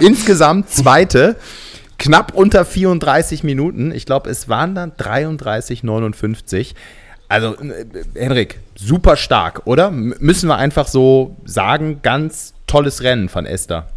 insgesamt 0.00 0.68
zweite 0.68 1.36
knapp 1.98 2.34
unter 2.34 2.64
34 2.64 3.44
Minuten. 3.44 3.92
Ich 3.92 4.06
glaube, 4.06 4.30
es 4.30 4.48
waren 4.48 4.74
dann 4.74 4.92
33,59. 4.92 6.74
Also, 7.28 7.54
äh, 7.56 7.84
Henrik, 8.14 8.58
super 8.74 9.16
stark, 9.16 9.62
oder? 9.66 9.88
M 9.88 10.14
müssen 10.18 10.48
wir 10.48 10.56
einfach 10.56 10.88
so 10.88 11.36
sagen, 11.44 12.00
ganz 12.02 12.54
tolles 12.66 13.02
Rennen 13.02 13.28
von 13.28 13.44
Esther. 13.44 13.88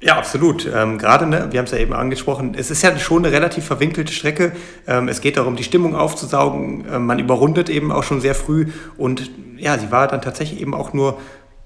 Ja, 0.00 0.16
absolut. 0.16 0.64
Ähm, 0.72 0.98
Gerade, 0.98 1.26
ne, 1.26 1.48
wir 1.50 1.58
haben 1.58 1.64
es 1.66 1.72
ja 1.72 1.78
eben 1.78 1.92
angesprochen, 1.92 2.54
es 2.56 2.70
ist 2.70 2.82
ja 2.82 2.96
schon 2.98 3.24
eine 3.24 3.34
relativ 3.34 3.64
verwinkelte 3.64 4.12
Strecke. 4.12 4.52
Ähm, 4.86 5.08
es 5.08 5.20
geht 5.20 5.36
darum, 5.36 5.56
die 5.56 5.64
Stimmung 5.64 5.96
aufzusaugen. 5.96 6.84
Ähm, 6.88 7.06
man 7.06 7.18
überrundet 7.18 7.68
eben 7.68 7.90
auch 7.90 8.04
schon 8.04 8.20
sehr 8.20 8.36
früh. 8.36 8.68
Und 8.96 9.30
ja, 9.56 9.76
sie 9.76 9.90
war 9.90 10.06
dann 10.06 10.22
tatsächlich 10.22 10.60
eben 10.60 10.72
auch 10.72 10.92
nur 10.92 11.18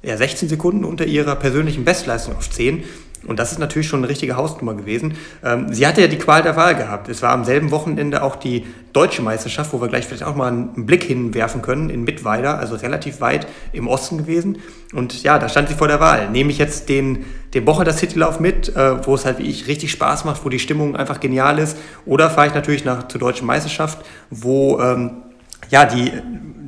ja, 0.03 0.17
16 0.17 0.49
Sekunden 0.49 0.85
unter 0.85 1.05
ihrer 1.05 1.37
persönlichen 1.37 1.85
Bestleistung 1.85 2.35
auf 2.37 2.49
10. 2.49 2.85
Und 3.27 3.39
das 3.39 3.53
ist 3.53 3.59
natürlich 3.59 3.89
schon 3.89 4.01
eine 4.01 4.09
richtige 4.09 4.37
Hausnummer 4.37 4.75
gewesen. 4.75 5.15
Ähm, 5.45 5.73
sie 5.73 5.87
hatte 5.87 6.01
ja 6.01 6.07
die 6.07 6.19
Qual 6.19 6.43
der 6.43 6.57
Wahl 6.57 6.75
gehabt. 6.75 7.09
Es 7.09 7.23
war 7.23 7.31
am 7.31 7.45
selben 7.45 7.71
Wochenende 7.71 8.23
auch 8.23 8.37
die 8.37 8.65
deutsche 8.93 9.23
Meisterschaft, 9.23 9.73
wo 9.73 9.81
wir 9.81 9.89
gleich 9.89 10.07
vielleicht 10.07 10.25
auch 10.25 10.35
mal 10.35 10.49
einen 10.49 10.87
Blick 10.87 11.05
hinwerfen 11.05 11.63
können, 11.63 11.89
in 11.89 12.05
Mittweida, 12.05 12.57
also 12.57 12.75
relativ 12.77 13.21
weit 13.21 13.47
im 13.73 13.89
Osten 13.89 14.19
gewesen. 14.19 14.59
Und 14.93 15.23
ja, 15.23 15.39
da 15.39 15.49
stand 15.49 15.69
sie 15.69 15.75
vor 15.75 15.89
der 15.89 16.01
Wahl. 16.01 16.31
Nehme 16.31 16.51
ich 16.51 16.59
jetzt 16.59 16.89
den, 16.89 17.25
den 17.55 17.65
Bocholt 17.65 17.91
Citylauf 17.93 18.41
mit, 18.41 18.75
äh, 18.75 19.07
wo 19.07 19.15
es 19.15 19.25
halt 19.25 19.39
wie 19.39 19.49
ich 19.49 19.67
richtig 19.69 19.91
Spaß 19.93 20.25
macht, 20.25 20.45
wo 20.45 20.49
die 20.49 20.59
Stimmung 20.59 20.97
einfach 20.97 21.21
genial 21.21 21.59
ist, 21.59 21.77
oder 22.05 22.31
fahre 22.31 22.49
ich 22.49 22.55
natürlich 22.55 22.85
nach, 22.85 23.09
zur 23.09 23.21
deutschen 23.21 23.47
Meisterschaft, 23.47 24.05
wo 24.31 24.81
ähm, 24.81 25.11
ja, 25.71 25.85
die, 25.85 26.13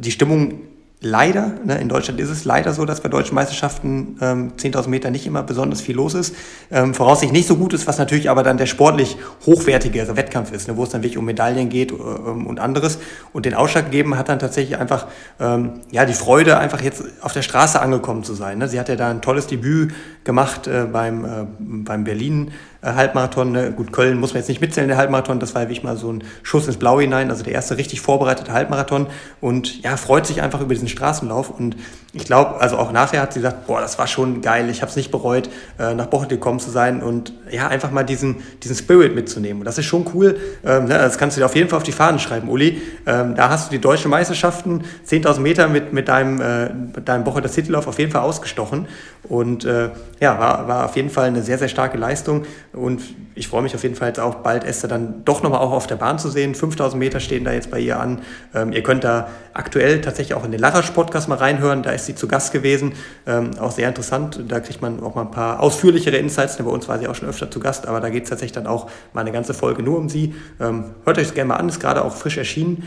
die 0.01 0.11
Stimmung 0.11 0.61
leider, 1.05 1.53
ne, 1.65 1.79
in 1.79 1.89
Deutschland 1.89 2.19
ist 2.19 2.31
es 2.31 2.45
leider 2.45 2.73
so, 2.73 2.85
dass 2.85 3.01
bei 3.01 3.09
deutschen 3.09 3.35
Meisterschaften 3.35 4.17
ähm, 4.21 4.53
10.000 4.57 4.89
Meter 4.89 5.11
nicht 5.11 5.27
immer 5.27 5.43
besonders 5.43 5.81
viel 5.81 5.97
los 5.97 6.15
ist. 6.15 6.35
Ähm, 6.71 6.95
voraussichtlich 6.95 7.33
nicht 7.33 7.49
so 7.49 7.57
gut 7.57 7.73
ist, 7.73 7.87
was 7.87 7.99
natürlich 7.99 8.31
aber 8.31 8.43
dann 8.43 8.57
der 8.57 8.67
sportlich 8.67 9.17
hochwertigere 9.47 10.17
Wettkampf 10.17 10.53
ist, 10.53 10.69
ne, 10.69 10.77
wo 10.77 10.83
es 10.85 10.91
dann 10.91 11.03
wirklich 11.03 11.19
um 11.19 11.25
Medaillen 11.25 11.69
geht 11.69 11.93
äh, 11.93 11.95
und 11.95 12.59
anderes. 12.59 12.99
Und 13.33 13.47
den 13.47 13.55
Ausschlag 13.55 13.87
gegeben 13.87 14.17
hat 14.17 14.29
dann 14.29 14.39
tatsächlich 14.39 14.79
einfach 14.79 15.07
ähm, 15.39 15.81
ja, 15.91 16.05
die 16.07 16.15
Freude, 16.15 16.59
einfach 16.59 16.81
jetzt 16.81 17.05
auf 17.21 17.33
der 17.33 17.43
Straße 17.43 17.81
angekommen 17.81 18.25
zu 18.25 18.35
sein. 18.35 18.59
Ne. 18.59 18.69
Sie 18.69 18.81
hat 18.81 18.89
ja 18.89 18.97
da 18.97 19.11
ein 19.11 19.23
tolles 19.23 19.47
Debüt 19.47 19.95
gemacht 20.25 20.67
äh, 20.67 20.87
beim, 20.91 21.25
äh, 21.25 21.29
beim 21.59 22.05
Berlin 22.05 22.53
Halbmarathon. 22.85 23.53
Ne? 23.53 23.73
Gut, 23.73 23.93
Köln 23.93 24.19
muss 24.19 24.35
man 24.35 24.41
jetzt 24.41 24.49
nicht 24.49 24.61
mitzählen, 24.61 24.89
der 24.89 24.97
Halbmarathon. 24.97 25.41
Das 25.41 25.55
war 25.55 25.63
wirklich 25.63 25.83
mal 25.83 25.97
so 25.97 26.13
ein 26.13 26.25
Schuss 26.43 26.67
ins 26.67 26.77
Blaue 26.77 27.03
hinein. 27.03 27.31
Also 27.31 27.43
der 27.43 27.53
erste 27.53 27.77
richtig 27.77 28.01
vorbereitete 28.01 28.53
Halbmarathon. 28.53 29.07
Und 29.41 29.83
ja, 29.83 29.97
freut 29.97 30.27
sich 30.27 30.43
einfach 30.43 30.61
über 30.61 30.75
diesen 30.75 30.89
Straßenlauf 30.89 31.51
und 31.51 31.77
ich 32.17 32.25
glaube, 32.25 32.61
also 32.61 32.79
auch 32.79 32.93
nachher 32.93 33.21
hat 33.21 33.33
sie 33.33 33.41
gesagt, 33.41 33.67
boah, 33.67 33.81
das 33.81 33.99
war 33.99 34.07
schon 34.07 34.41
geil, 34.41 34.71
ich 34.71 34.83
habe 34.83 34.91
es 34.91 34.95
nicht 34.95 35.11
bereut, 35.11 35.51
äh, 35.81 35.95
nach 35.95 36.07
Bochum 36.07 36.29
gekommen 36.29 36.61
zu 36.61 36.71
sein 36.71 37.03
und 37.03 37.33
ja, 37.51 37.67
einfach 37.67 37.91
mal 37.91 38.05
diesen, 38.05 38.37
diesen 38.63 38.77
Spirit 38.77 39.17
mitzunehmen. 39.17 39.61
Und 39.61 39.65
das 39.65 39.79
ist 39.79 39.87
schon 39.87 40.07
cool, 40.15 40.39
ähm, 40.65 40.85
ne, 40.85 40.97
das 40.97 41.19
kannst 41.19 41.37
du 41.37 41.41
dir 41.41 41.47
auf 41.47 41.57
jeden 41.57 41.69
Fall 41.69 41.79
auf 41.79 41.83
die 41.83 41.93
Fahnen 41.93 42.21
schreiben, 42.21 42.49
Uli. 42.49 42.81
Ähm, 43.05 43.35
da 43.35 43.49
hast 43.49 43.67
du 43.67 43.75
die 43.75 43.81
deutschen 43.81 44.13
Meisterschaften, 44.13 44.85
10.000 45.09 45.41
Meter 45.41 45.69
mit, 45.69 45.93
mit 45.93 46.09
deinem, 46.09 46.41
äh, 46.41 46.73
mit 46.73 47.09
deinem 47.09 47.25
Bochumer 47.25 47.49
Citylauf 47.49 47.89
auf 47.89 47.99
jeden 47.99 48.13
Fall 48.13 48.23
ausgestochen 48.23 48.87
und 49.29 49.65
äh, 49.65 49.91
ja, 50.21 50.39
war, 50.39 50.69
war 50.69 50.85
auf 50.85 50.97
jeden 50.97 51.11
Fall 51.11 51.29
eine 51.29 51.43
sehr, 51.43 51.59
sehr 51.59 51.69
starke 51.69 51.97
Leistung 51.99 52.45
und 52.73 53.03
ich 53.35 53.49
freue 53.49 53.63
mich 53.63 53.75
auf 53.75 53.83
jeden 53.83 53.95
Fall 53.95 54.09
jetzt 54.09 54.21
auch 54.21 54.37
bald 54.37 54.65
Esther 54.65 54.89
dann 54.89 55.25
doch 55.25 55.43
nochmal 55.43 55.61
auch 55.61 55.73
auf 55.73 55.87
der 55.87 55.97
Bahn 55.97 56.19
zu 56.19 56.31
sehen. 56.31 56.55
5000 56.55 56.99
Meter 56.99 57.21
stehen 57.21 57.45
da 57.45 57.53
jetzt 57.53 57.71
bei 57.71 57.81
ihr 57.81 57.99
an. 57.99 58.21
Ähm, 58.55 58.73
ihr 58.73 58.83
könnt 58.83 59.03
da 59.03 59.29
aktuell 59.53 60.01
tatsächlich 60.01 60.35
auch 60.35 60.45
in 60.45 60.53
den 60.53 60.61
Larasch-Podcast 60.61 61.29
mal 61.29 61.39
reinhören. 61.39 61.83
Da 61.83 61.91
ist 61.91 62.07
sie 62.07 62.15
zu 62.15 62.29
Gast 62.29 62.53
gewesen. 62.53 62.93
Ähm, 63.27 63.51
auch 63.59 63.73
sehr 63.73 63.89
interessant. 63.89 64.41
Da 64.49 64.61
kriegt 64.61 64.83
man 64.83 65.03
auch 65.03 65.15
mal 65.15 65.23
ein 65.23 65.31
paar 65.31 65.61
ausführlichere 65.61 66.17
Insights. 66.17 66.57
Bei 66.59 66.65
uns 66.65 66.89
war 66.89 66.99
sie 66.99 67.09
auch 67.09 67.15
schon 67.15 67.29
öfter 67.29 67.51
zu 67.51 67.59
Gast, 67.61 67.89
aber 67.89 68.01
da 68.01 68.09
geht 68.09 68.25
es 68.25 68.31
tatsächlich 68.31 68.53
dann 68.53 68.67
auch 68.67 68.89
mal 69.13 69.23
eine 69.23 69.33
ganze 69.33 69.55
Folge 69.55 69.83
nur 69.83 69.99
um 69.99 70.09
sie. 70.09 70.35
Ähm, 70.61 70.85
hört 71.05 71.19
euch 71.19 71.27
das 71.27 71.35
gerne 71.35 71.49
mal 71.49 71.57
an, 71.57 71.69
ist 71.69 71.81
gerade 71.81 72.05
auch 72.05 72.15
frisch 72.15 72.39
erschienen. 72.39 72.85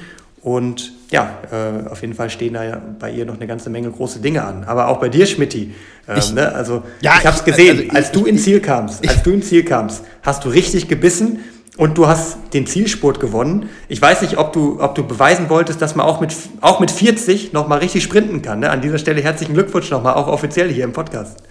Und 0.47 0.93
ja, 1.11 1.39
äh, 1.51 1.89
auf 1.89 1.99
jeden 1.99 2.13
Fall 2.13 2.29
stehen 2.29 2.53
da 2.53 2.63
ja 2.63 2.81
bei 2.99 3.11
ihr 3.11 3.25
noch 3.25 3.35
eine 3.35 3.47
ganze 3.47 3.69
Menge 3.69 3.91
große 3.91 4.19
Dinge 4.19 4.45
an. 4.45 4.63
Aber 4.63 4.87
auch 4.87 4.97
bei 4.97 5.09
dir, 5.09 5.25
Schmidti. 5.25 5.73
Ähm, 6.07 6.17
ich, 6.17 6.31
ne? 6.31 6.55
Also 6.55 6.83
ja, 7.01 7.15
ich 7.19 7.25
habe 7.25 7.35
es 7.35 7.43
gesehen, 7.43 7.89
also, 7.89 7.91
als 7.93 8.11
du 8.13 8.25
ins 8.25 8.43
Ziel 8.43 8.61
kamst, 8.61 9.03
ich, 9.03 9.09
als 9.09 9.23
du 9.23 9.31
ins 9.31 9.49
Ziel 9.49 9.65
kamst, 9.65 10.05
hast 10.21 10.45
du 10.45 10.49
richtig 10.49 10.87
gebissen 10.87 11.39
und 11.75 11.97
du 11.97 12.07
hast 12.07 12.37
den 12.53 12.65
Zielsport 12.65 13.19
gewonnen. 13.19 13.67
Ich 13.89 14.01
weiß 14.01 14.21
nicht, 14.21 14.37
ob 14.37 14.53
du, 14.53 14.81
ob 14.81 14.95
du 14.95 15.05
beweisen 15.05 15.49
wolltest, 15.49 15.81
dass 15.81 15.95
man 15.95 16.05
auch 16.05 16.21
mit, 16.21 16.33
auch 16.61 16.79
mit 16.79 16.91
40 16.91 17.51
nochmal 17.51 17.79
richtig 17.79 18.01
sprinten 18.03 18.41
kann. 18.41 18.61
Ne? 18.61 18.69
An 18.69 18.79
dieser 18.79 18.99
Stelle 18.99 19.21
herzlichen 19.21 19.53
Glückwunsch 19.53 19.91
nochmal, 19.91 20.13
auch 20.13 20.27
offiziell 20.27 20.71
hier 20.71 20.85
im 20.85 20.93
Podcast. 20.93 21.43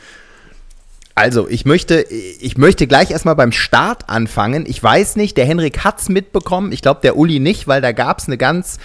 Also, 1.19 1.49
ich 1.49 1.65
möchte, 1.65 2.03
ich 2.03 2.59
möchte 2.59 2.87
gleich 2.87 3.11
erstmal 3.11 3.37
beim 3.37 3.51
Start 3.51 4.11
anfangen. 4.11 4.67
Ich 4.69 4.83
weiß 4.83 5.17
nicht, 5.17 5.39
der 5.39 5.47
Henrik 5.47 5.83
hat's 5.83 6.11
mitbekommen. 6.11 6.73
Ich 6.73 6.83
glaube, 6.83 7.01
der 7.03 7.17
Uli 7.17 7.41
nicht, 7.41 7.67
weil 7.67 7.81
da 7.81 7.93
gab's 7.93 8.27
eine 8.27 8.37
ganz 8.37 8.77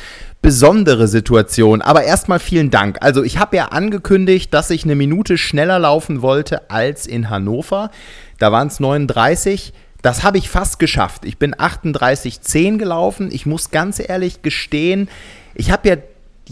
besondere 0.41 1.09
Situation. 1.09 1.81
Aber 1.81 2.03
erstmal 2.03 2.39
vielen 2.39 2.71
Dank. 2.71 2.99
Also, 3.01 3.21
ich 3.21 3.37
habe 3.37 3.57
ja 3.57 3.65
angekündigt, 3.65 4.53
dass 4.53 4.69
ich 4.69 4.85
eine 4.85 4.95
Minute 4.95 5.37
schneller 5.37 5.77
laufen 5.77 6.21
wollte 6.21 6.71
als 6.71 7.05
in 7.05 7.29
Hannover. 7.29 7.91
Da 8.39 8.49
waren 8.53 8.69
es 8.69 8.79
39. 8.79 9.73
Das 10.01 10.23
habe 10.23 10.37
ich 10.37 10.49
fast 10.49 10.79
geschafft. 10.79 11.25
Ich 11.25 11.37
bin 11.37 11.53
38,10 11.53 12.77
gelaufen. 12.77 13.29
Ich 13.29 13.45
muss 13.45 13.71
ganz 13.71 13.99
ehrlich 13.99 14.41
gestehen, 14.41 15.09
ich 15.53 15.69
habe 15.69 15.89
ja 15.89 15.97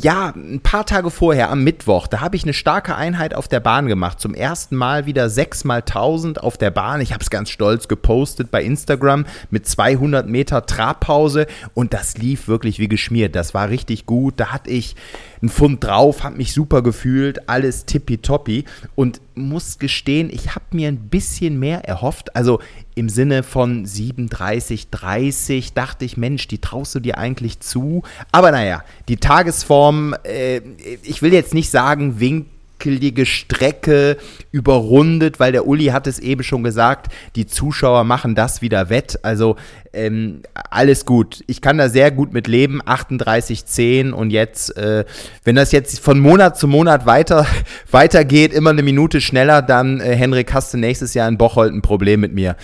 ja, 0.01 0.33
ein 0.35 0.61
paar 0.61 0.85
Tage 0.85 1.11
vorher, 1.11 1.49
am 1.49 1.63
Mittwoch, 1.63 2.07
da 2.07 2.21
habe 2.21 2.35
ich 2.35 2.43
eine 2.43 2.53
starke 2.53 2.95
Einheit 2.95 3.33
auf 3.33 3.47
der 3.47 3.59
Bahn 3.59 3.87
gemacht. 3.87 4.19
Zum 4.19 4.33
ersten 4.33 4.75
Mal 4.75 5.05
wieder 5.05 5.29
6 5.29 5.65
mal 5.65 5.79
1000 5.79 6.41
auf 6.41 6.57
der 6.57 6.71
Bahn. 6.71 7.01
Ich 7.01 7.11
habe 7.11 7.21
es 7.21 7.29
ganz 7.29 7.49
stolz 7.49 7.87
gepostet 7.87 8.49
bei 8.51 8.63
Instagram 8.63 9.25
mit 9.49 9.67
200 9.67 10.27
Meter 10.27 10.65
Trabpause 10.65 11.47
und 11.73 11.93
das 11.93 12.17
lief 12.17 12.47
wirklich 12.47 12.79
wie 12.79 12.87
geschmiert. 12.87 13.35
Das 13.35 13.53
war 13.53 13.69
richtig 13.69 14.05
gut. 14.05 14.35
Da 14.37 14.47
hatte 14.47 14.69
ich 14.69 14.95
einen 15.41 15.49
Pfund 15.49 15.83
drauf, 15.83 16.23
habe 16.23 16.37
mich 16.37 16.53
super 16.53 16.81
gefühlt, 16.81 17.49
alles 17.49 17.85
tippitoppi 17.85 18.65
und 18.95 19.21
muss 19.35 19.79
gestehen, 19.79 20.29
ich 20.31 20.55
habe 20.55 20.65
mir 20.71 20.89
ein 20.89 21.09
bisschen 21.09 21.59
mehr 21.59 21.85
erhofft. 21.85 22.35
Also 22.35 22.59
im 22.95 23.07
Sinne 23.07 23.43
von 23.43 23.85
37, 23.85 24.89
30 24.89 25.73
dachte 25.73 26.05
ich, 26.05 26.17
Mensch, 26.17 26.47
die 26.47 26.59
traust 26.59 26.95
du 26.95 26.99
dir 26.99 27.17
eigentlich 27.17 27.61
zu. 27.61 28.03
Aber 28.31 28.51
naja, 28.51 28.83
die 29.07 29.17
Tagesform, 29.17 30.15
äh, 30.23 30.61
ich 31.03 31.21
will 31.21 31.33
jetzt 31.33 31.53
nicht 31.53 31.69
sagen, 31.69 32.19
winkt 32.19 32.58
wackelige 32.79 33.25
Strecke 33.25 34.17
überrundet, 34.51 35.39
weil 35.39 35.51
der 35.51 35.67
Uli 35.67 35.87
hat 35.87 36.07
es 36.07 36.17
eben 36.17 36.43
schon 36.43 36.63
gesagt, 36.63 37.11
die 37.35 37.45
Zuschauer 37.45 38.05
machen 38.05 38.35
das 38.35 38.61
wieder 38.61 38.89
wett. 38.89 39.19
Also 39.21 39.57
ähm, 39.91 40.43
alles 40.53 41.05
gut. 41.05 41.43
Ich 41.47 41.61
kann 41.61 41.77
da 41.77 41.89
sehr 41.89 42.09
gut 42.09 42.31
mit 42.31 42.47
leben. 42.47 42.81
38,10 42.81 44.11
und 44.11 44.29
jetzt, 44.29 44.77
äh, 44.77 45.03
wenn 45.43 45.57
das 45.57 45.73
jetzt 45.73 45.99
von 45.99 46.19
Monat 46.19 46.57
zu 46.57 46.67
Monat 46.67 47.05
weiter 47.05 47.45
weitergeht, 47.91 48.53
immer 48.53 48.69
eine 48.69 48.83
Minute 48.83 49.19
schneller, 49.19 49.61
dann, 49.61 49.99
äh, 49.99 50.15
Henrik, 50.15 50.53
hast 50.53 50.73
du 50.73 50.77
nächstes 50.77 51.13
Jahr 51.13 51.27
in 51.27 51.37
Bocholt 51.37 51.73
ein 51.73 51.81
Problem 51.81 52.21
mit 52.21 52.33
mir. 52.33 52.55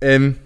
Ähm, 0.00 0.36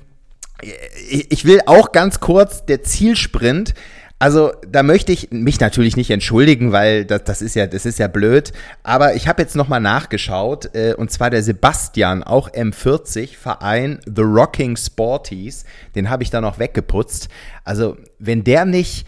ich 1.08 1.44
will 1.44 1.60
auch 1.66 1.92
ganz 1.92 2.18
kurz 2.18 2.66
der 2.66 2.82
Zielsprint. 2.82 3.74
Also 4.20 4.52
da 4.66 4.82
möchte 4.82 5.12
ich 5.12 5.30
mich 5.30 5.60
natürlich 5.60 5.96
nicht 5.96 6.10
entschuldigen, 6.10 6.72
weil 6.72 7.04
das, 7.04 7.22
das 7.24 7.42
ist 7.42 7.54
ja 7.54 7.68
das 7.68 7.86
ist 7.86 8.00
ja 8.00 8.08
blöd. 8.08 8.52
Aber 8.82 9.14
ich 9.14 9.28
habe 9.28 9.42
jetzt 9.42 9.54
noch 9.54 9.68
mal 9.68 9.80
nachgeschaut 9.80 10.74
äh, 10.74 10.94
und 10.94 11.12
zwar 11.12 11.30
der 11.30 11.42
Sebastian, 11.42 12.24
auch 12.24 12.50
M40 12.50 13.36
Verein 13.36 14.00
The 14.06 14.22
Rocking 14.22 14.76
Sporties, 14.76 15.64
den 15.94 16.10
habe 16.10 16.24
ich 16.24 16.30
da 16.30 16.40
noch 16.40 16.58
weggeputzt. 16.58 17.28
Also 17.64 17.96
wenn 18.18 18.42
der 18.42 18.64
nicht 18.64 19.06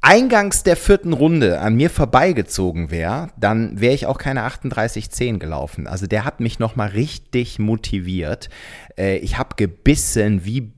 eingangs 0.00 0.62
der 0.62 0.76
vierten 0.76 1.12
Runde 1.12 1.60
an 1.60 1.74
mir 1.74 1.90
vorbeigezogen 1.90 2.90
wäre, 2.90 3.28
dann 3.36 3.80
wäre 3.80 3.94
ich 3.94 4.06
auch 4.06 4.18
keine 4.18 4.46
38-10 4.46 5.38
gelaufen. 5.38 5.86
Also 5.86 6.06
der 6.06 6.24
hat 6.24 6.40
mich 6.40 6.58
noch 6.58 6.74
mal 6.74 6.88
richtig 6.88 7.58
motiviert. 7.58 8.48
Äh, 8.98 9.18
ich 9.18 9.38
habe 9.38 9.54
gebissen 9.56 10.44
wie 10.44 10.72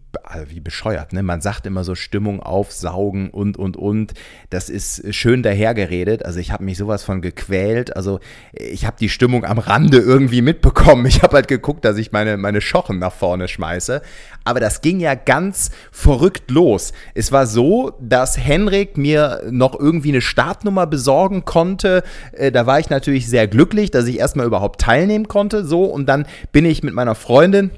wie 0.49 0.61
bescheuert, 0.61 1.13
ne? 1.13 1.23
Man 1.23 1.41
sagt 1.41 1.67
immer 1.67 1.85
so 1.85 1.95
Stimmung 1.95 2.43
aufsaugen 2.43 3.31
und 3.31 3.57
und 3.57 3.77
und. 3.77 4.15
Das 4.51 4.69
ist 4.69 5.15
schön 5.15 5.43
dahergeredet. 5.43 6.25
Also 6.25 6.39
ich 6.39 6.53
habe 6.53 6.65
mich 6.65 6.79
sowas 6.79 7.03
von 7.03 7.23
gequält. 7.23 7.97
Also 7.97 8.21
ich 8.53 8.87
habe 8.87 8.97
die 8.99 9.09
Stimmung 9.09 9.45
am 9.45 9.59
Rande 9.59 9.99
irgendwie 9.99 10.43
mitbekommen. 10.43 11.07
Ich 11.07 11.23
habe 11.23 11.37
halt 11.37 11.49
geguckt, 11.49 11.85
dass 11.85 11.97
ich 11.97 12.13
meine 12.13 12.37
meine 12.37 12.61
Schochen 12.61 12.99
nach 12.99 13.13
vorne 13.13 13.49
schmeiße. 13.49 14.03
Aber 14.45 14.61
das 14.61 14.81
ging 14.81 15.01
ja 15.01 15.15
ganz 15.15 15.71
verrückt 15.91 16.51
los. 16.51 16.93
Es 17.15 17.33
war 17.33 17.47
so, 17.47 17.93
dass 18.01 18.39
Henrik 18.39 18.97
mir 18.97 19.43
noch 19.51 19.79
irgendwie 19.79 20.11
eine 20.11 20.21
Startnummer 20.21 20.87
besorgen 20.87 21.45
konnte. 21.45 22.03
Äh, 22.33 22.51
da 22.51 22.67
war 22.67 22.81
ich 22.81 22.91
natürlich 22.91 23.29
sehr 23.29 23.47
glücklich, 23.47 23.91
dass 23.91 24.07
ich 24.07 24.19
erstmal 24.19 24.47
überhaupt 24.47 24.81
teilnehmen 24.81 25.29
konnte. 25.29 25.65
So 25.65 25.85
und 25.85 26.07
dann 26.07 26.27
bin 26.51 26.65
ich 26.65 26.83
mit 26.83 26.95
meiner 26.95 27.15
Freundin 27.15 27.71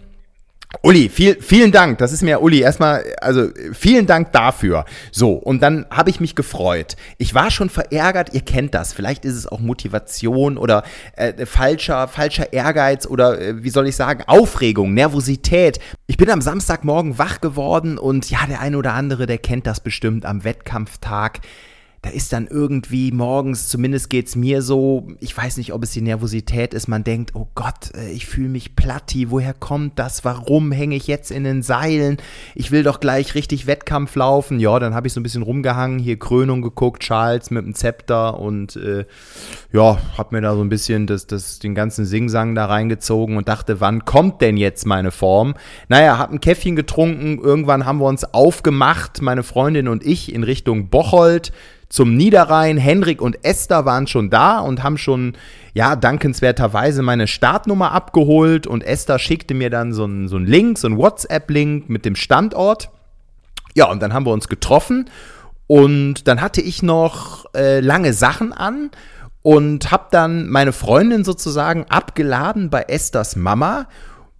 Uli, 0.82 1.08
viel, 1.08 1.40
vielen 1.40 1.72
Dank. 1.72 1.98
Das 1.98 2.12
ist 2.12 2.22
mir, 2.22 2.42
Uli, 2.42 2.60
erstmal, 2.60 3.04
also 3.20 3.48
vielen 3.72 4.06
Dank 4.06 4.32
dafür. 4.32 4.84
So, 5.12 5.32
und 5.32 5.62
dann 5.62 5.87
habe 5.90 6.10
ich 6.10 6.20
mich 6.20 6.34
gefreut. 6.34 6.96
Ich 7.18 7.34
war 7.34 7.50
schon 7.50 7.70
verärgert, 7.70 8.34
ihr 8.34 8.40
kennt 8.40 8.74
das. 8.74 8.92
Vielleicht 8.92 9.24
ist 9.24 9.34
es 9.34 9.46
auch 9.46 9.60
Motivation 9.60 10.58
oder 10.58 10.82
äh, 11.16 11.46
falscher, 11.46 12.08
falscher 12.08 12.52
Ehrgeiz 12.52 13.06
oder 13.06 13.40
äh, 13.40 13.62
wie 13.62 13.70
soll 13.70 13.88
ich 13.88 13.96
sagen, 13.96 14.24
Aufregung, 14.26 14.94
Nervosität. 14.94 15.78
Ich 16.06 16.16
bin 16.16 16.30
am 16.30 16.40
Samstagmorgen 16.40 17.18
wach 17.18 17.40
geworden 17.40 17.98
und 17.98 18.30
ja, 18.30 18.46
der 18.48 18.60
eine 18.60 18.78
oder 18.78 18.94
andere, 18.94 19.26
der 19.26 19.38
kennt 19.38 19.66
das 19.66 19.80
bestimmt 19.80 20.26
am 20.26 20.44
Wettkampftag 20.44 21.40
da 22.04 22.10
ist 22.10 22.34
dann 22.34 22.46
irgendwie 22.48 23.12
morgens, 23.12 23.68
zumindest 23.68 24.10
geht 24.10 24.26
es 24.26 24.36
mir 24.36 24.60
so, 24.60 25.06
ich 25.20 25.34
weiß 25.34 25.56
nicht, 25.56 25.72
ob 25.72 25.82
es 25.82 25.92
die 25.92 26.02
Nervosität 26.02 26.74
ist, 26.74 26.86
man 26.86 27.02
denkt, 27.02 27.30
oh 27.34 27.46
Gott, 27.54 27.94
äh, 27.94 28.10
ich 28.10 28.26
fühle 28.26 28.50
mich 28.50 28.76
platti, 28.76 29.30
woher 29.30 29.54
kommt 29.54 29.98
das, 29.98 30.22
warum 30.22 30.70
hänge 30.70 30.96
ich 30.96 31.06
jetzt 31.06 31.30
in 31.30 31.44
den 31.44 31.62
Seilen, 31.62 32.18
ich 32.54 32.70
will 32.70 32.82
doch 32.82 33.00
gleich 33.00 33.34
richtig 33.34 33.66
Wettkampf 33.66 34.16
laufen. 34.16 34.60
Ja, 34.60 34.78
dann 34.78 34.94
habe 34.94 35.06
ich 35.06 35.14
so 35.14 35.20
ein 35.20 35.22
bisschen 35.22 35.42
rumgehangen, 35.42 35.98
hier 35.98 36.18
Krönung 36.18 36.60
geguckt, 36.60 37.02
Charles 37.02 37.50
mit 37.50 37.64
dem 37.64 37.74
Zepter 37.74 38.38
und 38.38 38.76
äh, 38.76 39.06
ja, 39.72 39.96
habe 40.18 40.36
mir 40.36 40.42
da 40.42 40.54
so 40.54 40.60
ein 40.60 40.68
bisschen 40.68 41.06
das, 41.06 41.26
das, 41.26 41.58
den 41.58 41.74
ganzen 41.74 42.04
Singsang 42.04 42.54
da 42.54 42.66
reingezogen 42.66 43.38
und 43.38 43.48
dachte, 43.48 43.80
wann 43.80 44.04
kommt 44.04 44.42
denn 44.42 44.58
jetzt 44.58 44.84
meine 44.84 45.10
Form? 45.10 45.54
Naja, 45.88 46.18
habe 46.18 46.34
ein 46.34 46.40
Käffchen 46.42 46.76
getrunken, 46.76 47.38
irgendwann 47.38 47.86
haben 47.86 48.00
wir 48.00 48.08
uns 48.08 48.24
aufgemacht, 48.24 49.22
meine 49.22 49.42
Freundin 49.42 49.88
und 49.88 50.04
ich, 50.04 50.34
in 50.34 50.42
Richtung 50.42 50.90
Bocholt 50.90 51.50
zum 51.94 52.16
Niederrhein. 52.16 52.76
Henrik 52.76 53.22
und 53.22 53.44
Esther 53.44 53.85
waren 53.85 54.09
schon 54.09 54.28
da 54.28 54.59
und 54.59 54.83
haben 54.83 54.98
schon, 54.98 55.35
ja, 55.74 55.94
dankenswerterweise 55.94 57.02
meine 57.02 57.28
Startnummer 57.28 57.92
abgeholt 57.92 58.66
und 58.66 58.83
Esther 58.83 59.20
schickte 59.20 59.54
mir 59.54 59.70
dann 59.70 59.92
so 59.92 60.02
einen 60.02 60.26
so 60.26 60.37
Link, 60.38 60.76
so 60.76 60.88
einen 60.88 60.98
WhatsApp-Link 60.98 61.88
mit 61.88 62.04
dem 62.04 62.16
Standort. 62.16 62.90
Ja, 63.76 63.88
und 63.88 64.02
dann 64.02 64.12
haben 64.12 64.26
wir 64.26 64.33
uns 64.33 64.48
getroffen 64.48 65.09
und 65.68 66.26
dann 66.26 66.40
hatte 66.40 66.61
ich 66.61 66.83
noch 66.83 67.44
äh, 67.54 67.78
lange 67.78 68.12
Sachen 68.12 68.52
an 68.52 68.90
und 69.42 69.92
habe 69.92 70.07
dann 70.11 70.48
meine 70.48 70.72
Freundin 70.72 71.22
sozusagen 71.22 71.85
abgeladen 71.90 72.70
bei 72.70 72.83
Esthers 72.88 73.37
Mama 73.37 73.87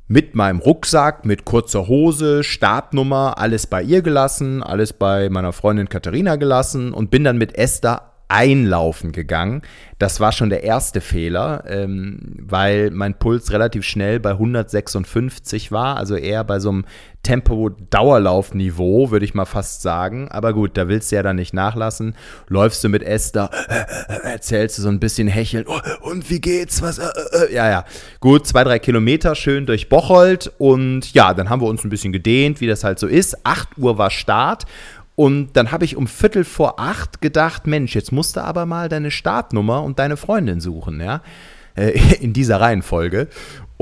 mit 0.07 0.35
meinem 0.35 0.59
Rucksack, 0.59 1.25
mit 1.25 1.45
kurzer 1.45 1.89
Hose, 1.89 2.45
Startnummer, 2.45 3.39
alles 3.39 3.67
bei 3.67 3.83
ihr 3.83 4.03
gelassen, 4.03 4.63
alles 4.63 4.93
bei 4.93 5.31
meiner 5.31 5.53
Freundin 5.53 5.89
Katharina 5.89 6.37
gelassen 6.37 6.93
und 6.93 7.11
bin 7.11 7.25
dann 7.25 7.39
mit 7.39 7.57
Esther 7.57 8.14
einlaufen 8.29 9.13
gegangen. 9.13 9.63
Das 9.99 10.21
war 10.21 10.33
schon 10.33 10.51
der 10.51 10.65
erste 10.65 11.01
Fehler, 11.01 11.65
ähm, 11.67 12.37
weil 12.41 12.91
mein 12.91 13.19
Puls 13.19 13.53
relativ 13.53 13.85
schnell 13.85 14.21
bei 14.21 14.31
156 14.31 15.73
war, 15.73 15.97
also 15.97 16.17
eher 16.17 16.45
bei 16.45 16.59
so 16.59 16.71
einem 16.71 16.85
Tempo-Dauerlaufniveau, 17.25 19.11
würde 19.11 19.25
ich 19.25 19.35
mal 19.35 19.47
fast 19.47 19.83
sagen. 19.83 20.29
Aber 20.31 20.53
gut, 20.53 20.77
da 20.77 20.89
willst 20.89 21.11
du 21.11 21.17
ja 21.17 21.23
dann 21.25 21.37
nicht 21.37 21.53
nachlassen. 21.53 22.15
Läufst 22.49 22.85
du 22.85 22.89
mit 22.89 23.03
Esther, 23.03 23.51
äh, 23.69 23.81
äh, 24.13 24.33
erzählst 24.33 24.79
du 24.79 24.83
so 24.83 24.89
ein 24.89 25.01
bisschen 25.01 25.27
hecheln. 25.27 25.65
Oh, 25.67 25.81
und 26.03 26.31
wie 26.31 26.41
geht's? 26.41 26.83
Was? 26.83 26.99
Äh, 26.99 27.07
äh, 27.07 27.47
äh, 27.47 27.55
ja, 27.55 27.69
ja. 27.69 27.85
Gut, 28.21 28.47
zwei, 28.47 28.63
drei 28.63 28.79
Kilometer 28.79 29.35
schön 29.35 29.67
durch 29.67 29.89
Bocholt. 29.89 30.53
Und 30.59 31.13
ja, 31.15 31.35
dann 31.35 31.51
haben 31.51 31.61
wir 31.61 31.67
uns 31.67 31.83
ein 31.83 31.91
bisschen 31.91 32.13
gedehnt, 32.13 32.61
wie 32.61 32.69
das 32.69 32.85
halt 32.85 32.99
so 32.99 33.09
ist. 33.09 33.45
8 33.45 33.79
Uhr 33.79 33.99
war 33.99 34.11
Start. 34.11 34.67
Und 35.17 35.53
dann 35.55 35.71
habe 35.71 35.85
ich 35.85 35.97
um 35.97 36.07
Viertel 36.07 36.45
vor 36.45 36.81
acht 36.81 37.21
gedacht, 37.21 37.67
Mensch, 37.67 37.95
jetzt 37.95 38.11
musst 38.11 38.37
du 38.37 38.41
aber 38.41 38.67
mal 38.67 38.89
deine 38.89 39.11
Startnummer 39.11 39.83
und 39.83 39.99
deine 39.99 40.17
Freundin 40.17 40.61
suchen, 40.61 41.01
ja. 41.01 41.23
Äh, 41.77 41.99
in 42.21 42.33
dieser 42.33 42.61
Reihenfolge 42.61 43.29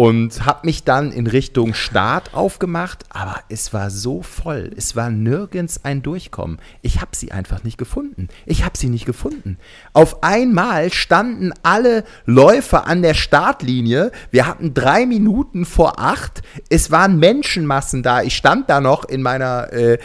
und 0.03 0.45
habe 0.45 0.67
mich 0.67 0.83
dann 0.83 1.13
in 1.13 1.29
Richtung 1.29 1.75
Start 1.75 2.35
aufgemacht, 2.35 3.05
aber 3.11 3.37
es 3.49 3.73
war 3.73 3.89
so 3.89 4.21
voll, 4.21 4.73
es 4.77 4.97
war 4.97 5.11
nirgends 5.11 5.85
ein 5.85 6.03
Durchkommen. 6.03 6.59
Ich 6.81 7.01
habe 7.01 7.15
sie 7.15 7.31
einfach 7.31 7.63
nicht 7.63 7.79
gefunden. 7.79 8.27
Ich 8.45 8.65
habe 8.65 8.77
sie 8.77 8.89
nicht 8.89 9.07
gefunden. 9.07 9.59
Auf 9.93 10.25
einmal 10.25 10.93
standen 10.93 11.53
alle 11.63 12.03
Läufer 12.27 12.89
an 12.89 13.03
der 13.03 13.15
Startlinie. 13.15 14.11
Wir 14.33 14.49
hatten 14.49 14.75
drei 14.75 15.07
Minuten 15.07 15.65
vor 15.65 16.01
acht. 16.01 16.43
Es 16.69 16.91
waren 16.91 17.21
Menschenmassen 17.21 18.03
da. 18.03 18.23
Ich 18.23 18.35
stand 18.35 18.69
da 18.71 18.81
noch 18.81 19.05
in 19.05 19.23
meiner 19.23 19.73
äh, 19.73 19.99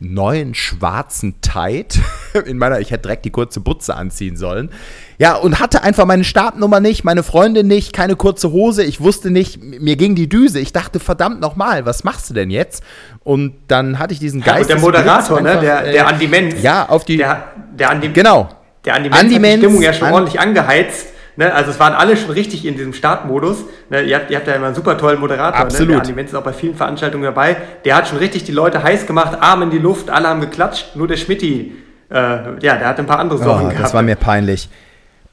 neuen 0.00 0.54
schwarzen 0.54 1.42
Tight. 1.42 2.00
In 2.46 2.56
meiner, 2.56 2.80
ich 2.80 2.90
hätte 2.90 3.02
direkt 3.02 3.26
die 3.26 3.30
kurze 3.30 3.60
Butze 3.60 3.94
anziehen 3.94 4.38
sollen. 4.38 4.70
Ja, 5.18 5.34
und 5.34 5.60
hatte 5.60 5.82
einfach 5.82 6.04
meine 6.04 6.24
Startnummer 6.24 6.80
nicht, 6.80 7.04
meine 7.04 7.22
Freundin 7.22 7.66
nicht, 7.66 7.92
keine 7.92 8.16
kurze 8.16 8.50
Hose. 8.50 8.82
Ich 8.82 9.00
wusste 9.00 9.30
nicht, 9.30 9.62
mir 9.62 9.96
ging 9.96 10.14
die 10.14 10.28
Düse. 10.28 10.58
Ich 10.58 10.72
dachte, 10.72 11.00
verdammt 11.00 11.40
nochmal, 11.40 11.86
was 11.86 12.04
machst 12.04 12.30
du 12.30 12.34
denn 12.34 12.50
jetzt? 12.50 12.82
Und 13.22 13.54
dann 13.68 13.98
hatte 13.98 14.14
ich 14.14 14.20
diesen 14.20 14.40
Geist. 14.40 14.70
Ja, 14.70 14.76
und 14.76 14.82
der 14.82 14.90
Moderator, 14.90 15.40
ne, 15.40 15.58
der, 15.60 15.82
der 15.92 16.06
Andi 16.08 16.28
Menz. 16.28 16.62
Ja, 16.62 16.88
auf 16.88 17.04
die. 17.04 17.18
Der, 17.18 17.44
der 17.72 17.90
Andi, 17.90 18.08
genau. 18.08 18.48
Der 18.84 18.94
Andi 18.94 19.10
Menz 19.10 19.20
Andi 19.20 19.34
hat 19.34 19.44
die 19.44 19.58
Stimmung 19.58 19.82
ja 19.82 19.92
schon 19.92 20.08
an, 20.08 20.14
ordentlich 20.14 20.40
angeheizt. 20.40 21.06
Ne, 21.36 21.52
also 21.52 21.70
es 21.70 21.80
waren 21.80 21.94
alle 21.94 22.16
schon 22.16 22.30
richtig 22.30 22.66
in 22.66 22.76
diesem 22.76 22.92
Startmodus. 22.92 23.58
Ne, 23.88 24.02
ihr, 24.02 24.16
habt, 24.16 24.30
ihr 24.30 24.36
habt 24.36 24.46
ja 24.46 24.54
immer 24.54 24.66
einen 24.66 24.74
super 24.74 24.98
tollen 24.98 25.20
Moderator. 25.20 25.60
Absolut. 25.60 25.88
Ne? 25.88 25.94
Der 25.94 26.02
Andi 26.02 26.12
Menz 26.14 26.30
ist 26.30 26.36
auch 26.36 26.42
bei 26.42 26.52
vielen 26.52 26.74
Veranstaltungen 26.74 27.24
dabei. 27.24 27.56
Der 27.84 27.96
hat 27.96 28.08
schon 28.08 28.18
richtig 28.18 28.44
die 28.44 28.52
Leute 28.52 28.82
heiß 28.82 29.06
gemacht, 29.06 29.38
Arm 29.40 29.62
in 29.62 29.70
die 29.70 29.78
Luft, 29.78 30.10
alle 30.10 30.28
haben 30.28 30.40
geklatscht. 30.40 30.94
Nur 30.94 31.08
der 31.08 31.16
Schmidti, 31.16 31.72
äh, 32.10 32.16
ja, 32.16 32.76
der 32.76 32.86
hat 32.86 32.98
ein 32.98 33.06
paar 33.06 33.18
andere 33.18 33.38
Sorgen 33.38 33.66
oh, 33.66 33.68
gehabt. 33.68 33.84
Das 33.84 33.94
war 33.94 34.02
mir 34.02 34.16
peinlich. 34.16 34.68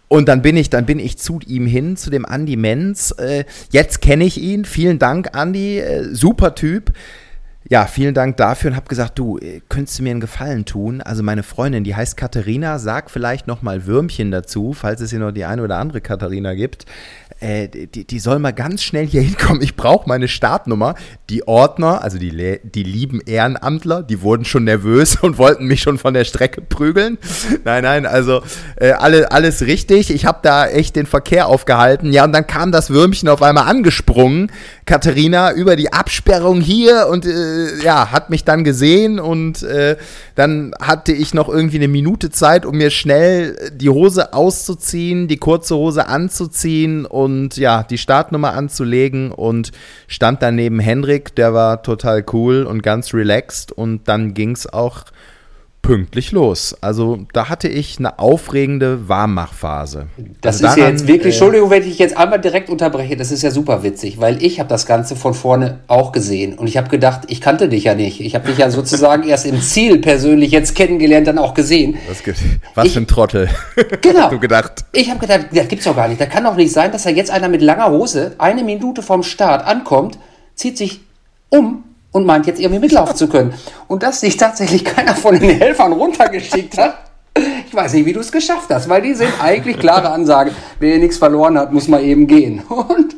Und 0.09 0.27
dann 0.27 0.41
bin 0.41 0.57
ich, 0.57 0.69
dann 0.69 0.85
bin 0.85 0.99
ich 0.99 1.17
zu 1.17 1.39
ihm 1.45 1.65
hin, 1.65 1.95
zu 1.95 2.09
dem 2.09 2.25
Andy 2.25 2.57
Menz. 2.57 3.11
Äh, 3.17 3.45
jetzt 3.71 4.01
kenne 4.01 4.25
ich 4.25 4.41
ihn. 4.41 4.65
Vielen 4.65 4.99
Dank, 4.99 5.29
Andy. 5.33 5.79
Äh, 5.79 6.13
super 6.13 6.55
Typ. 6.55 6.91
Ja, 7.69 7.85
vielen 7.85 8.15
Dank 8.15 8.37
dafür 8.37 8.71
und 8.71 8.75
habe 8.75 8.87
gesagt, 8.87 9.19
du, 9.19 9.37
äh, 9.37 9.61
könntest 9.69 9.99
du 9.99 10.03
mir 10.03 10.09
einen 10.09 10.19
Gefallen 10.19 10.65
tun? 10.65 11.01
Also 11.01 11.21
meine 11.21 11.43
Freundin, 11.43 11.83
die 11.83 11.95
heißt 11.95 12.17
Katharina, 12.17 12.79
sag 12.79 13.11
vielleicht 13.11 13.45
noch 13.45 13.61
mal 13.61 13.85
Würmchen 13.85 14.31
dazu, 14.31 14.73
falls 14.73 15.01
es 15.01 15.11
hier 15.11 15.19
noch 15.19 15.31
die 15.31 15.45
eine 15.45 15.61
oder 15.61 15.77
andere 15.77 16.01
Katharina 16.01 16.55
gibt 16.55 16.85
äh, 17.39 17.67
die, 17.67 18.05
die 18.05 18.19
soll 18.19 18.39
mal 18.39 18.51
ganz 18.51 18.83
schnell 18.83 19.05
hier 19.05 19.21
hinkommen. 19.21 19.61
Ich 19.61 19.75
brauche 19.75 20.07
meine 20.07 20.27
Startnummer. 20.27 20.95
Die 21.29 21.47
Ordner, 21.47 22.03
also 22.03 22.17
die, 22.17 22.59
die 22.63 22.83
lieben 22.83 23.21
Ehrenamtler, 23.21 24.03
die 24.03 24.21
wurden 24.21 24.45
schon 24.45 24.65
nervös 24.65 25.15
und 25.21 25.37
wollten 25.37 25.65
mich 25.65 25.81
schon 25.81 25.97
von 25.97 26.13
der 26.13 26.25
Strecke 26.25 26.61
prügeln. 26.61 27.17
Nein, 27.63 27.83
nein, 27.83 28.05
also 28.05 28.41
äh, 28.75 28.91
alle, 28.91 29.31
alles 29.31 29.61
richtig. 29.61 30.09
Ich 30.11 30.25
habe 30.25 30.39
da 30.41 30.67
echt 30.67 30.95
den 30.95 31.05
Verkehr 31.05 31.47
aufgehalten. 31.47 32.11
Ja, 32.11 32.25
und 32.25 32.33
dann 32.33 32.47
kam 32.47 32.71
das 32.71 32.89
Würmchen 32.89 33.29
auf 33.29 33.41
einmal 33.41 33.67
angesprungen, 33.67 34.51
Katharina, 34.89 35.53
über 35.53 35.75
die 35.75 35.93
Absperrung 35.93 36.61
hier 36.61 37.09
und 37.11 37.23
äh, 37.23 37.77
ja, 37.83 38.11
hat 38.11 38.31
mich 38.31 38.43
dann 38.43 38.63
gesehen 38.63 39.19
und 39.19 39.61
äh, 39.61 39.97
dann 40.33 40.73
hatte 40.81 41.13
ich 41.13 41.35
noch 41.35 41.47
irgendwie 41.47 41.77
eine 41.77 41.87
Minute 41.87 42.31
Zeit, 42.31 42.65
um 42.65 42.75
mir 42.75 42.89
schnell 42.89 43.69
die 43.71 43.91
Hose 43.91 44.33
auszuziehen, 44.33 45.27
die 45.27 45.37
kurze 45.37 45.75
Hose 45.75 46.07
anzuziehen 46.07 47.05
und 47.05 47.55
ja, 47.57 47.83
die 47.83 47.99
Startnummer 47.99 48.53
anzulegen 48.53 49.31
und 49.31 49.73
stand 50.07 50.41
dann 50.41 50.55
neben 50.55 50.79
Henrik, 50.79 51.35
der 51.35 51.53
war 51.53 51.83
total 51.83 52.25
cool 52.33 52.63
und 52.63 52.81
ganz 52.81 53.13
relaxed 53.13 53.71
und 53.71 54.07
dann 54.07 54.33
ging 54.33 54.53
es 54.53 54.65
auch 54.73 55.03
pünktlich 55.81 56.31
los. 56.31 56.75
Also 56.81 57.19
da 57.33 57.49
hatte 57.49 57.67
ich 57.67 57.99
eine 57.99 58.19
aufregende 58.19 59.07
Warmmachphase. 59.09 60.07
Das 60.41 60.55
also 60.55 60.65
ist 60.65 60.71
daran, 60.71 60.79
ja 60.79 60.89
jetzt 60.89 61.07
wirklich, 61.07 61.33
äh, 61.33 61.37
Entschuldigung, 61.37 61.69
wenn 61.69 61.83
ich 61.83 61.97
jetzt 61.97 62.17
einmal 62.17 62.39
direkt 62.39 62.69
unterbreche, 62.69 63.15
das 63.15 63.31
ist 63.31 63.41
ja 63.41 63.51
super 63.51 63.83
witzig, 63.83 64.19
weil 64.19 64.43
ich 64.43 64.59
habe 64.59 64.69
das 64.69 64.85
Ganze 64.85 65.15
von 65.15 65.33
vorne 65.33 65.79
auch 65.87 66.11
gesehen 66.11 66.57
und 66.57 66.67
ich 66.67 66.77
habe 66.77 66.89
gedacht, 66.89 67.21
ich 67.27 67.41
kannte 67.41 67.69
dich 67.69 67.85
ja 67.85 67.95
nicht. 67.95 68.19
Ich 68.21 68.35
habe 68.35 68.47
dich 68.47 68.57
ja 68.57 68.69
sozusagen 68.69 69.23
erst 69.27 69.45
im 69.45 69.61
Ziel 69.61 69.99
persönlich 69.99 70.51
jetzt 70.51 70.75
kennengelernt, 70.75 71.27
dann 71.27 71.37
auch 71.37 71.53
gesehen. 71.53 71.97
Was, 72.07 72.23
was 72.75 72.85
ich, 72.85 72.93
für 72.93 72.99
ein 72.99 73.07
Trottel. 73.07 73.49
Genau. 74.01 74.29
du 74.29 74.39
gedacht. 74.39 74.85
Ich 74.93 75.09
habe 75.09 75.19
gedacht, 75.19 75.47
das 75.51 75.67
gibt's 75.67 75.85
doch 75.85 75.95
gar 75.95 76.07
nicht. 76.07 76.21
Da 76.21 76.25
kann 76.25 76.43
doch 76.43 76.55
nicht 76.55 76.71
sein, 76.71 76.91
dass 76.91 77.03
da 77.03 77.09
jetzt 77.09 77.31
einer 77.31 77.49
mit 77.49 77.61
langer 77.61 77.89
Hose 77.89 78.35
eine 78.37 78.63
Minute 78.63 79.01
vom 79.01 79.23
Start 79.23 79.65
ankommt, 79.65 80.17
zieht 80.55 80.77
sich 80.77 81.01
um 81.49 81.83
und 82.11 82.25
meint 82.25 82.47
jetzt 82.47 82.59
irgendwie 82.59 82.79
mitlaufen 82.79 83.15
zu 83.15 83.27
können. 83.27 83.53
Und 83.87 84.03
dass 84.03 84.21
sich 84.21 84.37
tatsächlich 84.37 84.85
keiner 84.85 85.15
von 85.15 85.39
den 85.39 85.59
Helfern 85.59 85.93
runtergeschickt 85.93 86.77
hat, 86.77 86.97
ich 87.67 87.73
weiß 87.73 87.93
nicht, 87.93 88.05
wie 88.05 88.13
du 88.13 88.19
es 88.19 88.31
geschafft 88.31 88.69
hast, 88.69 88.89
weil 88.89 89.01
die 89.01 89.13
sind 89.13 89.31
eigentlich 89.39 89.79
klare 89.79 90.09
Ansagen. 90.09 90.53
Wer 90.79 90.97
nichts 90.97 91.17
verloren 91.17 91.57
hat, 91.57 91.71
muss 91.71 91.87
mal 91.87 92.03
eben 92.03 92.27
gehen. 92.27 92.61
Und 92.67 93.15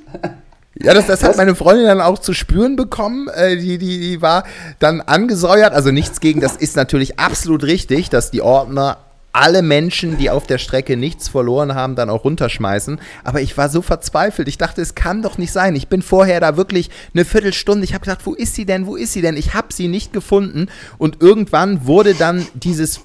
ja, 0.84 0.94
das, 0.94 1.08
das 1.08 1.24
hat 1.24 1.38
meine 1.38 1.56
Freundin 1.56 1.86
dann 1.86 2.02
auch 2.02 2.20
zu 2.20 2.34
spüren 2.34 2.76
bekommen. 2.76 3.28
Äh, 3.30 3.58
die, 3.58 3.78
die, 3.78 4.00
die 4.00 4.22
war 4.22 4.44
dann 4.80 5.02
angesäuert. 5.02 5.74
Also 5.74 5.92
nichts 5.92 6.20
gegen, 6.20 6.42
das 6.42 6.56
ist 6.56 6.76
natürlich 6.76 7.20
absolut 7.20 7.64
richtig, 7.64 8.10
dass 8.10 8.32
die 8.32 8.42
Ordner 8.42 8.98
alle 9.34 9.62
Menschen, 9.62 10.18
die 10.18 10.30
auf 10.30 10.46
der 10.46 10.58
Strecke 10.58 10.98
nichts 10.98 11.30
verloren 11.30 11.74
haben, 11.74 11.96
dann 11.96 12.10
auch 12.10 12.26
runterschmeißen. 12.26 13.00
Aber 13.24 13.42
ich 13.42 13.58
war 13.58 13.70
so 13.70 13.82
verzweifelt. 13.82 14.48
Ich 14.48 14.58
dachte, 14.58 14.82
es 14.82 14.96
kann 14.96 15.22
doch 15.22 15.38
nicht 15.38 15.52
sein. 15.52 15.76
Ich 15.76 15.88
bin 15.88 16.02
vorher 16.02 16.40
da 16.40 16.58
wirklich 16.58 16.90
eine 17.14 17.26
Viertelstunde. 17.26 17.84
Ich 17.84 17.94
habe 17.94 18.06
gedacht, 18.06 18.26
wo 18.26 18.34
ist 18.34 18.56
sie 18.56 18.66
denn? 18.66 18.86
Wo 18.86 18.96
ist 18.96 19.14
sie 19.14 19.22
denn? 19.22 19.38
Ich 19.38 19.54
habe 19.54 19.74
sie 19.74 19.88
nicht 19.88 20.14
gefunden. 20.14 20.68
Und 20.98 21.22
irgendwann 21.22 21.86
wurde 21.86 22.14
dann 22.14 22.46
dieses 22.54 23.02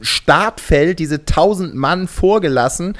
Startfeld, 0.00 0.98
diese 0.98 1.16
1000 1.16 1.74
Mann 1.74 2.08
vorgelassen. 2.08 2.96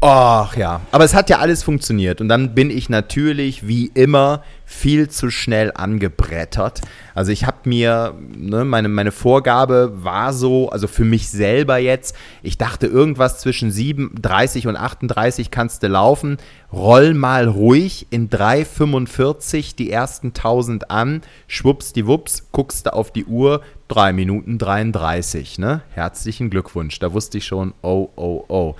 Ach 0.00 0.56
ja, 0.56 0.80
aber 0.92 1.02
es 1.02 1.12
hat 1.12 1.28
ja 1.28 1.38
alles 1.38 1.64
funktioniert. 1.64 2.20
Und 2.20 2.28
dann 2.28 2.54
bin 2.54 2.70
ich 2.70 2.88
natürlich 2.88 3.66
wie 3.66 3.86
immer 3.86 4.44
viel 4.64 5.08
zu 5.08 5.28
schnell 5.28 5.72
angebrettert. 5.74 6.82
Also 7.16 7.32
ich 7.32 7.44
habe 7.44 7.68
mir, 7.68 8.14
ne, 8.36 8.64
meine, 8.64 8.88
meine 8.88 9.10
Vorgabe 9.10 9.92
war 10.04 10.32
so, 10.32 10.70
also 10.70 10.86
für 10.86 11.04
mich 11.04 11.28
selber 11.30 11.78
jetzt, 11.78 12.14
ich 12.44 12.56
dachte 12.58 12.86
irgendwas 12.86 13.40
zwischen 13.40 13.72
37 13.72 14.68
und 14.68 14.76
38 14.76 15.50
kannst 15.50 15.82
du 15.82 15.88
laufen. 15.88 16.36
Roll 16.72 17.12
mal 17.14 17.48
ruhig 17.48 18.06
in 18.10 18.30
3,45 18.30 19.74
die 19.74 19.90
ersten 19.90 20.28
1000 20.28 20.92
an, 20.92 21.22
schwuppsdiwupps, 21.48 22.50
guckst 22.52 22.86
du 22.86 22.92
auf 22.92 23.10
die 23.10 23.24
Uhr, 23.24 23.62
3 23.88 24.12
Minuten 24.12 24.58
33. 24.58 25.58
Ne? 25.58 25.82
Herzlichen 25.90 26.50
Glückwunsch. 26.50 27.00
Da 27.00 27.12
wusste 27.12 27.38
ich 27.38 27.46
schon, 27.46 27.74
oh, 27.82 28.10
oh, 28.14 28.44
oh. 28.46 28.76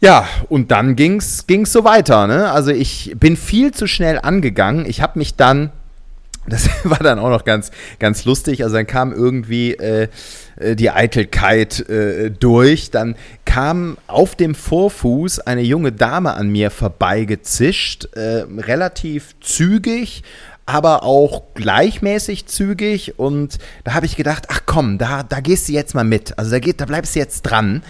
Ja, 0.00 0.26
und 0.48 0.70
dann 0.70 0.96
ging's 0.96 1.46
ging's 1.46 1.72
so 1.72 1.84
weiter. 1.84 2.26
Ne? 2.26 2.50
Also 2.50 2.70
ich 2.70 3.14
bin 3.18 3.36
viel 3.36 3.72
zu 3.72 3.86
schnell 3.86 4.18
angegangen. 4.18 4.86
Ich 4.86 5.02
habe 5.02 5.18
mich 5.18 5.36
dann, 5.36 5.70
das 6.46 6.70
war 6.84 6.98
dann 6.98 7.18
auch 7.18 7.28
noch 7.28 7.44
ganz 7.44 7.70
ganz 7.98 8.24
lustig. 8.24 8.64
Also 8.64 8.76
dann 8.76 8.86
kam 8.86 9.12
irgendwie 9.12 9.74
äh, 9.74 10.08
äh, 10.56 10.74
die 10.74 10.90
Eitelkeit 10.90 11.86
äh, 11.90 12.30
durch. 12.30 12.90
Dann 12.90 13.14
kam 13.44 13.98
auf 14.06 14.36
dem 14.36 14.54
Vorfuß 14.54 15.40
eine 15.40 15.62
junge 15.62 15.92
Dame 15.92 16.32
an 16.32 16.48
mir 16.48 16.70
vorbeigezischt, 16.70 18.08
äh, 18.16 18.44
relativ 18.56 19.34
zügig 19.40 20.22
aber 20.66 21.02
auch 21.02 21.42
gleichmäßig 21.54 22.46
zügig 22.46 23.18
und 23.18 23.58
da 23.82 23.94
habe 23.94 24.06
ich 24.06 24.14
gedacht, 24.14 24.46
ach 24.50 24.60
komm, 24.66 24.98
da, 24.98 25.24
da 25.24 25.40
gehst 25.40 25.68
du 25.68 25.72
jetzt 25.72 25.96
mal 25.96 26.04
mit. 26.04 26.38
Also 26.38 26.52
da, 26.52 26.60
geht, 26.60 26.80
da 26.80 26.84
bleibst 26.84 27.16
du 27.16 27.18
jetzt 27.18 27.42
dran. 27.42 27.82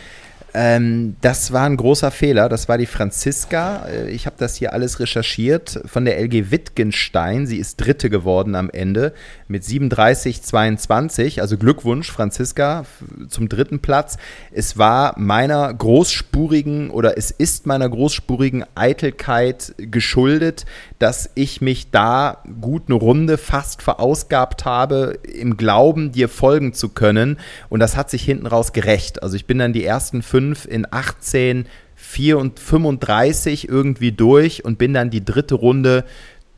Ähm, 0.53 1.17
das 1.21 1.53
war 1.53 1.65
ein 1.65 1.77
großer 1.77 2.11
Fehler. 2.11 2.49
Das 2.49 2.69
war 2.69 2.77
die 2.77 2.87
Franziska. 2.87 3.87
Äh, 3.87 4.11
ich 4.11 4.27
habe 4.27 4.37
das 4.39 4.57
hier 4.57 4.73
alles 4.73 4.99
recherchiert 4.99 5.81
von 5.87 6.05
der 6.05 6.19
LG 6.19 6.51
Wittgenstein. 6.51 7.47
Sie 7.47 7.59
ist 7.59 7.77
Dritte 7.77 8.11
geworden 8.11 8.55
am 8.55 8.69
Ende 8.71 9.13
mit 9.47 9.63
37,22. 9.63 11.41
Also 11.41 11.57
Glückwunsch, 11.57 12.11
Franziska, 12.11 12.85
zum 13.29 13.49
dritten 13.49 13.79
Platz. 13.79 14.17
Es 14.51 14.77
war 14.77 15.15
meiner 15.19 15.73
großspurigen 15.73 16.91
oder 16.91 17.17
es 17.17 17.31
ist 17.31 17.67
meiner 17.67 17.89
großspurigen 17.89 18.65
Eitelkeit 18.75 19.75
geschuldet, 19.79 20.67
dass 20.99 21.31
ich 21.35 21.61
mich 21.61 21.91
da 21.91 22.43
gut 22.61 22.85
eine 22.89 22.97
Runde 22.97 23.39
fast 23.39 23.83
verausgabt 23.83 24.65
habe, 24.65 25.19
im 25.23 25.57
Glauben, 25.57 26.11
dir 26.11 26.29
folgen 26.29 26.73
zu 26.73 26.89
können. 26.89 27.39
Und 27.69 27.81
das 27.81 27.97
hat 27.97 28.11
sich 28.11 28.25
hinten 28.25 28.47
raus 28.47 28.73
gerecht. 28.73 29.23
Also 29.23 29.37
ich 29.37 29.47
bin 29.47 29.59
dann 29.59 29.73
die 29.73 29.85
ersten 29.85 30.23
fünf 30.23 30.40
5 30.41 30.65
in 30.65 30.87
18, 30.91 31.67
4 31.97 32.39
und 32.39 32.59
35 32.59 33.69
irgendwie 33.69 34.13
durch 34.13 34.65
und 34.65 34.79
bin 34.79 34.95
dann 34.95 35.11
die 35.11 35.23
dritte 35.23 35.55
Runde 35.55 36.05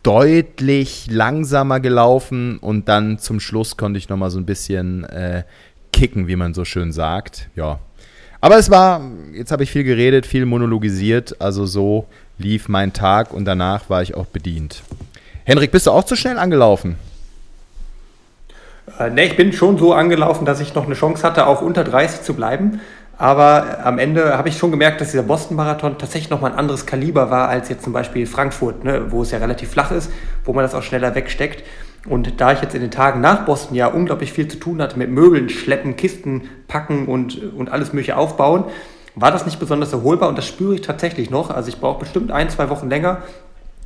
deutlich 0.05 1.09
langsamer 1.11 1.80
gelaufen 1.80 2.59
und 2.59 2.89
dann 2.89 3.18
zum 3.18 3.41
Schluss 3.41 3.76
konnte 3.76 3.99
ich 3.99 4.09
nochmal 4.09 4.30
so 4.30 4.39
ein 4.39 4.47
bisschen 4.47 5.05
äh, 5.05 5.43
kicken, 5.93 6.28
wie 6.28 6.37
man 6.37 6.55
so 6.55 6.64
schön 6.64 6.93
sagt. 6.93 7.49
Ja. 7.57 7.80
Aber 8.41 8.57
es 8.57 8.70
war, 8.70 9.03
jetzt 9.33 9.51
habe 9.51 9.64
ich 9.64 9.70
viel 9.72 9.85
geredet, 9.85 10.26
viel 10.26 10.47
monologisiert, 10.47 11.41
also 11.41 11.66
so 11.66 12.07
lief 12.39 12.68
mein 12.68 12.93
Tag 12.93 13.33
und 13.33 13.45
danach 13.45 13.91
war 13.91 14.03
ich 14.03 14.14
auch 14.14 14.26
bedient. 14.26 14.83
Henrik, 15.45 15.72
bist 15.72 15.87
du 15.87 15.91
auch 15.91 16.05
zu 16.05 16.14
schnell 16.14 16.39
angelaufen? 16.39 16.97
Äh, 18.99 19.11
ne, 19.11 19.24
ich 19.24 19.37
bin 19.37 19.53
schon 19.53 19.78
so 19.78 19.93
angelaufen, 19.93 20.45
dass 20.45 20.61
ich 20.61 20.74
noch 20.74 20.87
eine 20.87 20.95
Chance 20.95 21.22
hatte, 21.22 21.47
auch 21.47 21.62
unter 21.62 21.85
30 21.85 22.22
zu 22.22 22.35
bleiben. 22.35 22.80
Aber 23.23 23.87
am 23.87 24.01
Ende 24.01 24.37
habe 24.37 24.49
ich 24.49 24.59
schon 24.59 24.73
gemerkt, 24.73 25.01
dass 25.01 25.12
dieser 25.12 25.23
Boston-Marathon 25.23 25.97
tatsächlich 25.97 26.29
nochmal 26.29 26.51
ein 26.51 26.59
anderes 26.59 26.87
Kaliber 26.87 27.31
war 27.31 27.49
als 27.49 27.68
jetzt 27.68 27.85
zum 27.85 27.93
Beispiel 27.93 28.27
Frankfurt, 28.27 28.83
ne, 28.83 29.12
wo 29.12 29.23
es 29.23 29.31
ja 29.31 29.39
relativ 29.39 29.70
flach 29.70 29.93
ist, 29.93 30.11
wo 30.45 30.53
man 30.53 30.64
das 30.64 30.75
auch 30.75 30.83
schneller 30.83 31.14
wegsteckt. 31.14 31.62
Und 32.09 32.41
da 32.41 32.51
ich 32.51 32.61
jetzt 32.62 32.75
in 32.75 32.81
den 32.81 32.91
Tagen 32.91 33.20
nach 33.20 33.45
Boston 33.45 33.77
ja 33.77 33.87
unglaublich 33.87 34.33
viel 34.33 34.49
zu 34.49 34.59
tun 34.59 34.83
hatte 34.83 34.99
mit 34.99 35.09
Möbeln, 35.09 35.51
Schleppen, 35.51 35.95
Kisten, 35.95 36.49
Packen 36.66 37.07
und, 37.07 37.41
und 37.55 37.70
alles 37.70 37.93
Mögliche 37.93 38.16
aufbauen, 38.16 38.64
war 39.14 39.31
das 39.31 39.47
nicht 39.47 39.61
besonders 39.61 39.93
erholbar 39.93 40.29
und 40.29 40.37
das 40.37 40.49
spüre 40.49 40.75
ich 40.75 40.81
tatsächlich 40.81 41.31
noch. 41.31 41.51
Also 41.51 41.68
ich 41.68 41.79
brauche 41.79 42.01
bestimmt 42.01 42.33
ein, 42.33 42.51
zwei 42.51 42.70
Wochen 42.70 42.91
länger, 42.91 43.23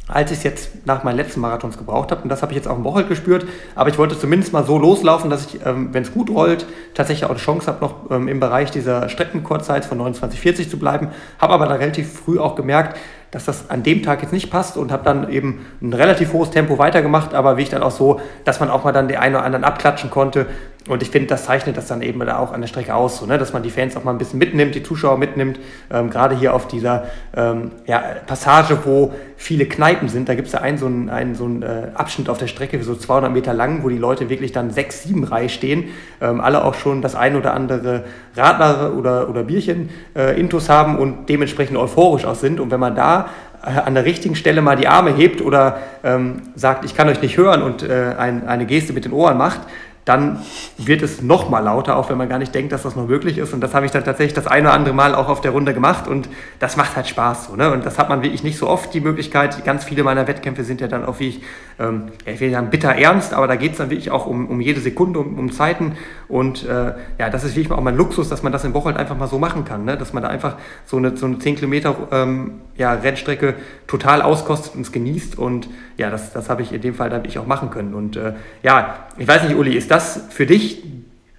als 0.09 0.31
ich 0.31 0.39
es 0.39 0.45
jetzt 0.45 0.87
nach 0.87 1.03
meinen 1.03 1.17
letzten 1.17 1.41
Marathons 1.41 1.79
gebraucht 1.79 2.13
habe. 2.13 2.23
Und 2.23 2.29
das 2.29 2.43
habe 2.43 2.53
ich 2.53 2.57
jetzt 2.57 2.69
auch 2.69 2.77
im 2.77 2.85
Wochenende 2.85 3.09
gespürt. 3.09 3.47
Aber 3.75 3.91
ich 3.91 3.99
wollte 3.99 4.19
zumindest 4.19 4.53
mal 4.53 4.65
so 4.65 4.79
loslaufen, 4.79 5.31
dass 5.31 5.47
ich, 5.47 5.67
ähm, 5.67 5.93
wenn 5.93 6.03
es 6.03 6.13
gut 6.13 6.31
rollt, 6.31 6.67
tatsächlich 6.95 7.25
auch 7.25 7.31
eine 7.31 7.39
Chance 7.39 7.67
habe, 7.67 7.85
noch 7.85 8.11
ähm, 8.11 8.29
im 8.29 8.39
Bereich 8.39 8.71
dieser 8.71 9.09
Streckenkurzzeit 9.09 9.85
von 9.85 10.01
29,40 10.01 10.71
zu 10.71 10.79
bleiben. 10.79 11.09
Habe 11.39 11.55
aber 11.55 11.67
dann 11.67 11.79
relativ 11.79 12.13
früh 12.13 12.39
auch 12.39 12.55
gemerkt, 12.55 12.97
dass 13.33 13.45
das 13.45 13.69
an 13.69 13.83
dem 13.83 14.03
Tag 14.05 14.23
jetzt 14.23 14.33
nicht 14.33 14.51
passt 14.51 14.77
und 14.77 14.93
habe 14.93 15.05
dann 15.05 15.29
eben 15.29 15.67
ein 15.83 15.93
relativ 15.93 16.33
hohes 16.33 16.51
Tempo 16.51 16.79
weitergemacht, 16.79 17.35
aber 17.35 17.57
wie 17.57 17.63
ich 17.63 17.69
dann 17.69 17.83
auch 17.83 17.91
so, 17.91 18.21
dass 18.45 18.61
man 18.61 18.71
auch 18.71 18.85
mal 18.85 18.93
dann 18.93 19.09
den 19.09 19.19
einen 19.19 19.35
oder 19.35 19.45
anderen 19.45 19.65
abklatschen 19.65 20.11
konnte. 20.11 20.47
Und 20.89 21.03
ich 21.03 21.11
finde, 21.11 21.27
das 21.29 21.45
zeichnet 21.45 21.77
das 21.77 21.89
dann 21.89 22.01
eben 22.01 22.21
da 22.21 22.39
auch 22.39 22.53
an 22.53 22.61
der 22.61 22.69
Strecke 22.69 22.95
aus, 22.95 23.19
so, 23.19 23.27
ne? 23.27 23.39
dass 23.39 23.53
man 23.53 23.63
die 23.63 23.71
Fans 23.71 23.97
auch 23.97 24.05
mal 24.05 24.13
ein 24.13 24.19
bisschen 24.19 24.39
mitnimmt, 24.39 24.75
die 24.75 24.83
Zuschauer 24.83 25.19
mitnimmt. 25.19 25.59
Ähm, 25.91 26.11
Gerade 26.11 26.37
hier 26.37 26.55
auf 26.55 26.69
dieser 26.69 27.07
ähm, 27.37 27.73
ja, 27.87 27.99
Passage, 28.27 28.79
wo 28.85 29.13
viele 29.37 29.67
Kneipen 29.67 30.09
sind, 30.09 30.29
da 30.29 30.35
gibt 30.35 30.47
es 30.47 30.53
ja 30.53 30.61
einen 30.61 30.79
so 30.79 30.87
einen, 30.87 31.11
einen, 31.11 31.35
so 31.35 31.45
einen 31.45 31.63
äh, 31.63 31.89
Abschnitt 31.95 32.29
auf 32.29 32.39
der 32.39 32.47
Strecke, 32.47 32.83
so 32.83 32.95
200 32.95 33.33
Meter 33.33 33.53
lang, 33.53 33.83
wo 33.83 33.89
die 33.89 33.99
Leute 33.99 34.31
wirklich 34.31 34.53
dann 34.53 34.71
sechs, 34.71 35.03
sieben 35.03 35.25
Reihe 35.25 35.49
stehen, 35.49 35.89
ähm, 36.21 36.41
alle 36.41 36.65
auch 36.65 36.75
schon 36.75 37.03
das 37.03 37.17
ein 37.17 37.37
oder 37.37 37.53
andere 37.55 38.05
Radler 38.37 38.95
oder, 38.97 39.29
oder 39.29 39.43
Bierchen 39.43 39.91
äh, 40.15 40.39
intus 40.39 40.69
haben 40.69 40.99
und 40.99 41.29
dementsprechend 41.29 41.77
euphorisch 41.77 42.25
auch 42.25 42.37
sind. 42.37 42.61
Und 42.61 42.71
wenn 42.71 42.81
man 42.81 42.95
da 42.95 43.29
äh, 43.67 43.71
an 43.81 43.95
der 43.95 44.05
richtigen 44.05 44.37
Stelle 44.37 44.63
mal 44.63 44.77
die 44.77 44.87
Arme 44.87 45.11
hebt 45.11 45.41
oder 45.41 45.79
ähm, 46.05 46.43
sagt, 46.55 46.85
ich 46.85 46.95
kann 46.95 47.09
euch 47.09 47.21
nicht 47.21 47.37
hören 47.37 47.63
und 47.63 47.83
äh, 47.83 48.15
ein, 48.17 48.47
eine 48.47 48.67
Geste 48.67 48.93
mit 48.93 49.05
den 49.05 49.13
Ohren 49.13 49.37
macht, 49.37 49.61
dann 50.07 50.39
wird 50.79 51.03
es 51.03 51.21
noch 51.21 51.51
mal 51.51 51.59
lauter, 51.59 51.97
auch 51.97 52.09
wenn 52.09 52.17
man 52.17 52.29
gar 52.29 52.39
nicht 52.39 52.55
denkt, 52.55 52.71
dass 52.71 52.85
das 52.85 52.95
noch 52.95 53.09
möglich 53.09 53.39
ist. 53.39 53.53
Und 53.53 53.61
das 53.61 53.75
habe 53.75 53.87
ich 53.87 53.93
dann 53.93 54.05
tatsächlich 54.05 54.35
das 54.35 54.47
eine 54.47 54.69
oder 54.69 54.77
andere 54.77 54.95
Mal 54.95 55.17
auch 55.17 55.29
auf 55.29 55.41
der 55.41 55.51
Runde 55.51 55.75
gemacht 55.75 56.07
und 56.07 56.29
das 56.61 56.77
macht 56.77 56.95
halt 56.95 57.09
Spaß. 57.09 57.49
So, 57.49 57.57
ne? 57.57 57.73
Und 57.73 57.85
das 57.85 57.99
hat 57.99 58.09
man 58.09 58.23
wirklich 58.23 58.45
nicht 58.45 58.57
so 58.57 58.69
oft 58.69 58.95
die 58.95 59.01
Möglichkeit. 59.01 59.65
Ganz 59.65 59.83
viele 59.83 60.05
meiner 60.05 60.29
Wettkämpfe 60.29 60.63
sind 60.63 60.81
ja 60.81 60.87
dann 60.87 61.05
auch 61.05 61.19
wie 61.19 61.29
ich, 61.29 61.43
ähm, 61.81 62.05
ich 62.25 62.39
will 62.39 62.53
sagen, 62.53 62.71
bitter 62.71 62.95
ernst, 62.95 63.35
aber 63.35 63.49
da 63.49 63.57
geht 63.57 63.73
es 63.73 63.79
dann 63.79 63.91
wirklich 63.91 64.13
auch 64.13 64.27
um, 64.27 64.47
um 64.47 64.61
jede 64.61 64.81
Sekunde, 64.81 65.19
um, 65.19 65.41
um 65.41 65.51
Zeiten. 65.51 65.97
Und 66.29 66.65
äh, 66.65 66.93
ja, 67.19 67.31
das 67.31 67.45
ist 67.45 67.55
wirklich 67.57 67.71
auch 67.71 67.81
mein 67.81 67.97
Luxus, 67.97 68.29
dass 68.29 68.43
man 68.43 68.53
das 68.53 68.65
in 68.65 68.75
Woche 68.75 68.87
halt 68.87 68.97
einfach 68.97 69.17
mal 69.17 69.29
so 69.29 69.39
machen 69.39 69.65
kann. 69.65 69.85
Ne? 69.85 69.97
Dass 69.97 70.13
man 70.13 70.23
da 70.23 70.29
einfach 70.29 70.57
so 70.85 70.97
eine, 70.97 71.17
so 71.17 71.27
eine 71.27 71.39
10 71.39 71.57
Kilometer 71.57 71.95
ähm, 72.11 72.61
ja, 72.77 72.93
Rennstrecke 72.93 73.55
total 73.87 74.23
auskostet 74.23 74.75
und 74.75 74.81
es 74.81 74.93
genießt. 74.93 75.39
Und 75.39 75.69
ja, 75.97 76.11
das, 76.11 76.33
das 76.33 76.49
habe 76.51 76.63
ich 76.63 76.73
in 76.73 76.81
dem 76.81 76.95
Fall 76.95 77.11
dann 77.11 77.25
ich 77.25 77.39
auch 77.39 77.47
machen 77.47 77.71
können. 77.71 77.95
Und 77.95 78.17
äh, 78.17 78.33
ja, 78.63 79.07
ich 79.17 79.29
weiß 79.29 79.45
nicht, 79.45 79.57
Uli, 79.57 79.75
ist 79.75 79.91
das 79.91 80.21
für 80.31 80.47
dich 80.47 80.83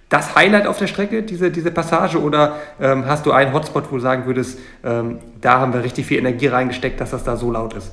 das 0.08 0.34
Highlight 0.34 0.66
auf 0.66 0.78
der 0.78 0.86
Strecke, 0.86 1.22
diese, 1.22 1.50
diese 1.50 1.70
Passage, 1.70 2.20
oder 2.20 2.56
ähm, 2.80 3.04
hast 3.06 3.26
du 3.26 3.32
einen 3.32 3.52
Hotspot, 3.52 3.90
wo 3.90 3.96
du 3.96 4.00
sagen 4.00 4.24
würdest, 4.24 4.58
ähm, 4.82 5.18
da 5.40 5.60
haben 5.60 5.74
wir 5.74 5.84
richtig 5.84 6.06
viel 6.06 6.18
Energie 6.18 6.46
reingesteckt, 6.46 6.98
dass 7.00 7.10
das 7.10 7.24
da 7.24 7.36
so 7.36 7.52
laut 7.52 7.74
ist? 7.74 7.92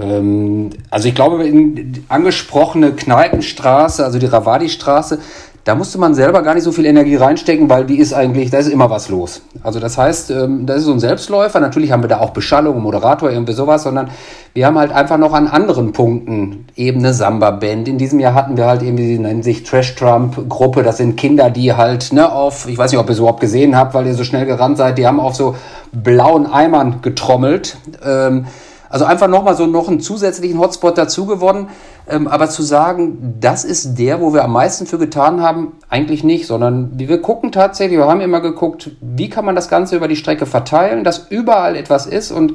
Ähm, 0.00 0.70
also 0.90 1.08
ich 1.08 1.14
glaube, 1.14 1.46
in 1.46 2.04
angesprochene 2.08 2.92
Kneipenstraße, 2.92 4.04
also 4.04 4.18
die 4.18 4.26
Ravadi-Straße, 4.26 5.18
da 5.64 5.76
musste 5.76 5.96
man 5.98 6.12
selber 6.12 6.42
gar 6.42 6.54
nicht 6.54 6.64
so 6.64 6.72
viel 6.72 6.86
Energie 6.86 7.14
reinstecken, 7.14 7.70
weil 7.70 7.84
die 7.84 7.98
ist 7.98 8.12
eigentlich, 8.12 8.50
da 8.50 8.58
ist 8.58 8.66
immer 8.66 8.90
was 8.90 9.08
los. 9.08 9.42
Also 9.62 9.78
das 9.78 9.96
heißt, 9.96 10.32
ähm, 10.32 10.66
das 10.66 10.78
ist 10.78 10.84
so 10.86 10.92
ein 10.92 10.98
Selbstläufer. 10.98 11.60
Natürlich 11.60 11.92
haben 11.92 12.02
wir 12.02 12.08
da 12.08 12.18
auch 12.18 12.30
Beschallung, 12.30 12.82
Moderator, 12.82 13.30
irgendwie 13.30 13.52
sowas, 13.52 13.84
sondern 13.84 14.10
wir 14.54 14.66
haben 14.66 14.76
halt 14.76 14.90
einfach 14.90 15.18
noch 15.18 15.32
an 15.32 15.46
anderen 15.46 15.92
Punkten 15.92 16.66
eben 16.74 16.98
eine 16.98 17.14
Samba-Band. 17.14 17.86
In 17.86 17.96
diesem 17.96 18.18
Jahr 18.18 18.34
hatten 18.34 18.56
wir 18.56 18.66
halt 18.66 18.82
irgendwie, 18.82 19.06
die 19.06 19.18
nennen 19.20 19.44
sich 19.44 19.62
Trash-Trump-Gruppe. 19.62 20.82
Das 20.82 20.96
sind 20.96 21.16
Kinder, 21.16 21.48
die 21.48 21.74
halt 21.74 22.12
ne, 22.12 22.32
auf, 22.32 22.66
ich 22.68 22.76
weiß 22.76 22.90
nicht, 22.90 23.00
ob 23.00 23.06
ihr 23.06 23.12
es 23.12 23.18
überhaupt 23.20 23.40
gesehen 23.40 23.76
habt, 23.76 23.94
weil 23.94 24.06
ihr 24.06 24.14
so 24.14 24.24
schnell 24.24 24.46
gerannt 24.46 24.78
seid, 24.78 24.98
die 24.98 25.06
haben 25.06 25.20
auf 25.20 25.36
so 25.36 25.54
blauen 25.92 26.46
Eimern 26.46 27.02
getrommelt. 27.02 27.76
Ähm, 28.04 28.46
also 28.92 29.06
einfach 29.06 29.26
nochmal 29.26 29.56
so 29.56 29.66
noch 29.66 29.88
einen 29.88 30.00
zusätzlichen 30.00 30.58
Hotspot 30.58 30.98
dazu 30.98 31.24
gewonnen. 31.24 31.68
Ähm, 32.06 32.28
aber 32.28 32.50
zu 32.50 32.62
sagen, 32.62 33.36
das 33.40 33.64
ist 33.64 33.98
der, 33.98 34.20
wo 34.20 34.34
wir 34.34 34.44
am 34.44 34.52
meisten 34.52 34.86
für 34.86 34.98
getan 34.98 35.40
haben, 35.40 35.72
eigentlich 35.88 36.22
nicht, 36.22 36.46
sondern 36.46 36.90
wir 36.98 37.22
gucken 37.22 37.52
tatsächlich, 37.52 37.98
wir 37.98 38.06
haben 38.06 38.20
immer 38.20 38.40
geguckt, 38.40 38.90
wie 39.00 39.30
kann 39.30 39.46
man 39.46 39.54
das 39.54 39.70
Ganze 39.70 39.96
über 39.96 40.08
die 40.08 40.16
Strecke 40.16 40.44
verteilen, 40.44 41.04
dass 41.04 41.26
überall 41.30 41.74
etwas 41.74 42.06
ist 42.06 42.32
und 42.32 42.54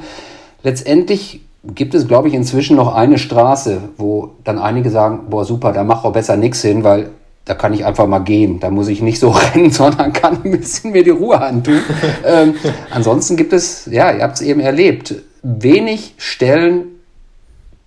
letztendlich 0.61 1.41
gibt 1.73 1.95
es, 1.95 2.07
glaube 2.07 2.27
ich, 2.27 2.35
inzwischen 2.35 2.75
noch 2.75 2.93
eine 2.93 3.17
Straße, 3.17 3.79
wo 3.97 4.35
dann 4.43 4.59
einige 4.59 4.91
sagen, 4.91 5.29
boah, 5.29 5.43
super, 5.43 5.73
da 5.73 5.83
mach 5.83 6.03
auch 6.03 6.13
besser 6.13 6.37
nichts 6.37 6.61
hin, 6.61 6.83
weil 6.83 7.09
da 7.45 7.55
kann 7.55 7.73
ich 7.73 7.85
einfach 7.85 8.07
mal 8.07 8.19
gehen. 8.19 8.59
Da 8.59 8.69
muss 8.69 8.89
ich 8.89 9.01
nicht 9.01 9.19
so 9.19 9.29
rennen, 9.53 9.71
sondern 9.71 10.13
kann 10.13 10.37
ein 10.43 10.51
bisschen 10.51 10.91
mir 10.91 11.03
die 11.03 11.09
Ruhe 11.09 11.41
antun. 11.41 11.79
ähm, 12.25 12.53
ansonsten 12.91 13.37
gibt 13.37 13.53
es, 13.53 13.87
ja, 13.87 14.11
ihr 14.11 14.21
habt 14.23 14.35
es 14.35 14.41
eben 14.41 14.59
erlebt, 14.59 15.15
wenig 15.47 16.13
Stellen, 16.17 16.99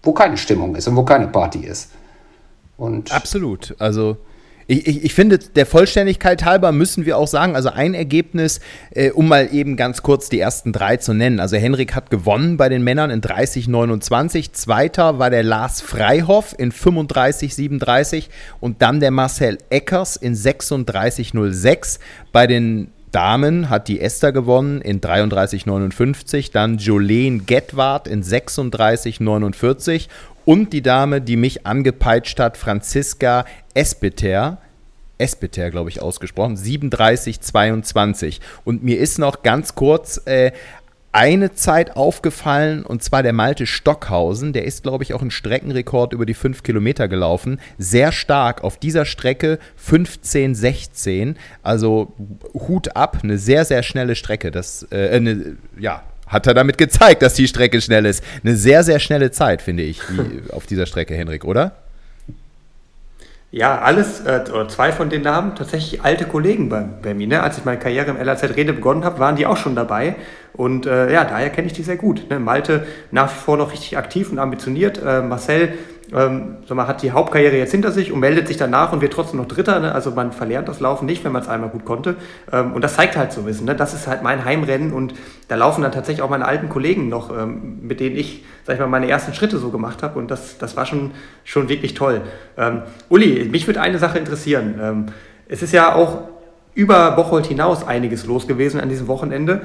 wo 0.03 0.13
keine 0.13 0.37
Stimmung 0.37 0.75
ist 0.77 0.89
und 0.89 0.97
wo 0.97 1.05
keine 1.05 1.29
Party 1.29 1.61
ist. 1.61 1.91
Und 2.79 3.13
Absolut. 3.13 3.75
Also 3.79 4.17
ich, 4.67 4.87
ich, 4.87 5.05
ich, 5.05 5.15
finde, 5.15 5.39
der 5.39 5.67
Vollständigkeit 5.67 6.45
halber 6.45 6.71
müssen 6.71 7.05
wir 7.05 7.19
auch 7.19 7.27
sagen, 7.27 7.57
also 7.57 7.71
ein 7.71 7.93
Ergebnis, 7.93 8.61
äh, 8.93 9.11
um 9.11 9.27
mal 9.27 9.53
eben 9.53 9.77
ganz 9.77 10.03
kurz 10.03 10.29
die 10.29 10.39
ersten 10.39 10.73
drei 10.73 10.97
zu 10.97 11.13
nennen. 11.13 11.41
Also 11.41 11.57
Henrik 11.57 11.95
hat 11.95 12.09
gewonnen 12.09 12.57
bei 12.57 12.69
den 12.69 12.85
Männern 12.85 13.11
in 13.11 13.21
30,29. 13.21 14.53
Zweiter 14.53 15.19
war 15.19 15.29
der 15.29 15.43
Lars 15.43 15.81
Freihoff 15.81 16.55
in 16.57 16.73
35,37 16.73 18.29
und 18.61 18.81
dann 18.81 19.01
der 19.01 19.11
Marcel 19.11 19.59
Eckers 19.71 20.17
in 20.17 20.37
36,06. 20.37 21.99
Bei 22.33 22.47
den 22.47 22.93
Damen 23.13 23.71
hat 23.71 23.89
die 23.89 24.01
Esther 24.01 24.33
gewonnen 24.33 24.81
in 24.81 25.01
33,59, 25.01 26.53
dann 26.53 26.79
Jolene 26.79 27.41
Getwart 27.41 28.07
in 28.07 28.23
36,49 28.23 30.09
und 30.45 30.73
die 30.73 30.83
Dame, 30.83 31.21
die 31.21 31.37
mich 31.37 31.67
angepeitscht 31.67 32.41
hat, 32.41 32.57
Franziska 32.57 33.45
Espeter, 33.75 34.59
Espeter, 35.19 35.71
glaube 35.71 35.91
ich, 35.91 36.01
ausgesprochen, 36.01 36.57
37,22. 36.57 38.41
Und 38.65 38.83
mir 38.83 38.99
ist 38.99 39.19
noch 39.19 39.43
ganz 39.43 39.75
kurz 39.75 40.21
äh, 40.27 40.53
eine 41.13 41.53
Zeit 41.55 41.97
aufgefallen, 41.97 42.85
und 42.85 43.03
zwar 43.03 43.23
der 43.23 43.33
Malte 43.33 43.67
Stockhausen. 43.67 44.53
Der 44.53 44.65
ist, 44.65 44.83
glaube 44.83 45.03
ich, 45.03 45.13
auch 45.13 45.23
ein 45.23 45.31
Streckenrekord 45.31 46.13
über 46.13 46.25
die 46.25 46.35
5 46.35 46.63
Kilometer 46.63 47.09
gelaufen. 47.09 47.61
Sehr 47.79 48.13
stark 48.13 48.63
auf 48.63 48.79
dieser 48.79 49.05
Strecke 49.05 49.59
15, 49.77 50.55
16. 50.55 51.37
Also 51.63 52.13
Hut 52.55 52.97
ab, 52.97 53.19
eine 53.23 53.39
sehr, 53.39 53.65
sehr 53.65 53.83
schnelle 53.83 54.15
Strecke. 54.15 54.51
Das, 54.51 54.87
äh, 54.91 55.11
eine, 55.11 55.57
ja, 55.79 56.03
hat 56.29 56.47
er 56.47 56.55
damit 56.55 56.79
gezeigt, 56.79 57.23
dass 57.23 57.35
die 57.35 57.49
Strecke 57.49 57.81
schnell 57.81 58.07
ist. 58.07 58.23
Eine 58.45 58.55
sehr, 58.55 58.85
sehr 58.85 59.01
schnelle 59.01 59.33
Zeit, 59.33 59.63
finde 59.63 59.83
ich, 59.83 60.01
auf 60.53 60.67
dieser 60.67 60.87
Strecke, 60.87 61.15
Henrik, 61.15 61.45
oder? 61.45 61.77
Ja, 63.53 63.81
alles, 63.81 64.21
äh, 64.25 64.45
zwei 64.69 64.93
von 64.93 65.11
den 65.11 65.23
Namen, 65.23 65.57
tatsächlich 65.57 66.03
alte 66.03 66.25
Kollegen 66.25 66.69
bei, 66.69 66.83
bei 66.83 67.15
mir. 67.15 67.27
Ne? 67.27 67.43
Als 67.43 67.59
ich 67.59 67.65
meine 67.65 67.81
Karriere 67.81 68.11
im 68.11 68.17
LAZ 68.17 68.45
Rede 68.55 68.73
begonnen 68.73 69.05
habe, 69.05 69.19
waren 69.19 69.35
die 69.35 69.45
auch 69.45 69.57
schon 69.57 69.75
dabei. 69.75 70.15
Und 70.53 70.87
äh, 70.87 71.13
ja, 71.13 71.25
daher 71.25 71.51
kenne 71.51 71.67
ich 71.67 71.73
die 71.73 71.83
sehr 71.83 71.97
gut. 71.97 72.31
Ne? 72.31 72.39
Malte 72.39 72.87
nach 73.11 73.29
wie 73.29 73.39
vor 73.39 73.57
noch 73.57 73.73
richtig 73.73 73.99
aktiv 73.99 74.31
und 74.31 74.39
ambitioniert. 74.39 75.03
Äh, 75.05 75.23
Marcel 75.23 75.73
ähm, 76.15 76.57
so 76.67 76.75
man 76.75 76.87
hat 76.87 77.03
die 77.03 77.13
Hauptkarriere 77.13 77.57
jetzt 77.57 77.71
hinter 77.71 77.93
sich 77.93 78.13
und 78.13 78.21
meldet 78.21 78.49
sich 78.49 78.57
danach 78.57 78.93
und 78.93 79.01
wird 79.01 79.13
trotzdem 79.13 79.39
noch 79.39 79.47
Dritter. 79.47 79.79
Ne? 79.81 79.95
Also 79.95 80.11
man 80.11 80.33
verlernt 80.33 80.69
das 80.69 80.81
Laufen 80.81 81.07
nicht, 81.07 81.25
wenn 81.25 81.33
man 81.33 81.43
es 81.43 81.49
einmal 81.49 81.71
gut 81.71 81.85
konnte. 81.85 82.17
Ähm, 82.53 82.73
und 82.73 82.83
das 82.83 82.95
zeigt 82.95 83.17
halt 83.17 83.33
so 83.33 83.41
ein 83.41 83.47
bisschen. 83.47 83.67
Ne? 83.67 83.77
Das 83.77 83.95
ist 83.95 84.07
halt 84.07 84.23
mein 84.23 84.45
Heimrennen 84.45 84.93
und 84.93 85.15
da 85.49 85.57
laufen 85.57 85.83
dann 85.83 85.93
tatsächlich 85.93 86.23
auch 86.23 86.31
meine 86.31 86.47
alten 86.47 86.69
Kollegen 86.69 87.09
noch, 87.09 87.31
ähm, 87.37 87.79
mit 87.83 88.01
denen 88.01 88.17
ich, 88.17 88.45
sag 88.65 88.75
ich 88.75 88.81
mal, 88.81 88.87
meine 88.87 89.09
ersten 89.09 89.35
Schritte 89.35 89.59
so 89.59 89.71
gemacht 89.71 90.03
habe. 90.03 90.19
Und 90.19 90.31
das, 90.31 90.59
das 90.59 90.77
war 90.77 90.87
schon, 90.87 91.13
schon 91.45 91.69
wirklich 91.69 91.95
toll. 91.95 92.23
Ähm, 92.57 92.83
Uli, 93.09 93.49
mich 93.51 93.67
würde 93.67 93.81
eine 93.81 93.99
Sache 93.99 94.19
interessieren. 94.19 94.81
Ähm, 94.81 95.07
es 95.49 95.63
ist 95.63 95.73
ja 95.73 95.95
auch 95.95 96.23
über 96.75 97.13
Bocholt 97.13 97.47
hinaus 97.47 97.87
einiges 97.87 98.27
los 98.27 98.47
gewesen 98.47 98.81
an 98.81 98.89
diesem 98.89 99.09
Wochenende 99.09 99.63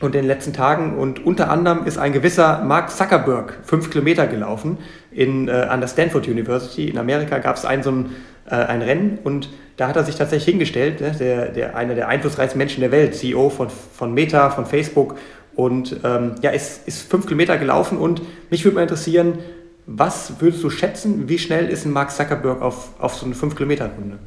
und 0.00 0.14
in 0.14 0.22
den 0.22 0.26
letzten 0.26 0.52
Tagen. 0.52 0.96
Und 0.98 1.24
unter 1.24 1.50
anderem 1.50 1.86
ist 1.86 1.98
ein 1.98 2.12
gewisser 2.12 2.62
Mark 2.64 2.90
Zuckerberg 2.90 3.58
fünf 3.62 3.90
Kilometer 3.90 4.26
gelaufen 4.26 4.78
in, 5.14 5.48
äh, 5.48 5.52
an 5.52 5.80
der 5.80 5.88
Stanford 5.88 6.26
University. 6.28 6.88
In 6.88 6.98
Amerika 6.98 7.38
gab 7.38 7.56
es 7.56 7.64
ein, 7.64 7.82
so 7.82 7.90
ein, 7.90 8.16
äh, 8.46 8.54
ein 8.54 8.82
Rennen 8.82 9.18
und 9.22 9.48
da 9.76 9.88
hat 9.88 9.96
er 9.96 10.04
sich 10.04 10.16
tatsächlich 10.16 10.46
hingestellt, 10.46 11.00
ne, 11.00 11.12
der, 11.18 11.46
der, 11.48 11.76
einer 11.76 11.94
der 11.94 12.08
einflussreichsten 12.08 12.58
Menschen 12.58 12.80
der 12.80 12.92
Welt, 12.92 13.14
CEO 13.14 13.50
von, 13.50 13.68
von 13.70 14.14
Meta, 14.14 14.50
von 14.50 14.66
Facebook. 14.66 15.16
Und 15.56 16.00
ähm, 16.04 16.34
ja, 16.42 16.50
ist, 16.50 16.86
ist 16.86 17.08
fünf 17.08 17.26
Kilometer 17.26 17.58
gelaufen 17.58 17.98
und 17.98 18.22
mich 18.50 18.64
würde 18.64 18.76
mal 18.76 18.82
interessieren, 18.82 19.38
was 19.86 20.34
würdest 20.40 20.62
du 20.64 20.70
schätzen, 20.70 21.28
wie 21.28 21.38
schnell 21.38 21.68
ist 21.68 21.84
ein 21.84 21.92
Mark 21.92 22.10
Zuckerberg 22.10 22.62
auf, 22.62 22.88
auf 22.98 23.14
so 23.14 23.26
eine 23.26 23.34
5-Kilometer-Runde? 23.34 24.18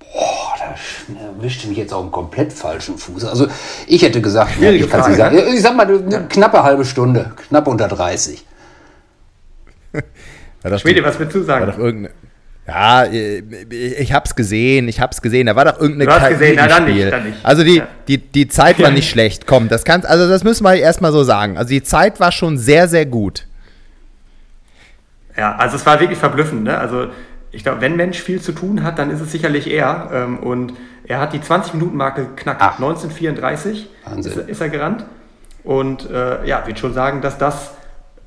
Boah, 0.00 0.54
da 0.58 1.20
erwischt 1.38 1.66
mich 1.66 1.78
jetzt 1.78 1.92
auf 1.92 2.02
einen 2.02 2.10
komplett 2.10 2.52
falschen 2.52 2.98
Fuß. 2.98 3.24
Also 3.24 3.46
ich 3.86 4.02
hätte 4.02 4.20
gesagt, 4.20 4.52
Schwierige 4.52 4.84
ich 4.84 4.90
kann 4.90 5.02
Frage, 5.02 5.16
sagen, 5.16 5.38
ich 5.54 5.62
sag 5.62 5.76
mal, 5.76 5.86
eine 5.86 6.10
ja. 6.10 6.20
knappe 6.20 6.62
halbe 6.62 6.84
Stunde, 6.84 7.32
knapp 7.48 7.68
unter 7.68 7.88
30. 7.88 8.44
Schwede, 10.78 11.04
was 11.04 11.18
willst 11.18 11.34
du 11.34 11.42
sagen? 11.42 11.66
War 11.66 11.72
doch 11.72 11.78
irgendeine, 11.78 12.14
ja, 12.68 13.06
ich 13.06 14.12
hab's 14.12 14.34
gesehen, 14.34 14.88
ich 14.88 15.00
hab's 15.00 15.22
gesehen. 15.22 15.46
Da 15.46 15.56
war 15.56 15.64
doch 15.64 15.80
irgendeine 15.80 16.04
du 16.04 16.20
hast 16.20 16.28
gesehen, 16.28 16.56
na, 16.56 16.68
dann 16.68 16.84
nicht, 16.84 17.10
dann 17.10 17.24
nicht. 17.24 17.38
Also 17.42 17.64
die, 17.64 17.76
ja. 17.78 17.88
die, 18.08 18.18
die 18.18 18.46
Zeit 18.48 18.78
war 18.78 18.90
nicht 18.90 19.08
schlecht. 19.08 19.46
Komm, 19.46 19.68
das 19.68 19.84
kannst, 19.84 20.06
also 20.06 20.28
das 20.28 20.44
müssen 20.44 20.64
wir 20.64 20.74
erstmal 20.74 21.10
so 21.10 21.24
sagen. 21.24 21.56
Also 21.56 21.70
die 21.70 21.82
Zeit 21.82 22.20
war 22.20 22.30
schon 22.30 22.58
sehr, 22.58 22.86
sehr 22.86 23.06
gut. 23.06 23.46
Ja, 25.34 25.56
also 25.56 25.76
es 25.76 25.86
war 25.86 25.98
wirklich 26.00 26.18
verblüffend. 26.18 26.64
Ne? 26.64 26.76
Also 26.76 27.06
ich 27.52 27.62
glaube, 27.62 27.80
wenn 27.80 27.96
Mensch 27.96 28.20
viel 28.20 28.42
zu 28.42 28.52
tun 28.52 28.82
hat, 28.82 28.98
dann 28.98 29.10
ist 29.10 29.20
es 29.20 29.32
sicherlich 29.32 29.70
er. 29.70 30.10
Ähm, 30.12 30.38
und 30.38 30.74
er 31.04 31.20
hat 31.20 31.32
die 31.32 31.38
20-Minuten-Marke 31.38 32.26
geknackt. 32.26 32.60
Ach. 32.60 32.74
1934 32.74 33.88
ist, 34.18 34.26
ist, 34.26 34.60
er 34.60 34.68
gerannt. 34.68 35.06
Und 35.64 36.10
äh, 36.10 36.46
ja, 36.46 36.66
würde 36.66 36.78
schon 36.78 36.92
sagen, 36.92 37.22
dass 37.22 37.38
das 37.38 37.77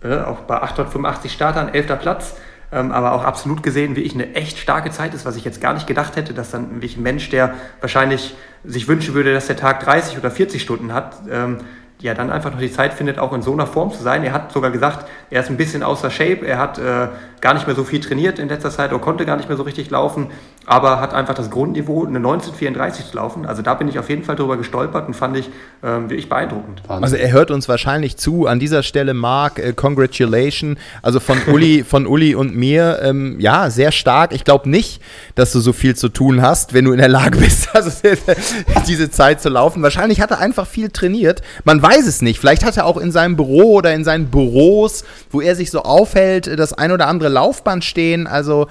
auch 0.03 0.41
bei 0.41 0.61
885 0.61 1.31
Startern, 1.31 1.69
11. 1.69 1.99
Platz, 1.99 2.35
ähm, 2.71 2.91
aber 2.91 3.13
auch 3.13 3.23
absolut 3.23 3.63
gesehen, 3.63 3.95
wie 3.95 4.01
ich 4.01 4.13
eine 4.13 4.33
echt 4.33 4.57
starke 4.57 4.91
Zeit 4.91 5.13
ist, 5.13 5.25
was 5.25 5.35
ich 5.35 5.43
jetzt 5.43 5.61
gar 5.61 5.73
nicht 5.73 5.87
gedacht 5.87 6.15
hätte, 6.15 6.33
dass 6.33 6.51
dann 6.51 6.71
wirklich 6.75 6.97
ein 6.97 7.03
Mensch, 7.03 7.29
der 7.29 7.53
wahrscheinlich 7.81 8.35
sich 8.63 8.87
wünschen 8.87 9.13
würde, 9.13 9.33
dass 9.33 9.47
der 9.47 9.57
Tag 9.57 9.81
30 9.81 10.17
oder 10.17 10.31
40 10.31 10.61
Stunden 10.61 10.93
hat, 10.93 11.15
ähm, 11.29 11.57
ja 12.01 12.13
dann 12.13 12.31
einfach 12.31 12.51
noch 12.51 12.59
die 12.59 12.71
Zeit 12.71 12.93
findet, 12.93 13.19
auch 13.19 13.33
in 13.33 13.41
so 13.41 13.53
einer 13.53 13.67
Form 13.67 13.91
zu 13.91 14.01
sein. 14.01 14.23
Er 14.23 14.33
hat 14.33 14.51
sogar 14.51 14.71
gesagt, 14.71 15.07
er 15.29 15.41
ist 15.41 15.49
ein 15.49 15.57
bisschen 15.57 15.83
außer 15.83 16.09
Shape, 16.09 16.45
er 16.45 16.57
hat 16.57 16.79
äh, 16.79 17.09
gar 17.41 17.53
nicht 17.53 17.67
mehr 17.67 17.75
so 17.75 17.83
viel 17.83 17.99
trainiert 17.99 18.39
in 18.39 18.49
letzter 18.49 18.71
Zeit 18.71 18.91
oder 18.91 19.01
konnte 19.01 19.25
gar 19.25 19.37
nicht 19.37 19.49
mehr 19.49 19.57
so 19.57 19.63
richtig 19.63 19.89
laufen, 19.89 20.27
aber 20.67 21.01
hat 21.01 21.13
einfach 21.13 21.33
das 21.33 21.49
Grundniveau, 21.49 22.05
eine 22.05 22.17
1934 22.17 23.07
zu 23.07 23.15
laufen. 23.15 23.45
Also 23.47 23.63
da 23.63 23.73
bin 23.73 23.87
ich 23.87 23.97
auf 23.97 24.09
jeden 24.09 24.23
Fall 24.23 24.35
drüber 24.35 24.57
gestolpert 24.57 25.07
und 25.07 25.15
fand 25.15 25.35
ich 25.35 25.49
ähm, 25.83 26.09
wirklich 26.09 26.29
beeindruckend. 26.29 26.83
Also 26.87 27.15
er 27.15 27.31
hört 27.31 27.49
uns 27.49 27.67
wahrscheinlich 27.67 28.17
zu. 28.17 28.45
An 28.45 28.59
dieser 28.59 28.83
Stelle, 28.83 29.15
Marc, 29.15 29.57
äh, 29.57 29.73
congratulation. 29.73 30.77
Also 31.01 31.19
von 31.19 31.39
Uli, 31.47 31.83
von 31.83 32.05
Uli 32.05 32.35
und 32.35 32.55
mir, 32.55 32.99
ähm, 33.01 33.39
ja, 33.39 33.71
sehr 33.71 33.91
stark. 33.91 34.33
Ich 34.33 34.43
glaube 34.43 34.69
nicht, 34.69 35.01
dass 35.33 35.51
du 35.51 35.59
so 35.59 35.73
viel 35.73 35.95
zu 35.95 36.09
tun 36.09 36.43
hast, 36.43 36.75
wenn 36.75 36.85
du 36.85 36.91
in 36.91 36.99
der 36.99 37.09
Lage 37.09 37.37
bist, 37.39 37.75
also 37.75 37.89
diese 38.87 39.09
Zeit 39.09 39.41
zu 39.41 39.49
laufen. 39.49 39.81
Wahrscheinlich 39.81 40.21
hat 40.21 40.29
er 40.29 40.39
einfach 40.39 40.67
viel 40.67 40.89
trainiert. 40.89 41.41
Man 41.63 41.81
weiß 41.81 42.05
es 42.05 42.21
nicht. 42.21 42.39
Vielleicht 42.39 42.63
hat 42.63 42.77
er 42.77 42.85
auch 42.85 42.97
in 42.97 43.11
seinem 43.11 43.35
Büro 43.35 43.73
oder 43.73 43.93
in 43.95 44.03
seinen 44.03 44.27
Büros, 44.27 45.05
wo 45.31 45.41
er 45.41 45.55
sich 45.55 45.71
so 45.71 45.81
aufhält, 45.81 46.59
das 46.59 46.73
ein 46.73 46.91
oder 46.91 47.07
andere 47.07 47.29
Laufband 47.29 47.83
stehen. 47.83 48.27
Also 48.27 48.67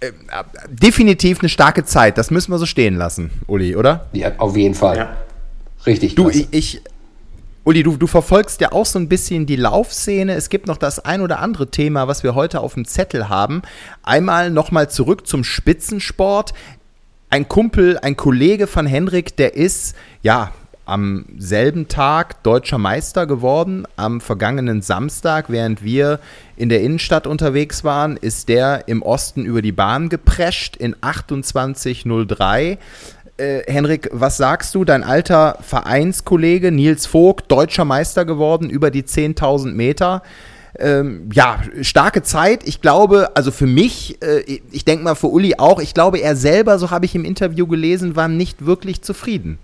äh, 0.00 0.12
definitiv 0.68 1.40
eine 1.40 1.48
starke 1.48 1.84
Zeit. 1.84 2.18
Das 2.18 2.30
müssen 2.30 2.52
wir 2.52 2.58
so 2.58 2.66
stehen 2.66 2.96
lassen, 2.96 3.30
Uli, 3.46 3.76
oder? 3.76 4.06
Ja, 4.12 4.32
auf 4.38 4.56
jeden 4.56 4.74
Fall. 4.74 4.96
Ja. 4.96 5.16
Richtig. 5.86 6.14
Du, 6.14 6.28
ich, 6.28 6.48
ich, 6.50 6.82
Uli, 7.64 7.82
du, 7.82 7.96
du 7.96 8.06
verfolgst 8.06 8.60
ja 8.60 8.72
auch 8.72 8.86
so 8.86 8.98
ein 8.98 9.08
bisschen 9.08 9.46
die 9.46 9.56
Laufszene. 9.56 10.34
Es 10.34 10.48
gibt 10.48 10.66
noch 10.66 10.76
das 10.76 10.98
ein 10.98 11.20
oder 11.20 11.40
andere 11.40 11.70
Thema, 11.70 12.08
was 12.08 12.22
wir 12.22 12.34
heute 12.34 12.60
auf 12.60 12.74
dem 12.74 12.84
Zettel 12.84 13.28
haben. 13.28 13.62
Einmal 14.02 14.50
nochmal 14.50 14.90
zurück 14.90 15.26
zum 15.26 15.44
Spitzensport. 15.44 16.54
Ein 17.28 17.48
Kumpel, 17.48 17.98
ein 17.98 18.16
Kollege 18.16 18.66
von 18.66 18.86
Henrik, 18.86 19.36
der 19.36 19.54
ist, 19.54 19.94
ja, 20.22 20.52
am 20.84 21.24
selben 21.38 21.88
Tag 21.88 22.42
deutscher 22.42 22.78
Meister 22.78 23.26
geworden. 23.26 23.86
Am 23.96 24.20
vergangenen 24.20 24.82
Samstag, 24.82 25.46
während 25.48 25.84
wir 25.84 26.20
in 26.56 26.68
der 26.68 26.80
Innenstadt 26.80 27.26
unterwegs 27.26 27.84
waren, 27.84 28.16
ist 28.16 28.48
der 28.48 28.88
im 28.88 29.02
Osten 29.02 29.44
über 29.44 29.62
die 29.62 29.72
Bahn 29.72 30.08
geprescht 30.08 30.76
in 30.76 30.96
28.03. 30.96 32.78
Äh, 33.36 33.62
Henrik, 33.66 34.10
was 34.12 34.36
sagst 34.36 34.74
du? 34.74 34.84
Dein 34.84 35.02
alter 35.02 35.58
Vereinskollege 35.62 36.70
Nils 36.70 37.06
Vogt, 37.06 37.50
deutscher 37.50 37.84
Meister 37.84 38.24
geworden 38.24 38.68
über 38.68 38.90
die 38.90 39.02
10.000 39.02 39.72
Meter. 39.72 40.22
Ähm, 40.78 41.28
ja, 41.32 41.60
starke 41.82 42.22
Zeit. 42.22 42.66
Ich 42.66 42.80
glaube, 42.80 43.30
also 43.34 43.50
für 43.50 43.66
mich, 43.66 44.22
äh, 44.22 44.60
ich 44.70 44.84
denke 44.84 45.04
mal 45.04 45.14
für 45.14 45.28
Uli 45.28 45.56
auch, 45.58 45.80
ich 45.80 45.94
glaube, 45.94 46.18
er 46.18 46.36
selber, 46.36 46.78
so 46.78 46.90
habe 46.90 47.06
ich 47.06 47.14
im 47.14 47.24
Interview 47.24 47.66
gelesen, 47.66 48.14
war 48.14 48.28
nicht 48.28 48.66
wirklich 48.66 49.02
zufrieden. 49.02 49.58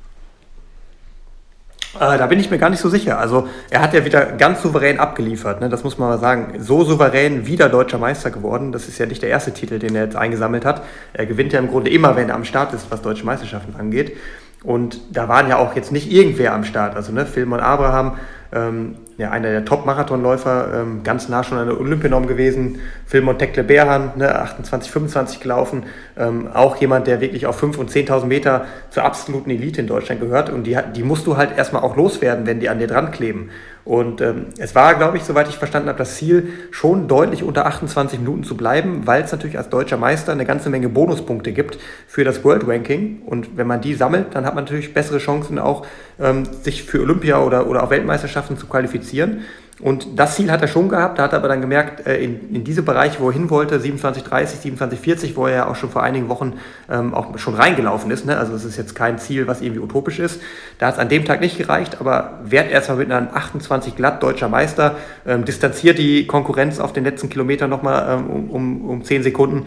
Äh, 2.01 2.19
da 2.19 2.27
bin 2.27 2.39
ich 2.39 2.51
mir 2.51 2.59
gar 2.59 2.71
nicht 2.71 2.81
so 2.81 2.89
sicher. 2.89 3.19
Also 3.19 3.49
er 3.71 3.81
hat 3.81 3.95
ja 3.95 4.05
wieder 4.05 4.25
ganz 4.33 4.63
souverän 4.63 4.99
abgeliefert, 4.99 5.61
ne? 5.61 5.69
das 5.69 5.85
muss 5.85 5.99
man 5.99 6.09
mal 6.09 6.19
sagen. 6.19 6.55
So 6.59 6.85
souverän 6.85 7.47
wieder 7.47 7.69
deutscher 7.69 7.99
Meister 7.99 8.31
geworden. 8.31 8.73
Das 8.73 8.89
ist 8.89 8.99
ja 8.99 9.07
nicht 9.07 9.23
der 9.23 9.31
erste 9.31 9.53
Titel, 9.53 9.79
den 9.79 9.95
er 9.95 10.05
jetzt 10.05 10.17
eingesammelt 10.17 10.65
hat. 10.65 10.83
Er 11.13 11.27
gewinnt 11.27 11.53
ja 11.53 11.59
im 11.59 11.69
Grunde 11.69 11.91
immer, 11.91 12.17
wenn 12.17 12.29
er 12.29 12.35
am 12.35 12.45
Start 12.45 12.73
ist, 12.75 12.91
was 12.91 13.03
deutsche 13.03 13.25
Meisterschaften 13.25 13.75
angeht. 13.79 14.17
Und 14.63 15.01
da 15.13 15.29
waren 15.29 15.49
ja 15.49 15.59
auch 15.59 15.77
jetzt 15.77 15.93
nicht 15.93 16.11
irgendwer 16.11 16.53
am 16.53 16.65
Start. 16.65 16.97
Also 16.97 17.13
ne, 17.13 17.25
Philmon 17.25 17.61
Abraham, 17.61 18.19
ähm, 18.53 18.97
ja, 19.19 19.31
einer 19.31 19.51
der 19.51 19.65
Top-Marathonläufer, 19.65 20.83
ähm, 20.83 21.03
ganz 21.03 21.29
nah 21.29 21.43
schon 21.43 21.59
an 21.59 21.69
der 21.69 21.81
Olympianorm 21.81 22.27
gewesen. 22.27 22.81
Philmon 23.07 23.39
Tekle 23.39 23.65
Berhan, 23.65 24.13
ne, 24.17 24.35
28, 24.35 24.91
25 24.91 25.41
gelaufen. 25.41 25.85
Ähm, 26.19 26.49
auch 26.53 26.77
jemand, 26.77 27.07
der 27.07 27.21
wirklich 27.21 27.47
auf 27.47 27.63
5.000 27.63 27.79
und 27.79 27.91
10.000 27.91 28.27
Meter 28.27 28.67
zur 28.91 29.05
absoluten 29.05 29.51
Elite 29.51 29.81
in 29.81 29.87
Deutschland 29.87 30.21
gehört. 30.21 30.51
Und 30.51 30.65
die, 30.65 30.79
die 30.95 31.03
musst 31.03 31.27
du 31.27 31.37
halt 31.37 31.57
erstmal 31.57 31.83
auch 31.83 31.97
loswerden, 31.97 32.47
wenn 32.47 32.61
die 32.61 32.69
an 32.69 32.79
dir 32.79 32.89
dran 32.89 33.11
kleben. 33.11 33.51
Und 33.87 34.21
ähm, 34.21 34.47
es 34.59 34.75
war, 34.75 34.97
glaube 34.97 35.17
ich, 35.17 35.23
soweit 35.23 35.49
ich 35.49 35.59
verstanden 35.59 35.89
habe, 35.89 35.99
das 35.99 36.17
Ziel, 36.17 36.49
schon 36.73 37.07
deutlich 37.07 37.45
unter 37.45 37.67
28 37.67 38.19
Minuten 38.19 38.43
zu 38.43 38.57
bleiben, 38.57 39.07
weil 39.07 39.23
es 39.23 39.31
natürlich 39.31 39.59
als 39.59 39.69
deutscher 39.69 39.97
Meister 39.97 40.33
eine 40.33 40.45
ganze 40.45 40.71
Menge 40.71 40.89
Bonuspunkte 40.89 41.53
gibt 41.53 41.79
für 42.09 42.25
das 42.25 42.43
World 42.43 42.67
Ranking. 42.67 43.23
Und 43.25 43.57
wenn 43.57 43.69
man 43.69 43.81
die 43.81 43.95
sammelt, 43.95 44.35
dann 44.35 44.45
hat 44.45 44.57
man 44.57 44.65
natürlich 44.65 44.93
bessere 44.93 45.19
Chancen 45.19 45.61
auch, 45.61 45.87
ähm, 46.19 46.47
sich 46.63 46.83
für 46.83 47.01
Olympia 47.01 47.41
oder, 47.41 47.69
oder 47.69 47.85
auch 47.85 47.91
Weltmeisterschaften 47.91 48.59
zu 48.59 48.67
qualifizieren. 48.67 49.43
Und 49.79 50.19
das 50.19 50.37
Ziel 50.37 50.51
hat 50.51 50.63
er 50.63 50.69
schon 50.69 50.89
gehabt, 50.89 51.19
da 51.19 51.25
hat 51.25 51.33
er 51.33 51.39
aber 51.39 51.49
dann 51.49 51.61
gemerkt, 51.61 52.07
äh, 52.07 52.17
in, 52.17 52.55
in 52.55 52.65
diese 52.65 52.83
Bereiche, 52.83 53.21
wo 53.21 53.29
er 53.29 53.35
hin 53.35 53.51
wollte, 53.51 53.77
27,30, 53.79 54.79
27,40, 54.79 55.37
wo 55.37 55.47
er 55.47 55.55
ja 55.55 55.69
auch 55.69 55.77
schon 55.77 55.91
vor 55.91 56.03
einigen 56.03 56.31
Wochen 56.31 56.55
ähm, 56.91 57.13
auch 57.13 57.37
schon 57.39 57.55
reingelaufen 57.55 58.11
ist, 58.11 58.25
ne? 58.25 58.39
also 58.39 58.55
es 58.55 58.65
ist 58.65 58.79
jetzt 58.79 58.95
kein 58.95 59.19
Ziel, 59.19 59.47
was 59.47 59.61
irgendwie 59.61 59.81
utopisch 59.81 60.19
ist, 60.19 60.41
da 60.79 60.87
hat 60.87 60.95
es 60.95 61.01
an 61.01 61.11
dem 61.11 61.27
Tag 61.27 61.43
nicht 61.43 61.59
gereicht, 61.59 62.01
aber 62.01 62.41
wert 62.43 62.71
erstmal 62.71 62.97
mit 62.99 63.13
einem 63.13 63.29
28 63.31 63.95
glatt 63.97 64.23
deutscher 64.23 64.49
Meister, 64.49 64.97
ähm, 65.27 65.45
distanziert 65.45 65.99
die 65.99 66.27
Konkurrenz 66.27 66.81
auf 66.81 66.95
den 66.95 67.05
letzten 67.05 67.29
Kilometern 67.29 67.69
nochmal 67.69 68.19
ähm, 68.19 68.31
um, 68.31 68.51
um, 68.51 68.89
um 68.89 69.05
10 69.05 69.25
Sekunden 69.25 69.67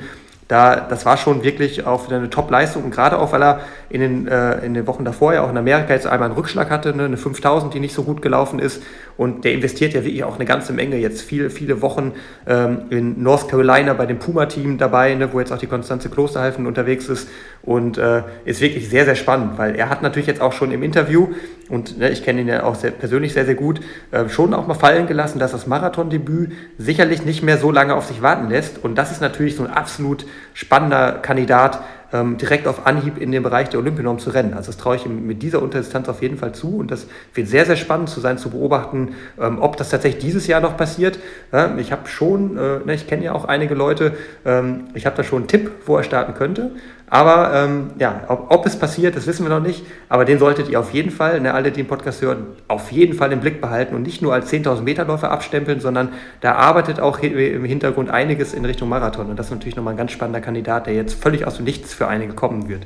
da, 0.50 0.78
das 0.78 1.06
war 1.06 1.16
schon 1.16 1.44
wirklich 1.44 1.86
auch 1.86 2.08
wieder 2.08 2.18
eine 2.18 2.32
Top-Leistung. 2.32 2.84
Und 2.84 2.90
gerade 2.90 3.20
auch, 3.20 3.32
weil 3.32 3.44
er 3.44 3.60
in 3.88 4.02
den, 4.02 4.28
äh, 4.28 4.66
in 4.66 4.74
den 4.74 4.88
Wochen 4.88 5.06
davor 5.06 5.32
ja 5.32 5.44
auch 5.44 5.50
in 5.52 5.58
Amerika 5.58 5.94
jetzt 5.94 6.08
einmal 6.08 6.28
einen 6.28 6.38
Rückschlag 6.38 6.72
hatte, 6.72 6.96
ne, 6.98 7.06
eine 7.06 7.18
5000, 7.18 7.72
die 7.72 7.80
nicht 7.80 7.94
so 7.94 8.02
gut 8.02 8.24
gelaufen 8.24 8.58
ist. 8.58 8.82
Und 9.16 9.46
der 9.46 9.54
investiert 9.54 9.94
ja 9.94 10.04
wirklich 10.04 10.24
auch 10.24 10.36
eine 10.36 10.46
ganze 10.46 10.74
Menge, 10.74 10.98
jetzt. 10.98 11.22
Viele, 11.22 11.52
viele 11.52 11.84
Wochen 11.84 12.14
ähm, 12.48 12.82
in 12.90 13.22
North 13.22 13.48
Carolina 13.48 13.94
bei 13.94 14.08
dem 14.08 14.18
Puma-Team 14.18 14.80
dabei, 14.80 15.14
ne, 15.14 15.32
wo 15.32 15.40
jetzt 15.40 15.54
auch 15.54 15.60
die 15.60 15.68
Konstanze 15.68 16.10
Klosterhalfen 16.10 16.66
unterwegs 16.66 17.10
ist. 17.10 17.30
Und 17.62 18.00
äh, 18.00 18.24
ist 18.46 18.60
wirklich 18.60 18.90
sehr, 18.90 19.06
sehr 19.06 19.16
spannend, 19.16 19.60
weil 19.60 19.76
er 19.76 19.90
hat 19.90 20.02
natürlich 20.02 20.28
jetzt 20.28 20.42
auch 20.42 20.54
schon 20.54 20.72
im 20.72 20.82
Interview 20.82 21.28
und 21.70 22.00
ne, 22.00 22.10
ich 22.10 22.24
kenne 22.24 22.42
ihn 22.42 22.48
ja 22.48 22.64
auch 22.64 22.76
sehr, 22.76 22.92
persönlich 22.92 23.34
sehr, 23.34 23.46
sehr 23.46 23.56
gut, 23.56 23.80
äh, 24.12 24.28
schon 24.28 24.54
auch 24.54 24.66
mal 24.66 24.74
fallen 24.74 25.06
gelassen, 25.06 25.38
dass 25.38 25.52
das 25.52 25.68
Marathondebüt 25.68 26.52
sicherlich 26.78 27.24
nicht 27.24 27.44
mehr 27.44 27.58
so 27.58 27.72
lange 27.72 27.94
auf 27.94 28.06
sich 28.06 28.22
warten 28.22 28.50
lässt. 28.50 28.84
Und 28.84 28.96
das 28.96 29.12
ist 29.12 29.22
natürlich 29.22 29.56
so 29.56 29.64
ein 29.64 29.70
absolut 29.70 30.26
spannender 30.54 31.14
Kandidat, 31.14 31.82
ähm, 32.12 32.38
direkt 32.38 32.68
auf 32.68 32.86
Anhieb 32.88 33.18
in 33.18 33.32
den 33.32 33.44
Bereich 33.44 33.70
der 33.70 33.80
Olympianorm 33.80 34.20
zu 34.20 34.32
rennen. 34.32 34.54
Also 34.54 34.68
das 34.68 34.78
traue 34.78 34.96
ich 34.96 35.06
ihm 35.06 35.28
mit 35.28 35.44
dieser 35.44 35.62
Unterdistanz 35.62 36.10
auf 36.10 36.22
jeden 36.22 36.38
Fall 36.38 36.54
zu 36.54 36.78
und 36.78 36.92
das 36.92 37.08
wird 37.34 37.48
sehr, 37.48 37.66
sehr 37.66 37.76
spannend 37.76 38.10
zu 38.10 38.20
sein, 38.20 38.38
zu 38.38 38.50
beobachten, 38.50 39.16
ähm, 39.40 39.60
ob 39.62 39.78
das 39.78 39.90
tatsächlich 39.90 40.24
dieses 40.24 40.48
Jahr 40.48 40.62
noch 40.62 40.78
passiert. 40.78 41.20
Ja, 41.52 41.76
ich 41.78 41.92
habe 41.92 42.08
schon, 42.08 42.58
äh, 42.58 42.80
ne, 42.86 42.94
ich 42.94 43.08
kenne 43.08 43.26
ja 43.26 43.34
auch 43.34 43.46
einige 43.46 43.76
Leute, 43.76 44.14
ähm, 44.46 44.86
ich 44.94 45.06
habe 45.06 45.16
da 45.16 45.24
schon 45.24 45.40
einen 45.40 45.48
Tipp, 45.48 45.72
wo 45.86 45.98
er 45.98 46.04
starten 46.04 46.34
könnte. 46.34 46.72
Aber 47.10 47.52
ähm, 47.54 47.92
ja, 47.98 48.24
ob, 48.28 48.52
ob, 48.52 48.66
es 48.66 48.78
passiert, 48.78 49.16
das 49.16 49.26
wissen 49.26 49.44
wir 49.46 49.50
noch 49.50 49.66
nicht. 49.66 49.84
Aber 50.10 50.26
den 50.26 50.38
solltet 50.38 50.70
ihr 50.70 50.80
auf 50.80 50.94
jeden 50.94 51.10
Fall, 51.10 51.40
ne, 51.42 51.54
alle, 51.54 51.72
die 51.72 51.82
den 51.82 51.88
Podcast 51.88 52.22
hören, 52.22 52.46
auf 52.68 52.92
jeden 52.92 53.16
Fall 53.16 53.32
im 53.32 53.40
Blick 53.40 53.62
behalten 53.62 53.96
und 53.96 54.04
nicht 54.04 54.22
nur 54.22 54.34
als 54.34 54.52
10.000 54.52 54.82
Meter 54.82 55.06
Läufer 55.06 55.32
abstempeln, 55.32 55.80
sondern 55.80 56.10
da 56.42 56.54
arbeitet 56.54 57.00
auch 57.00 57.20
im 57.20 57.66
Hintergrund 57.66 58.10
einiges 58.10 58.54
in 58.54 58.64
Richtung 58.64 58.90
Marathon. 58.90 59.30
Und 59.30 59.38
das 59.38 59.48
ist 59.48 59.52
natürlich 59.52 59.76
nochmal 59.76 59.96
ein 59.96 59.98
ganz 59.98 60.12
spannender 60.12 60.42
Kandidat, 60.42 60.86
der 60.86 60.94
jetzt 60.94 61.22
völlig 61.22 61.48
aus 61.48 61.56
dem 61.56 61.66
Nichts 61.66 61.94
für 61.94 62.08
einige 62.08 62.34
kommen 62.34 62.70
wird. 62.70 62.86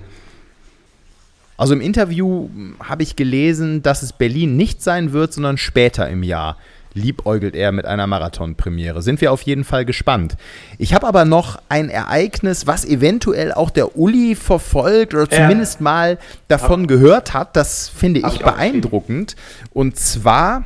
Also 1.57 1.73
im 1.73 1.81
Interview 1.81 2.49
habe 2.81 3.03
ich 3.03 3.15
gelesen, 3.15 3.83
dass 3.83 4.01
es 4.01 4.13
Berlin 4.13 4.55
nicht 4.55 4.81
sein 4.81 5.11
wird, 5.11 5.33
sondern 5.33 5.57
später 5.57 6.09
im 6.09 6.23
Jahr 6.23 6.57
liebäugelt 6.93 7.55
er 7.55 7.71
mit 7.71 7.85
einer 7.85 8.07
Marathonpremiere. 8.07 9.01
Sind 9.01 9.21
wir 9.21 9.31
auf 9.31 9.41
jeden 9.41 9.63
Fall 9.63 9.85
gespannt. 9.85 10.35
Ich 10.77 10.93
habe 10.93 11.07
aber 11.07 11.25
noch 11.25 11.59
ein 11.69 11.89
Ereignis, 11.89 12.67
was 12.67 12.85
eventuell 12.85 13.51
auch 13.51 13.69
der 13.69 13.97
Uli 13.97 14.35
verfolgt 14.35 15.13
oder 15.13 15.29
zumindest 15.29 15.79
ja. 15.79 15.83
mal 15.83 16.19
davon 16.47 16.81
hab, 16.81 16.87
gehört 16.87 17.33
hat. 17.33 17.55
Das 17.55 17.89
finde 17.89 18.21
ich, 18.21 18.25
ich 18.27 18.39
beeindruckend. 18.39 19.35
Und 19.71 19.97
zwar, 19.97 20.65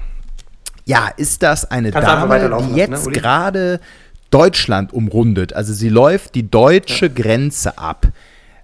ja, 0.85 1.09
ist 1.15 1.43
das 1.43 1.69
eine 1.69 1.91
Kannst 1.91 2.07
Dame, 2.07 2.63
die 2.69 2.75
jetzt 2.75 3.07
ne, 3.07 3.11
gerade 3.13 3.79
Deutschland 4.29 4.93
umrundet. 4.93 5.53
Also 5.53 5.73
sie 5.73 5.89
läuft 5.89 6.35
die 6.35 6.49
deutsche 6.49 7.07
ja. 7.07 7.11
Grenze 7.13 7.77
ab. 7.77 8.07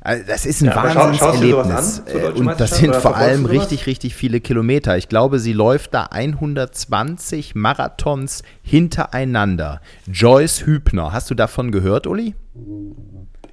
Also 0.06 0.24
das 0.28 0.46
ist 0.46 0.62
ein 0.62 0.66
ja, 0.66 0.76
Wahnsinnserlebnis. 0.76 2.04
Äh, 2.08 2.38
und 2.38 2.60
das 2.60 2.78
sind 2.78 2.94
vor 2.94 3.16
allem 3.16 3.46
richtig, 3.46 3.88
richtig 3.88 4.16
viele 4.16 4.42
Kilometer. 4.42 4.98
Ich 4.98 5.08
glaube, 5.08 5.40
sie 5.40 5.54
läuft 5.54 5.94
da 5.94 6.04
120 6.04 7.56
Marathons 7.56 8.44
hintereinander. 8.62 9.80
Joyce 10.06 10.66
Hübner, 10.66 11.14
hast 11.14 11.30
du 11.30 11.36
davon 11.36 11.72
gehört, 11.72 12.06
Uli? 12.06 12.36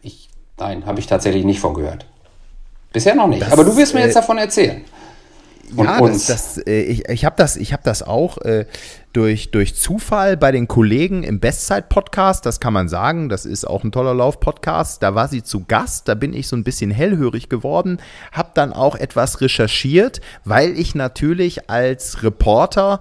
Ich, 0.02 0.28
nein, 0.58 0.86
habe 0.86 0.98
ich 0.98 1.06
tatsächlich 1.06 1.44
nicht 1.44 1.60
von 1.60 1.74
gehört. 1.74 2.06
Bisher 2.92 3.14
noch 3.14 3.28
nicht. 3.28 3.42
Das, 3.42 3.52
Aber 3.52 3.62
du 3.62 3.76
wirst 3.76 3.94
mir 3.94 4.00
äh, 4.00 4.06
jetzt 4.06 4.16
davon 4.16 4.36
erzählen. 4.36 4.82
Und 5.76 5.84
ja, 5.84 5.98
uns. 6.00 6.26
Das, 6.26 6.54
das, 6.56 6.66
äh, 6.66 6.80
ich, 6.82 7.08
ich 7.08 7.24
habe 7.24 7.36
das, 7.38 7.56
hab 7.56 7.84
das 7.84 8.02
auch 8.02 8.38
äh, 8.38 8.66
durch, 9.12 9.50
durch 9.50 9.74
Zufall 9.74 10.36
bei 10.36 10.52
den 10.52 10.68
Kollegen 10.68 11.22
im 11.22 11.40
Bestzeit-Podcast, 11.40 12.46
das 12.46 12.60
kann 12.60 12.72
man 12.72 12.88
sagen, 12.88 13.28
das 13.28 13.44
ist 13.44 13.64
auch 13.64 13.82
ein 13.82 13.92
toller 13.92 14.14
Lauf-Podcast, 14.14 15.02
da 15.02 15.14
war 15.14 15.28
sie 15.28 15.42
zu 15.42 15.64
Gast, 15.64 16.08
da 16.08 16.14
bin 16.14 16.32
ich 16.32 16.46
so 16.46 16.56
ein 16.56 16.64
bisschen 16.64 16.90
hellhörig 16.90 17.48
geworden, 17.48 17.98
habe 18.32 18.50
dann 18.54 18.72
auch 18.72 18.94
etwas 18.94 19.40
recherchiert, 19.40 20.20
weil 20.44 20.78
ich 20.78 20.94
natürlich 20.94 21.68
als 21.68 22.22
Reporter 22.22 23.00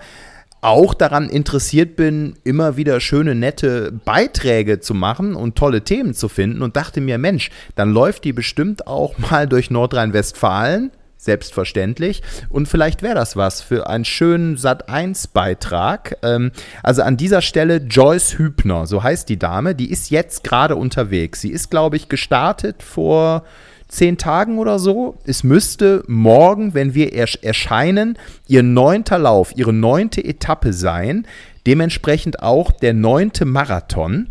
auch 0.62 0.94
daran 0.94 1.30
interessiert 1.30 1.96
bin, 1.96 2.36
immer 2.44 2.76
wieder 2.76 3.00
schöne, 3.00 3.36
nette 3.36 3.92
Beiträge 3.92 4.80
zu 4.80 4.94
machen 4.94 5.36
und 5.36 5.56
tolle 5.56 5.84
Themen 5.84 6.14
zu 6.14 6.28
finden 6.28 6.62
und 6.62 6.76
dachte 6.76 7.02
mir, 7.02 7.18
Mensch, 7.18 7.50
dann 7.76 7.94
läuft 7.94 8.26
die 8.26 8.34
bestimmt 8.34 8.88
auch 8.88 9.18
mal 9.18 9.48
durch 9.48 9.72
Nordrhein-Westfalen 9.72 10.92
selbstverständlich. 11.20 12.24
Und 12.50 12.68
vielleicht 12.68 13.04
wäre 13.04 13.16
das 13.16 13.36
was 13.36 13.62
für 13.62 13.90
einen 13.90 14.06
schönen 14.06 14.56
Sat1-Beitrag. 14.56 16.18
Ähm, 16.24 16.52
also 16.82 17.04
an 17.04 17.18
dieser 17.18 17.42
Stelle 17.42 17.78
Joyce 17.78 18.38
Hübner, 18.40 18.88
so 18.88 19.04
heißt 19.04 19.28
die 19.28 19.38
Dame, 19.38 19.76
die 19.76 19.92
ist 19.92 20.10
jetzt 20.10 20.44
gerade 20.44 20.78
unterwegs. 20.78 21.42
Sie 21.42 21.52
ist, 21.52 21.70
glaube 21.70 21.98
ich, 21.98 22.08
gestartet 22.08 22.82
vor 22.82 23.44
zehn 23.90 24.18
Tagen 24.18 24.60
oder 24.60 24.80
so. 24.80 25.18
Es 25.26 25.44
müsste 25.44 26.04
morgen, 26.08 26.74
wenn 26.74 26.94
wir 26.94 27.14
erscheinen, 27.14 28.18
ihr 28.48 28.64
neunter 28.64 29.20
Lauf, 29.20 29.52
ihre 29.56 29.74
neunte 29.74 30.24
Etappe 30.24 30.72
sein. 30.72 31.28
Dementsprechend 31.68 32.42
auch 32.42 32.72
der 32.72 32.94
neunte 32.94 33.44
Marathon 33.44 34.28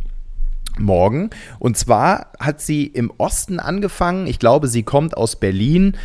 morgen. 0.78 1.30
Und 1.58 1.76
zwar 1.76 2.28
hat 2.38 2.60
sie 2.60 2.86
im 2.86 3.12
Osten 3.18 3.60
angefangen. 3.60 4.26
Ich 4.26 4.38
glaube, 4.38 4.68
sie 4.68 4.84
kommt 4.84 5.16
aus 5.16 5.36
Berlin 5.36 5.96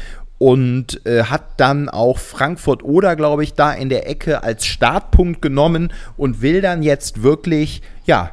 und 0.43 1.05
äh, 1.05 1.23
hat 1.23 1.43
dann 1.55 1.87
auch 1.87 2.17
Frankfurt 2.17 2.83
oder 2.83 3.15
glaube 3.15 3.45
ich 3.45 3.53
da 3.53 3.71
in 3.71 3.87
der 3.87 4.09
Ecke 4.09 4.43
als 4.43 4.65
Startpunkt 4.65 5.41
genommen 5.41 5.93
und 6.17 6.41
will 6.41 6.59
dann 6.59 6.83
jetzt 6.83 7.23
wirklich 7.23 7.81
ja 8.05 8.31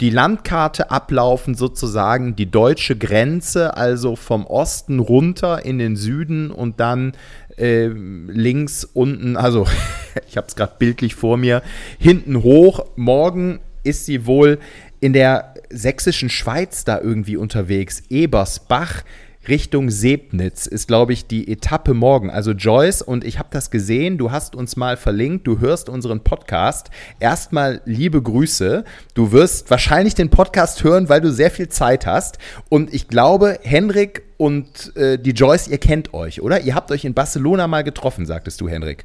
die 0.00 0.10
Landkarte 0.10 0.90
ablaufen 0.90 1.54
sozusagen 1.54 2.34
die 2.34 2.50
deutsche 2.50 2.96
Grenze 2.96 3.76
also 3.76 4.16
vom 4.16 4.46
Osten 4.46 4.98
runter 4.98 5.64
in 5.64 5.78
den 5.78 5.94
Süden 5.94 6.50
und 6.50 6.80
dann 6.80 7.12
äh, 7.56 7.86
links 7.86 8.82
unten 8.82 9.36
also 9.36 9.64
ich 10.28 10.36
habe 10.36 10.48
es 10.48 10.56
gerade 10.56 10.74
bildlich 10.76 11.14
vor 11.14 11.36
mir 11.36 11.62
hinten 12.00 12.42
hoch. 12.42 12.84
Morgen 12.96 13.60
ist 13.84 14.06
sie 14.06 14.26
wohl 14.26 14.58
in 14.98 15.12
der 15.12 15.54
sächsischen 15.70 16.30
Schweiz 16.30 16.84
da 16.84 17.00
irgendwie 17.00 17.36
unterwegs. 17.36 18.02
Ebersbach 18.10 19.04
Richtung 19.48 19.90
Sebnitz 19.90 20.66
ist, 20.66 20.88
glaube 20.88 21.12
ich, 21.12 21.26
die 21.26 21.50
Etappe 21.50 21.94
morgen. 21.94 22.30
Also 22.30 22.52
Joyce, 22.52 23.02
und 23.02 23.24
ich 23.24 23.38
habe 23.38 23.48
das 23.50 23.70
gesehen, 23.70 24.18
du 24.18 24.30
hast 24.30 24.54
uns 24.54 24.76
mal 24.76 24.96
verlinkt, 24.96 25.46
du 25.46 25.60
hörst 25.60 25.88
unseren 25.88 26.20
Podcast. 26.20 26.90
Erstmal 27.20 27.80
liebe 27.84 28.22
Grüße. 28.22 28.84
Du 29.14 29.32
wirst 29.32 29.70
wahrscheinlich 29.70 30.14
den 30.14 30.30
Podcast 30.30 30.84
hören, 30.84 31.08
weil 31.08 31.20
du 31.20 31.30
sehr 31.30 31.50
viel 31.50 31.68
Zeit 31.68 32.06
hast. 32.06 32.38
Und 32.68 32.92
ich 32.94 33.08
glaube, 33.08 33.58
Henrik 33.62 34.22
und 34.36 34.96
äh, 34.96 35.18
die 35.18 35.32
Joyce, 35.32 35.68
ihr 35.68 35.78
kennt 35.78 36.14
euch, 36.14 36.40
oder? 36.40 36.60
Ihr 36.60 36.74
habt 36.74 36.90
euch 36.90 37.04
in 37.04 37.14
Barcelona 37.14 37.66
mal 37.66 37.84
getroffen, 37.84 38.26
sagtest 38.26 38.60
du, 38.60 38.68
Henrik. 38.68 39.04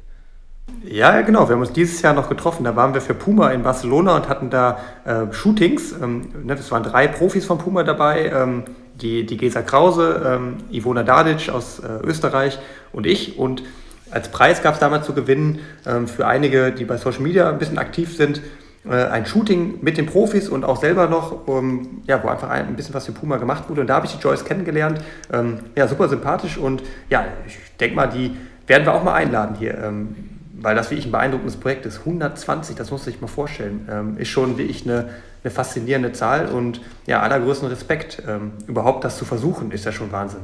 Ja, 0.84 1.20
genau. 1.20 1.48
Wir 1.48 1.54
haben 1.54 1.60
uns 1.60 1.72
dieses 1.72 2.00
Jahr 2.00 2.14
noch 2.14 2.28
getroffen. 2.28 2.64
Da 2.64 2.76
waren 2.76 2.94
wir 2.94 3.00
für 3.00 3.14
Puma 3.14 3.50
in 3.50 3.62
Barcelona 3.62 4.16
und 4.16 4.28
hatten 4.28 4.50
da 4.50 4.78
äh, 5.04 5.32
Shootings. 5.32 5.92
Ähm, 6.00 6.28
ne, 6.44 6.54
es 6.54 6.70
waren 6.70 6.82
drei 6.82 7.08
Profis 7.08 7.44
von 7.44 7.58
Puma 7.58 7.82
dabei. 7.82 8.26
Ähm, 8.26 8.64
die, 9.02 9.26
die 9.26 9.36
Gesa 9.36 9.62
Krause, 9.62 10.22
ähm, 10.24 10.56
Ivona 10.70 11.02
Dadic 11.02 11.48
aus 11.48 11.80
äh, 11.80 12.06
Österreich 12.06 12.58
und 12.92 13.06
ich. 13.06 13.38
Und 13.38 13.62
als 14.10 14.28
Preis 14.28 14.62
gab 14.62 14.74
es 14.74 14.80
damals 14.80 15.06
zu 15.06 15.14
gewinnen 15.14 15.60
ähm, 15.86 16.08
für 16.08 16.26
einige, 16.26 16.72
die 16.72 16.84
bei 16.84 16.96
Social 16.96 17.22
Media 17.22 17.48
ein 17.48 17.58
bisschen 17.58 17.78
aktiv 17.78 18.16
sind, 18.16 18.40
äh, 18.84 18.94
ein 18.94 19.26
Shooting 19.26 19.78
mit 19.82 19.98
den 19.98 20.06
Profis 20.06 20.48
und 20.48 20.64
auch 20.64 20.80
selber 20.80 21.06
noch, 21.06 21.46
um, 21.46 22.02
ja, 22.06 22.22
wo 22.22 22.28
einfach 22.28 22.48
ein, 22.48 22.76
bisschen 22.76 22.94
was 22.94 23.06
für 23.06 23.12
Puma 23.12 23.36
gemacht 23.36 23.68
wurde. 23.68 23.82
Und 23.82 23.86
da 23.86 23.96
habe 23.96 24.06
ich 24.06 24.16
die 24.16 24.22
Joyce 24.22 24.44
kennengelernt. 24.44 25.00
Ähm, 25.32 25.60
ja, 25.76 25.86
super 25.86 26.08
sympathisch 26.08 26.56
und 26.56 26.82
ja, 27.08 27.26
ich 27.46 27.58
denke 27.78 27.96
mal, 27.96 28.06
die 28.06 28.36
werden 28.66 28.86
wir 28.86 28.94
auch 28.94 29.04
mal 29.04 29.14
einladen 29.14 29.56
hier. 29.58 29.78
Ähm, 29.78 30.14
weil 30.62 30.74
das 30.74 30.90
wirklich 30.90 31.06
ein 31.06 31.12
beeindruckendes 31.12 31.56
Projekt 31.56 31.86
ist. 31.86 32.00
120, 32.00 32.76
das 32.76 32.90
muss 32.90 33.04
sich 33.04 33.20
mal 33.20 33.26
vorstellen, 33.26 33.88
ähm, 33.90 34.18
ist 34.18 34.28
schon 34.28 34.58
wirklich 34.58 34.84
eine, 34.84 35.08
eine 35.42 35.50
faszinierende 35.50 36.12
Zahl 36.12 36.48
und 36.48 36.80
ja, 37.06 37.20
allergrößten 37.20 37.68
Respekt. 37.68 38.22
Ähm, 38.26 38.52
überhaupt 38.66 39.04
das 39.04 39.16
zu 39.16 39.24
versuchen, 39.24 39.70
ist 39.70 39.84
ja 39.84 39.92
schon 39.92 40.12
Wahnsinn. 40.12 40.42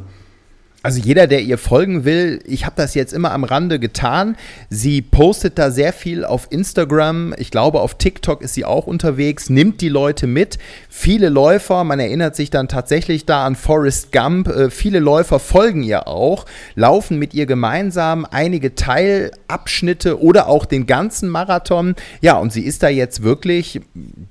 Also 0.87 1.01
jeder, 1.01 1.27
der 1.27 1.41
ihr 1.41 1.59
folgen 1.59 2.05
will, 2.05 2.39
ich 2.47 2.65
habe 2.65 2.77
das 2.77 2.95
jetzt 2.95 3.13
immer 3.13 3.33
am 3.33 3.43
Rande 3.43 3.81
getan. 3.81 4.37
Sie 4.71 5.03
postet 5.03 5.59
da 5.59 5.73
sehr 5.73 5.93
viel 5.93 6.25
auf 6.25 6.47
Instagram. 6.51 7.35
Ich 7.39 7.51
glaube, 7.51 7.81
auf 7.81 7.99
TikTok 7.99 8.41
ist 8.41 8.55
sie 8.55 8.65
auch 8.65 8.87
unterwegs, 8.87 9.51
nimmt 9.51 9.81
die 9.81 9.89
Leute 9.89 10.29
mit. 10.29 10.59
Viele 10.89 11.29
Läufer, 11.29 11.83
man 11.83 11.99
erinnert 11.99 12.37
sich 12.37 12.51
dann 12.51 12.69
tatsächlich 12.69 13.27
da 13.27 13.45
an 13.45 13.57
Forrest 13.57 14.13
Gump, 14.13 14.47
äh, 14.47 14.71
viele 14.71 15.01
Läufer 15.01 15.41
folgen 15.41 15.83
ihr 15.83 16.07
auch, 16.07 16.47
laufen 16.77 17.19
mit 17.19 17.35
ihr 17.35 17.47
gemeinsam 17.47 18.25
einige 18.25 18.77
Teilabschnitte 18.77 20.23
oder 20.23 20.47
auch 20.47 20.67
den 20.67 20.87
ganzen 20.87 21.29
Marathon. 21.29 21.97
Ja, 22.21 22.39
und 22.39 22.53
sie 22.53 22.63
ist 22.63 22.85
da 22.85 22.89
jetzt 22.89 23.25
wirklich 23.25 23.81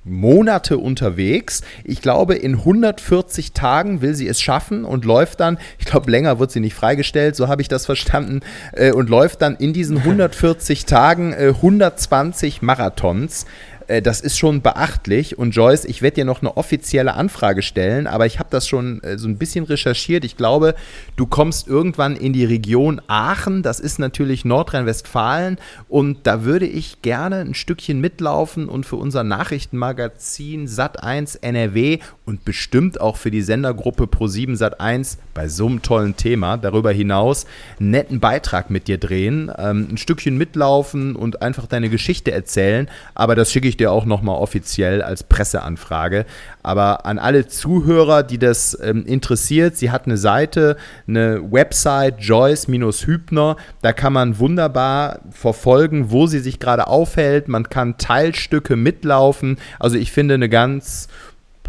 Monate 0.05 0.77
unterwegs. 0.77 1.63
Ich 1.83 2.01
glaube, 2.01 2.35
in 2.35 2.59
140 2.59 3.51
Tagen 3.51 4.01
will 4.01 4.15
sie 4.15 4.29
es 4.29 4.39
schaffen 4.39 4.85
und 4.85 5.03
läuft 5.03 5.41
dann, 5.41 5.57
ich 5.79 5.85
glaube, 5.85 6.09
länger 6.09 6.39
wird 6.39 6.44
wird 6.45 6.51
sie 6.51 6.59
nicht 6.59 6.75
freigestellt, 6.75 7.35
so 7.35 7.47
habe 7.47 7.63
ich 7.63 7.67
das 7.67 7.87
verstanden, 7.87 8.41
äh, 8.73 8.91
und 8.91 9.09
läuft 9.09 9.41
dann 9.41 9.55
in 9.55 9.73
diesen 9.73 9.97
140 9.97 10.85
Tagen 10.85 11.33
äh, 11.33 11.53
120 11.55 12.61
Marathons. 12.61 13.47
Äh, 13.87 14.03
das 14.03 14.21
ist 14.21 14.37
schon 14.37 14.61
beachtlich. 14.61 15.39
Und 15.39 15.51
Joyce, 15.55 15.85
ich 15.85 16.03
werde 16.03 16.15
dir 16.15 16.25
noch 16.25 16.41
eine 16.41 16.55
offizielle 16.55 17.15
Anfrage 17.15 17.63
stellen, 17.63 18.05
aber 18.05 18.27
ich 18.27 18.37
habe 18.37 18.49
das 18.51 18.67
schon 18.67 19.01
äh, 19.01 19.17
so 19.17 19.27
ein 19.27 19.37
bisschen 19.37 19.65
recherchiert. 19.65 20.23
Ich 20.23 20.37
glaube, 20.37 20.75
du 21.15 21.25
kommst 21.25 21.67
irgendwann 21.67 22.15
in 22.15 22.33
die 22.33 22.45
Region 22.45 23.01
Aachen. 23.07 23.63
Das 23.63 23.79
ist 23.79 23.97
natürlich 23.97 24.45
Nordrhein-Westfalen. 24.45 25.57
Und 25.89 26.27
da 26.27 26.43
würde 26.43 26.67
ich 26.67 27.01
gerne 27.01 27.37
ein 27.37 27.55
Stückchen 27.55 27.99
mitlaufen 28.01 28.69
und 28.69 28.85
für 28.85 28.97
unser 28.97 29.23
Nachrichtenmagazin 29.23 30.67
Sat1 30.67 31.39
NRW 31.41 31.99
und 32.25 32.45
bestimmt 32.45 33.01
auch 33.01 33.17
für 33.17 33.31
die 33.31 33.41
Sendergruppe 33.41 34.03
Pro7 34.03 34.57
Sat1 34.57 35.17
bei 35.35 35.49
so 35.49 35.67
einem 35.67 35.81
tollen 35.81 36.15
Thema 36.15 36.57
darüber 36.57 36.91
hinaus 36.91 37.45
einen 37.79 37.91
netten 37.91 38.19
Beitrag 38.19 38.69
mit 38.71 38.87
dir 38.87 38.97
drehen, 38.97 39.51
ähm, 39.57 39.89
ein 39.91 39.97
Stückchen 39.97 40.37
mitlaufen 40.37 41.15
und 41.15 41.41
einfach 41.43 41.67
deine 41.67 41.89
Geschichte 41.89 42.31
erzählen. 42.31 42.89
Aber 43.13 43.35
das 43.35 43.51
schicke 43.51 43.67
ich 43.67 43.77
dir 43.77 43.91
auch 43.91 44.05
nochmal 44.05 44.37
offiziell 44.37 45.03
als 45.03 45.23
Presseanfrage. 45.23 46.25
Aber 46.63 47.05
an 47.05 47.19
alle 47.19 47.47
Zuhörer, 47.47 48.23
die 48.23 48.39
das 48.39 48.79
ähm, 48.81 49.05
interessiert, 49.05 49.75
sie 49.75 49.91
hat 49.91 50.05
eine 50.05 50.17
Seite, 50.17 50.77
eine 51.07 51.51
Website, 51.51 52.21
Joyce-Hübner. 52.21 53.57
Da 53.81 53.91
kann 53.91 54.13
man 54.13 54.39
wunderbar 54.39 55.19
verfolgen, 55.29 56.11
wo 56.11 56.27
sie 56.27 56.39
sich 56.39 56.59
gerade 56.59 56.87
aufhält. 56.87 57.49
Man 57.49 57.69
kann 57.69 57.97
Teilstücke 57.97 58.77
mitlaufen. 58.77 59.57
Also 59.79 59.97
ich 59.97 60.13
finde 60.13 60.35
eine 60.35 60.47
ganz 60.47 61.09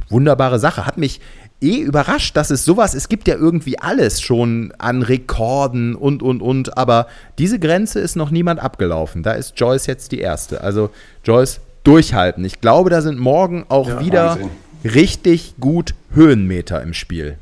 wunderbare 0.09 0.61
Sache. 0.61 0.87
Hat 0.87 0.99
mich 0.99 1.21
eh 1.61 1.79
überrascht, 1.81 2.37
dass 2.37 2.51
es 2.51 2.65
sowas, 2.65 2.95
es 2.95 3.09
gibt 3.09 3.29
ja 3.29 3.35
irgendwie 3.35 3.79
alles 3.79 4.21
schon 4.21 4.73
an 4.79 5.03
Rekorden 5.03 5.95
und, 5.95 6.23
und, 6.23 6.43
und, 6.43 6.77
aber 6.77 7.07
diese 7.39 7.59
Grenze 7.59 8.01
ist 8.01 8.17
noch 8.17 8.31
niemand 8.31 8.61
abgelaufen. 8.61 9.23
Da 9.23 9.33
ist 9.33 9.55
Joyce 9.59 9.87
jetzt 9.87 10.13
die 10.13 10.21
erste. 10.21 10.61
Also 10.61 10.91
Joyce, 11.25 11.61
durchhalten. 11.87 12.45
Ich 12.45 12.61
glaube, 12.61 12.91
da 12.91 13.01
sind 13.01 13.19
morgen 13.19 13.65
auch 13.69 13.89
ja, 13.89 14.01
wieder 14.01 14.31
Wahnsinn. 14.31 14.51
richtig 14.85 15.55
gut 15.61 15.95
Höhenmeter 16.13 16.83
im 16.83 16.95
Spiel. 16.95 17.39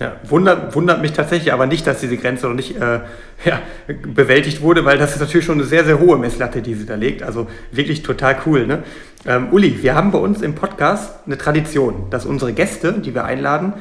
Ja, 0.00 0.16
wundert, 0.28 0.76
wundert 0.76 1.00
mich 1.02 1.12
tatsächlich 1.12 1.52
aber 1.52 1.66
nicht, 1.66 1.84
dass 1.86 2.00
diese 2.00 2.16
Grenze 2.16 2.46
noch 2.46 2.54
nicht 2.54 2.76
äh, 2.76 3.00
ja, 3.44 3.60
bewältigt 3.86 4.62
wurde, 4.62 4.84
weil 4.84 4.96
das 4.96 5.14
ist 5.14 5.20
natürlich 5.20 5.46
schon 5.46 5.58
eine 5.58 5.64
sehr, 5.64 5.84
sehr 5.84 5.98
hohe 5.98 6.16
Messlatte, 6.18 6.62
die 6.62 6.74
sie 6.74 6.86
da 6.86 6.94
legt. 6.94 7.22
Also 7.22 7.48
wirklich 7.72 8.02
total 8.04 8.36
cool. 8.46 8.66
Ne? 8.66 8.84
Ähm, 9.26 9.48
Uli, 9.50 9.82
wir 9.82 9.96
haben 9.96 10.12
bei 10.12 10.18
uns 10.18 10.40
im 10.40 10.54
Podcast 10.54 11.26
eine 11.26 11.36
Tradition, 11.36 12.10
dass 12.10 12.26
unsere 12.26 12.52
Gäste, 12.52 12.92
die 12.92 13.14
wir 13.14 13.24
einladen, 13.24 13.72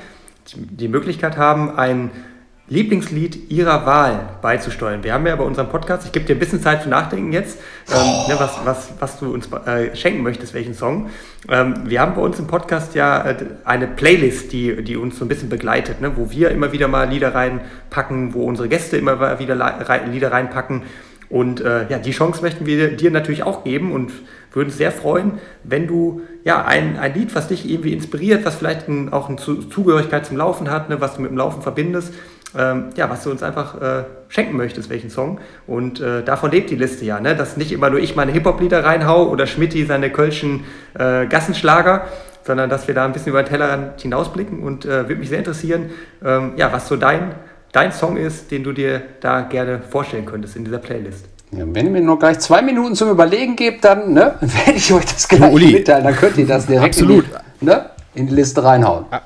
die 0.55 0.87
Möglichkeit 0.87 1.37
haben, 1.37 1.77
ein 1.77 2.09
Lieblingslied 2.69 3.49
Ihrer 3.49 3.85
Wahl 3.85 4.27
beizusteuern. 4.41 5.01
Wir 5.01 5.13
haben 5.13 5.25
ja 5.25 5.37
bei 5.37 5.43
unserem 5.45 5.69
Podcast, 5.69 6.05
ich 6.05 6.11
gebe 6.11 6.25
dir 6.25 6.35
ein 6.35 6.39
bisschen 6.39 6.61
Zeit 6.61 6.83
zu 6.83 6.89
nachdenken 6.89 7.31
jetzt, 7.31 7.59
ähm, 7.89 7.95
oh. 7.95 8.27
ne, 8.27 8.35
was, 8.37 8.59
was, 8.65 8.89
was 8.99 9.19
du 9.19 9.33
uns 9.33 9.49
äh, 9.65 9.95
schenken 9.95 10.21
möchtest, 10.21 10.53
welchen 10.53 10.73
Song. 10.73 11.09
Ähm, 11.47 11.75
wir 11.85 12.01
haben 12.01 12.15
bei 12.15 12.21
uns 12.21 12.39
im 12.39 12.47
Podcast 12.47 12.93
ja 12.93 13.25
äh, 13.25 13.37
eine 13.63 13.87
Playlist, 13.87 14.51
die, 14.51 14.83
die 14.83 14.97
uns 14.97 15.17
so 15.17 15.23
ein 15.23 15.29
bisschen 15.29 15.47
begleitet, 15.47 16.01
ne, 16.01 16.17
wo 16.17 16.29
wir 16.29 16.51
immer 16.51 16.73
wieder 16.73 16.89
mal 16.89 17.07
Lieder 17.09 17.33
reinpacken, 17.33 18.33
wo 18.33 18.43
unsere 18.43 18.67
Gäste 18.67 18.97
immer 18.97 19.39
wieder 19.39 20.05
Lieder 20.11 20.33
reinpacken. 20.33 20.81
Und 21.29 21.61
äh, 21.61 21.87
ja, 21.89 21.99
die 21.99 22.11
Chance 22.11 22.41
möchten 22.41 22.65
wir 22.65 22.95
dir 22.95 23.11
natürlich 23.11 23.43
auch 23.43 23.63
geben 23.63 23.93
und 23.93 24.11
würden 24.51 24.67
uns 24.67 24.77
sehr 24.77 24.91
freuen, 24.91 25.33
wenn 25.63 25.87
du 25.87 26.21
ja 26.43 26.65
ein, 26.65 26.97
ein 26.97 27.13
Lied, 27.13 27.35
was 27.35 27.49
dich 27.49 27.69
irgendwie 27.69 27.93
inspiriert, 27.93 28.45
was 28.45 28.55
vielleicht 28.55 28.87
ein, 28.87 29.11
auch 29.11 29.29
eine 29.29 29.37
Zugehörigkeit 29.37 30.25
zum 30.25 30.37
Laufen 30.37 30.71
hat, 30.71 30.89
ne, 30.89 30.99
was 30.99 31.15
du 31.15 31.21
mit 31.21 31.31
dem 31.31 31.37
Laufen 31.37 31.61
verbindest, 31.61 32.13
ähm, 32.55 32.89
ja, 32.95 33.09
was 33.09 33.23
du 33.23 33.31
uns 33.31 33.43
einfach 33.43 33.81
äh, 33.81 34.03
schenken 34.29 34.55
möchtest, 34.55 34.89
welchen 34.89 35.09
Song. 35.09 35.39
Und 35.65 35.99
äh, 35.99 36.23
davon 36.23 36.51
lebt 36.51 36.69
die 36.69 36.75
Liste 36.75 37.05
ja, 37.05 37.19
ne? 37.19 37.35
dass 37.35 37.57
nicht 37.57 37.71
immer 37.71 37.89
nur 37.89 37.99
ich 37.99 38.15
meine 38.15 38.31
Hip-Hop-Lieder 38.31 38.83
reinhau 38.83 39.27
oder 39.27 39.47
Schmidti 39.47 39.85
seine 39.85 40.09
kölschen 40.09 40.63
äh, 40.97 41.25
Gassenschlager, 41.27 42.05
sondern 42.43 42.69
dass 42.69 42.87
wir 42.87 42.95
da 42.95 43.05
ein 43.05 43.11
bisschen 43.11 43.29
über 43.29 43.43
den 43.43 43.49
Tellerrand 43.49 44.01
hinausblicken. 44.01 44.63
Und 44.63 44.85
äh, 44.85 45.07
würde 45.07 45.15
mich 45.15 45.29
sehr 45.29 45.39
interessieren, 45.39 45.89
ähm, 46.23 46.53
ja, 46.55 46.71
was 46.71 46.87
so 46.87 46.95
dein, 46.95 47.35
dein 47.73 47.91
Song 47.91 48.15
ist, 48.17 48.51
den 48.51 48.63
du 48.63 48.71
dir 48.71 49.01
da 49.19 49.41
gerne 49.41 49.81
vorstellen 49.81 50.25
könntest 50.25 50.55
in 50.55 50.63
dieser 50.63 50.79
Playlist. 50.79 51.25
Ja, 51.51 51.63
wenn 51.65 51.85
ihr 51.85 51.91
mir 51.91 52.01
noch 52.01 52.19
gleich 52.19 52.39
zwei 52.39 52.61
Minuten 52.61 52.95
zum 52.95 53.09
Überlegen 53.09 53.55
gebt, 53.55 53.83
dann 53.83 54.13
ne, 54.13 54.35
werde 54.41 54.77
ich 54.77 54.91
euch 54.93 55.05
das 55.05 55.27
gleich 55.27 55.51
Uli, 55.51 55.73
mitteilen. 55.73 56.05
Dann 56.05 56.15
könnt 56.15 56.37
ihr 56.37 56.47
das 56.47 56.65
direkt 56.65 56.97
in 56.97 57.07
die, 57.07 57.23
ne, 57.61 57.89
in 58.15 58.27
die 58.27 58.35
Liste 58.35 58.63
reinhauen. 58.63 59.05
Ah. 59.11 59.21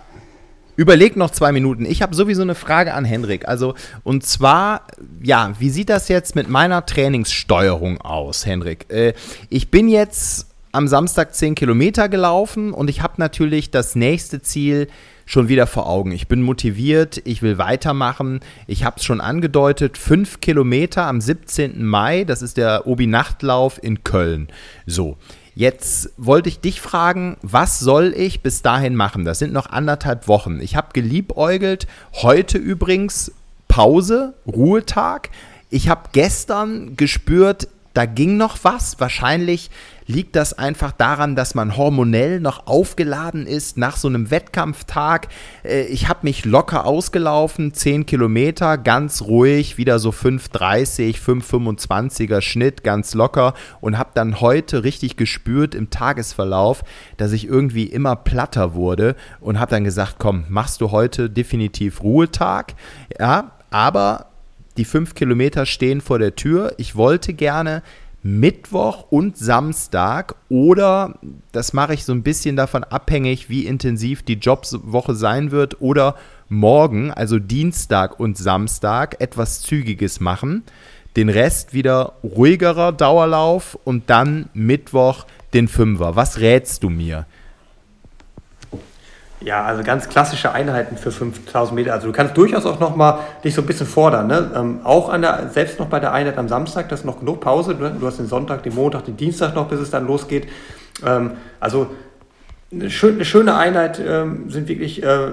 Überleg 0.76 1.16
noch 1.16 1.32
zwei 1.32 1.52
Minuten. 1.52 1.86
Ich 1.86 2.02
habe 2.02 2.16
sowieso 2.16 2.42
eine 2.42 2.56
Frage 2.56 2.94
an 2.94 3.06
Henrik. 3.06 3.48
Also, 3.48 3.76
und 4.04 4.26
zwar, 4.26 4.88
ja, 5.22 5.54
wie 5.60 5.70
sieht 5.70 5.90
das 5.90 6.08
jetzt 6.08 6.36
mit 6.36 6.50
meiner 6.50 6.86
Trainingssteuerung 6.86 8.00
aus, 8.02 8.46
Henrik? 8.46 8.86
Äh, 8.90 9.14
ich 9.50 9.70
bin 9.70 9.90
jetzt 9.90 10.48
am 10.72 10.88
Samstag 10.88 11.36
10 11.36 11.56
Kilometer 11.56 12.08
gelaufen 12.10 12.74
und 12.74 12.90
ich 12.90 13.02
habe 13.02 13.16
natürlich 13.18 13.72
das 13.72 13.96
nächste 13.96 14.42
Ziel 14.42 14.88
schon 15.26 15.48
wieder 15.48 15.68
vor 15.68 15.88
Augen. 15.88 16.12
Ich 16.12 16.28
bin 16.28 16.42
motiviert, 16.42 17.22
ich 17.26 17.42
will 17.42 17.58
weitermachen. 17.58 18.40
Ich 18.68 18.84
habe 18.84 18.98
es 18.98 19.06
schon 19.06 19.22
angedeutet, 19.22 19.98
5 19.98 20.42
Kilometer 20.42 21.06
am 21.06 21.22
17. 21.22 21.86
Mai, 21.86 22.24
das 22.24 22.42
ist 22.42 22.58
der 22.58 22.88
Obi-Nachtlauf 22.88 23.82
in 23.82 24.04
Köln. 24.04 24.48
So, 24.86 25.18
Jetzt 25.54 26.12
wollte 26.18 26.48
ich 26.48 26.62
dich 26.62 26.80
fragen, 26.80 27.38
was 27.42 27.80
soll 27.80 28.14
ich 28.16 28.42
bis 28.42 28.62
dahin 28.62 28.96
machen? 28.96 29.26
Das 29.26 29.40
sind 29.40 29.52
noch 29.52 29.70
anderthalb 29.70 30.28
Wochen. 30.28 30.62
Ich 30.62 30.76
habe 30.76 30.90
geliebäugelt, 30.94 31.88
heute 32.14 32.58
übrigens 32.58 33.34
Pause, 33.68 34.34
Ruhetag. 34.48 35.30
Ich 35.70 35.90
habe 35.90 36.10
gestern 36.14 36.96
gespürt, 36.96 37.68
da 37.94 38.06
ging 38.06 38.38
noch 38.38 38.58
was. 38.64 39.00
Wahrscheinlich 39.00 39.70
liegt 40.12 40.36
das 40.36 40.54
einfach 40.54 40.92
daran, 40.92 41.36
dass 41.36 41.56
man 41.56 41.78
hormonell 41.78 42.40
noch 42.40 42.68
aufgeladen 42.68 43.48
ist 43.48 43.78
nach 43.78 43.96
so 43.96 44.08
einem 44.08 44.30
Wettkampftag. 44.30 45.30
Äh, 45.64 45.84
ich 45.84 46.08
habe 46.10 46.20
mich 46.24 46.46
locker 46.46 46.86
ausgelaufen, 46.86 47.74
10 47.74 48.06
Kilometer, 48.06 48.78
ganz 48.78 49.22
ruhig, 49.24 49.78
wieder 49.78 50.00
so 50.00 50.10
5,30, 50.10 51.18
5,25er 51.18 52.42
Schnitt, 52.42 52.84
ganz 52.84 53.14
locker 53.14 53.54
und 53.80 53.98
habe 53.98 54.12
dann 54.14 54.42
heute 54.42 54.84
richtig 54.84 55.18
gespürt 55.18 55.74
im 55.74 55.90
Tagesverlauf, 55.90 56.84
dass 57.18 57.32
ich 57.32 57.48
irgendwie 57.48 57.86
immer 57.86 58.16
platter 58.16 58.76
wurde 58.76 59.16
und 59.40 59.60
habe 59.60 59.72
dann 59.72 59.84
gesagt, 59.84 60.16
komm, 60.20 60.46
machst 60.50 60.82
du 60.82 60.92
heute 60.92 61.30
definitiv 61.30 62.04
Ruhetag. 62.04 62.76
Ja, 63.20 63.52
aber 63.70 64.28
die 64.78 64.86
fünf 64.86 65.16
Kilometer 65.16 65.66
stehen 65.66 66.02
vor 66.02 66.20
der 66.20 66.36
Tür. 66.36 66.74
Ich 66.78 66.96
wollte 66.96 67.34
gerne 67.34 67.84
Mittwoch 68.24 69.08
und 69.10 69.36
Samstag 69.38 70.36
oder 70.48 71.18
das 71.52 71.74
mache 71.74 71.96
ich 71.96 72.06
so 72.06 72.14
ein 72.14 72.22
bisschen 72.22 72.56
davon 72.56 72.84
abhängig, 72.84 73.50
wie 73.50 73.66
intensiv 73.66 74.22
die 74.22 74.36
Jobwoche 74.36 75.16
sein 75.16 75.52
wird 75.52 75.82
oder 75.82 76.16
morgen, 76.48 77.12
also 77.12 77.40
Dienstag 77.40 78.20
und 78.20 78.38
Samstag, 78.38 79.20
etwas 79.20 79.62
Zügiges 79.62 80.20
machen. 80.20 80.64
Den 81.16 81.30
Rest 81.30 81.74
wieder 81.74 82.14
ruhigerer 82.24 82.92
Dauerlauf 82.92 83.78
und 83.84 84.10
dann 84.10 84.50
Mittwoch 84.54 85.26
den 85.54 85.68
Fünfer. 85.68 86.16
Was 86.16 86.40
rätst 86.40 86.84
du 86.84 86.90
mir? 86.90 87.26
Ja, 89.44 89.64
also 89.64 89.82
ganz 89.82 90.08
klassische 90.08 90.52
Einheiten 90.52 90.98
für 90.98 91.12
5000 91.12 91.76
Meter. 91.76 91.94
Also 91.94 92.08
du 92.08 92.14
kannst 92.14 92.38
durchaus 92.38 92.66
auch 92.68 92.80
noch 92.80 92.96
mal 92.96 93.20
dich 93.44 93.56
so 93.56 93.62
ein 93.62 93.66
bisschen 93.66 93.88
fordern. 93.88 94.28
Ne? 94.28 94.52
Ähm, 94.56 94.82
auch 94.84 95.10
an 95.10 95.24
der, 95.24 95.50
selbst 95.50 95.80
noch 95.80 95.88
bei 95.88 96.00
der 96.00 96.14
Einheit 96.14 96.38
am 96.38 96.48
Samstag, 96.48 96.90
das 96.90 97.00
ist 97.00 97.06
noch 97.06 97.20
genug 97.20 97.42
Pause. 97.42 97.74
Ne? 97.74 97.96
Du 98.00 98.06
hast 98.06 98.20
den 98.20 98.28
Sonntag, 98.28 98.62
den 98.64 98.76
Montag, 98.76 99.06
den 99.06 99.18
Dienstag 99.18 99.56
noch, 99.56 99.68
bis 99.68 99.80
es 99.80 99.90
dann 99.90 100.06
losgeht. 100.06 100.48
Ähm, 101.04 101.32
also 101.60 101.88
eine, 102.72 102.92
schön, 102.92 103.16
eine, 103.16 103.26
schöne 103.26 103.56
Einheit 103.56 104.00
ähm, 104.00 104.50
sind 104.50 104.68
wirklich 104.68 105.02
äh, 105.02 105.32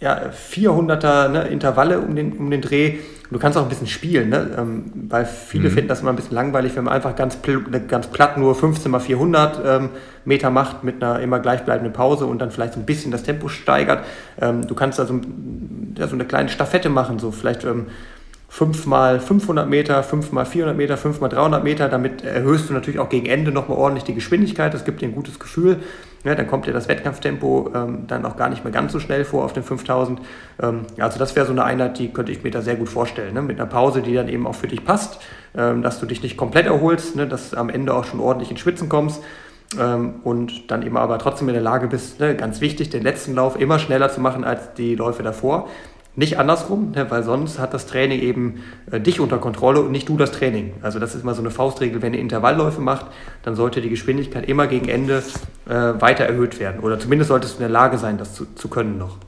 ja, 0.00 0.30
400er 0.30 1.28
ne, 1.28 1.42
Intervalle 1.48 2.00
um 2.00 2.14
den, 2.14 2.32
um 2.32 2.50
den 2.50 2.60
Dreh. 2.60 2.98
Du 3.30 3.38
kannst 3.38 3.58
auch 3.58 3.62
ein 3.62 3.68
bisschen 3.68 3.86
spielen, 3.86 4.30
ne? 4.30 4.50
ähm, 4.56 4.84
weil 5.08 5.26
viele 5.26 5.68
mhm. 5.68 5.74
finden 5.74 5.88
das 5.88 6.00
immer 6.00 6.10
ein 6.10 6.16
bisschen 6.16 6.34
langweilig, 6.34 6.74
wenn 6.76 6.84
man 6.84 6.94
einfach 6.94 7.14
ganz, 7.14 7.36
pl 7.36 7.62
ganz 7.86 8.06
platt 8.06 8.38
nur 8.38 8.54
15 8.54 8.90
mal 8.90 9.00
400 9.00 9.60
ähm, 9.64 9.88
Meter 10.24 10.50
macht 10.50 10.82
mit 10.82 11.02
einer 11.02 11.20
immer 11.20 11.38
gleichbleibenden 11.38 11.92
Pause 11.92 12.24
und 12.24 12.38
dann 12.40 12.50
vielleicht 12.50 12.72
so 12.72 12.80
ein 12.80 12.86
bisschen 12.86 13.10
das 13.10 13.24
Tempo 13.24 13.48
steigert. 13.48 14.04
Ähm, 14.40 14.66
du 14.66 14.74
kannst 14.74 14.98
also 14.98 15.20
ja, 15.98 16.06
so 16.06 16.14
eine 16.14 16.24
kleine 16.24 16.48
Staffette 16.48 16.88
machen, 16.88 17.18
so 17.18 17.30
vielleicht 17.30 17.64
ähm, 17.64 17.88
5 18.50 18.86
mal 18.86 19.20
500 19.20 19.68
Meter, 19.68 20.02
5 20.02 20.32
mal 20.32 20.46
400 20.46 20.76
Meter, 20.76 20.96
5 20.96 21.20
mal 21.20 21.28
300 21.28 21.62
Meter. 21.62 21.88
Damit 21.88 22.24
erhöhst 22.24 22.70
du 22.70 22.72
natürlich 22.72 22.98
auch 22.98 23.10
gegen 23.10 23.26
Ende 23.26 23.52
nochmal 23.52 23.76
ordentlich 23.76 24.04
die 24.04 24.14
Geschwindigkeit. 24.14 24.72
Das 24.72 24.86
gibt 24.86 25.02
dir 25.02 25.06
ein 25.06 25.14
gutes 25.14 25.38
Gefühl. 25.38 25.80
Ja, 26.28 26.34
dann 26.34 26.46
kommt 26.46 26.66
dir 26.66 26.74
das 26.74 26.88
Wettkampftempo 26.88 27.70
ähm, 27.74 28.06
dann 28.06 28.26
auch 28.26 28.36
gar 28.36 28.50
nicht 28.50 28.62
mehr 28.62 28.70
ganz 28.70 28.92
so 28.92 29.00
schnell 29.00 29.24
vor 29.24 29.46
auf 29.46 29.54
den 29.54 29.62
5000. 29.62 30.20
Ähm, 30.60 30.82
also 30.98 31.18
das 31.18 31.34
wäre 31.34 31.46
so 31.46 31.52
eine 31.52 31.64
Einheit, 31.64 31.98
die 31.98 32.12
könnte 32.12 32.32
ich 32.32 32.44
mir 32.44 32.50
da 32.50 32.60
sehr 32.60 32.76
gut 32.76 32.90
vorstellen. 32.90 33.32
Ne? 33.32 33.40
Mit 33.40 33.58
einer 33.58 33.66
Pause, 33.66 34.02
die 34.02 34.12
dann 34.12 34.28
eben 34.28 34.46
auch 34.46 34.54
für 34.54 34.68
dich 34.68 34.84
passt, 34.84 35.20
ähm, 35.56 35.80
dass 35.80 36.00
du 36.00 36.04
dich 36.04 36.22
nicht 36.22 36.36
komplett 36.36 36.66
erholst, 36.66 37.16
ne? 37.16 37.26
dass 37.26 37.52
du 37.52 37.56
am 37.56 37.70
Ende 37.70 37.94
auch 37.94 38.04
schon 38.04 38.20
ordentlich 38.20 38.50
ins 38.50 38.60
Schwitzen 38.60 38.90
kommst. 38.90 39.22
Ähm, 39.80 40.16
und 40.22 40.70
dann 40.70 40.82
eben 40.82 40.98
aber 40.98 41.18
trotzdem 41.18 41.48
in 41.48 41.54
der 41.54 41.62
Lage 41.62 41.86
bist, 41.86 42.20
ne? 42.20 42.36
ganz 42.36 42.60
wichtig, 42.60 42.90
den 42.90 43.02
letzten 43.02 43.34
Lauf 43.34 43.58
immer 43.58 43.78
schneller 43.78 44.10
zu 44.10 44.20
machen 44.20 44.44
als 44.44 44.74
die 44.74 44.96
Läufe 44.96 45.22
davor. 45.22 45.70
Nicht 46.18 46.36
andersrum, 46.36 46.90
ne, 46.96 47.08
weil 47.12 47.22
sonst 47.22 47.60
hat 47.60 47.72
das 47.72 47.86
Training 47.86 48.20
eben 48.20 48.64
äh, 48.90 48.98
dich 48.98 49.20
unter 49.20 49.38
Kontrolle 49.38 49.80
und 49.80 49.92
nicht 49.92 50.08
du 50.08 50.16
das 50.16 50.32
Training. 50.32 50.72
Also 50.82 50.98
das 50.98 51.14
ist 51.14 51.24
mal 51.24 51.32
so 51.32 51.42
eine 51.42 51.52
Faustregel, 51.52 52.02
wenn 52.02 52.12
ihr 52.12 52.18
Intervallläufe 52.18 52.80
macht, 52.80 53.06
dann 53.44 53.54
sollte 53.54 53.80
die 53.80 53.88
Geschwindigkeit 53.88 54.48
immer 54.48 54.66
gegen 54.66 54.88
Ende 54.88 55.22
äh, 55.68 55.70
weiter 55.70 56.24
erhöht 56.24 56.58
werden. 56.58 56.80
Oder 56.80 56.98
zumindest 56.98 57.28
solltest 57.28 57.54
du 57.54 57.58
in 57.58 57.60
der 57.60 57.68
Lage 57.68 57.98
sein, 57.98 58.18
das 58.18 58.34
zu, 58.34 58.52
zu 58.56 58.66
können 58.66 58.98
noch. 58.98 59.18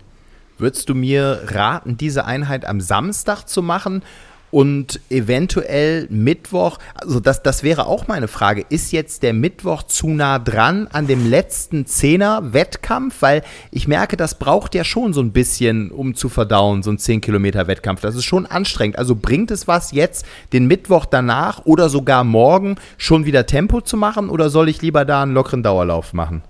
Würdest 0.59 0.89
du 0.89 0.97
mir 0.97 1.43
raten, 1.47 1.97
diese 1.97 2.25
Einheit 2.25 2.65
am 2.65 2.81
Samstag 2.81 3.45
zu 3.45 3.63
machen 3.63 4.03
und 4.51 5.01
eventuell 5.11 6.07
Mittwoch, 6.11 6.79
also 6.95 7.21
das, 7.21 7.43
das 7.43 7.63
wäre 7.63 7.87
auch 7.87 8.09
meine 8.09 8.29
Frage, 8.29 8.65
ist 8.69 8.93
jetzt 8.93 9.23
der 9.23 9.33
Mittwoch 9.33 9.85
zu 9.85 10.09
nah 10.09 10.39
dran 10.39 10.89
an 10.93 11.07
dem 11.07 11.29
letzten 11.29 11.87
Zehner-Wettkampf? 11.87 13.23
Weil 13.23 13.43
ich 13.71 13.89
merke, 13.89 14.17
das 14.17 14.39
braucht 14.39 14.75
ja 14.75 14.85
schon 14.85 15.13
so 15.13 15.21
ein 15.21 15.33
bisschen, 15.33 15.91
um 15.91 16.15
zu 16.15 16.29
verdauen, 16.29 16.83
so 16.83 16.91
ein 16.91 16.99
10-Kilometer-Wettkampf. 16.99 18.01
Das 18.01 18.17
ist 18.17 18.25
schon 18.25 18.47
anstrengend. 18.47 18.99
Also 18.99 19.15
bringt 19.15 19.51
es 19.51 19.69
was 19.69 19.93
jetzt, 19.93 20.27
den 20.53 20.67
Mittwoch 20.67 21.07
danach 21.07 21.65
oder 21.65 21.89
sogar 21.89 22.25
morgen 22.25 22.77
schon 22.97 23.25
wieder 23.25 23.47
Tempo 23.47 23.81
zu 23.81 23.97
machen 23.97 24.29
oder 24.29 24.51
soll 24.51 24.69
ich 24.69 24.83
lieber 24.83 25.05
da 25.05 25.23
einen 25.23 25.35
lockeren 25.35 25.63
Dauerlauf 25.63 26.13
machen? 26.13 26.43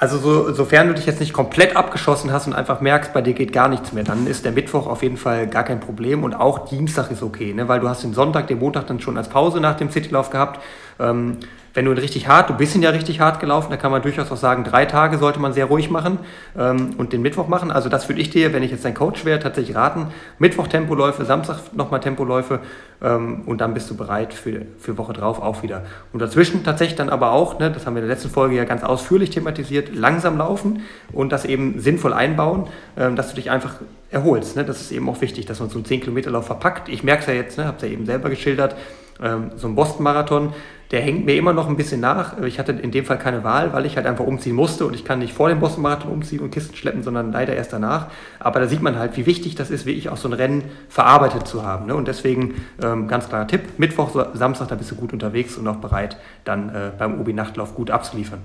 Also 0.00 0.16
so, 0.16 0.54
sofern 0.54 0.88
du 0.88 0.94
dich 0.94 1.04
jetzt 1.04 1.20
nicht 1.20 1.34
komplett 1.34 1.76
abgeschossen 1.76 2.32
hast 2.32 2.46
und 2.46 2.54
einfach 2.54 2.80
merkst, 2.80 3.12
bei 3.12 3.20
dir 3.20 3.34
geht 3.34 3.52
gar 3.52 3.68
nichts 3.68 3.92
mehr, 3.92 4.02
dann 4.02 4.26
ist 4.26 4.46
der 4.46 4.52
Mittwoch 4.52 4.86
auf 4.86 5.02
jeden 5.02 5.18
Fall 5.18 5.46
gar 5.46 5.62
kein 5.62 5.78
Problem 5.78 6.24
und 6.24 6.32
auch 6.32 6.70
Dienstag 6.70 7.10
ist 7.10 7.22
okay, 7.22 7.52
ne? 7.52 7.68
weil 7.68 7.80
du 7.80 7.88
hast 7.88 8.02
den 8.02 8.14
Sonntag, 8.14 8.46
den 8.46 8.60
Montag 8.60 8.86
dann 8.86 9.00
schon 9.00 9.18
als 9.18 9.28
Pause 9.28 9.60
nach 9.60 9.76
dem 9.76 9.90
Citylauf 9.90 10.30
gehabt. 10.30 10.62
Ähm, 10.98 11.36
wenn 11.74 11.84
du 11.84 11.92
richtig 11.92 12.26
hart, 12.26 12.50
du 12.50 12.54
bist 12.54 12.74
ja 12.76 12.90
richtig 12.90 13.20
hart 13.20 13.40
gelaufen, 13.40 13.70
da 13.70 13.76
kann 13.76 13.90
man 13.90 14.02
durchaus 14.02 14.30
auch 14.32 14.36
sagen, 14.36 14.64
drei 14.64 14.86
Tage 14.86 15.18
sollte 15.18 15.38
man 15.38 15.52
sehr 15.52 15.66
ruhig 15.66 15.90
machen 15.90 16.18
ähm, 16.58 16.94
und 16.98 17.12
den 17.12 17.22
Mittwoch 17.22 17.48
machen. 17.48 17.70
Also 17.70 17.88
das 17.88 18.08
würde 18.08 18.20
ich 18.20 18.30
dir, 18.30 18.52
wenn 18.52 18.62
ich 18.62 18.70
jetzt 18.70 18.84
dein 18.84 18.94
Coach 18.94 19.24
wäre, 19.24 19.38
tatsächlich 19.38 19.76
raten. 19.76 20.08
Mittwoch 20.38 20.66
Tempoläufe, 20.66 21.24
Samstag 21.24 21.74
nochmal 21.74 22.00
Tempoläufe 22.00 22.60
ähm, 23.02 23.42
und 23.46 23.60
dann 23.60 23.74
bist 23.74 23.90
du 23.90 23.96
bereit 23.96 24.34
für, 24.34 24.62
für 24.78 24.98
Woche 24.98 25.12
drauf 25.12 25.40
auch 25.40 25.62
wieder. 25.62 25.84
Und 26.12 26.20
dazwischen 26.20 26.64
tatsächlich 26.64 26.96
dann 26.96 27.08
aber 27.08 27.32
auch, 27.32 27.58
ne, 27.58 27.70
das 27.70 27.86
haben 27.86 27.94
wir 27.94 28.02
in 28.02 28.08
der 28.08 28.16
letzten 28.16 28.30
Folge 28.30 28.56
ja 28.56 28.64
ganz 28.64 28.82
ausführlich 28.82 29.30
thematisiert, 29.30 29.94
langsam 29.94 30.38
laufen 30.38 30.82
und 31.12 31.30
das 31.30 31.44
eben 31.44 31.80
sinnvoll 31.80 32.12
einbauen, 32.12 32.66
ähm, 32.96 33.16
dass 33.16 33.30
du 33.30 33.36
dich 33.36 33.50
einfach 33.50 33.74
erholst. 34.10 34.56
Ne? 34.56 34.64
Das 34.64 34.80
ist 34.80 34.90
eben 34.90 35.08
auch 35.08 35.20
wichtig, 35.20 35.46
dass 35.46 35.60
man 35.60 35.70
so 35.70 35.78
einen 35.78 35.86
10-Kilometer-Lauf 35.86 36.46
verpackt. 36.46 36.88
Ich 36.88 37.04
merke 37.04 37.20
es 37.20 37.26
ja 37.26 37.34
jetzt, 37.34 37.58
ne, 37.58 37.66
habe 37.66 37.76
es 37.76 37.82
ja 37.82 37.88
eben 37.88 38.06
selber 38.06 38.28
geschildert, 38.28 38.74
ähm, 39.22 39.52
so 39.56 39.68
ein 39.68 39.74
Boston-Marathon, 39.74 40.52
der 40.90 41.00
hängt 41.02 41.24
mir 41.24 41.36
immer 41.36 41.52
noch 41.52 41.68
ein 41.68 41.76
bisschen 41.76 42.00
nach. 42.00 42.38
Ich 42.42 42.58
hatte 42.58 42.72
in 42.72 42.90
dem 42.90 43.04
Fall 43.04 43.18
keine 43.18 43.44
Wahl, 43.44 43.72
weil 43.72 43.86
ich 43.86 43.96
halt 43.96 44.06
einfach 44.06 44.24
umziehen 44.26 44.56
musste 44.56 44.86
und 44.86 44.94
ich 44.94 45.04
kann 45.04 45.20
nicht 45.20 45.32
vor 45.32 45.48
dem 45.48 45.60
Boston-Marathon 45.60 46.10
umziehen 46.10 46.40
und 46.40 46.50
Kisten 46.50 46.74
schleppen, 46.74 47.04
sondern 47.04 47.30
leider 47.30 47.54
erst 47.54 47.72
danach. 47.72 48.08
Aber 48.40 48.58
da 48.58 48.66
sieht 48.66 48.82
man 48.82 48.98
halt, 48.98 49.16
wie 49.16 49.24
wichtig 49.24 49.54
das 49.54 49.70
ist, 49.70 49.86
wie 49.86 49.92
ich 49.92 50.08
auch 50.08 50.16
so 50.16 50.28
ein 50.28 50.32
Rennen 50.32 50.64
verarbeitet 50.88 51.46
zu 51.46 51.64
haben. 51.64 51.86
Ne? 51.86 51.94
Und 51.94 52.08
deswegen 52.08 52.54
ähm, 52.82 53.06
ganz 53.06 53.28
klarer 53.28 53.46
Tipp, 53.46 53.78
Mittwoch, 53.78 54.10
Samstag, 54.34 54.68
da 54.68 54.74
bist 54.74 54.90
du 54.90 54.96
gut 54.96 55.12
unterwegs 55.12 55.56
und 55.56 55.68
auch 55.68 55.76
bereit, 55.76 56.16
dann 56.44 56.70
äh, 56.70 56.90
beim 56.98 57.20
Obi-Nachtlauf 57.20 57.76
gut 57.76 57.92
abzuliefern. 57.92 58.40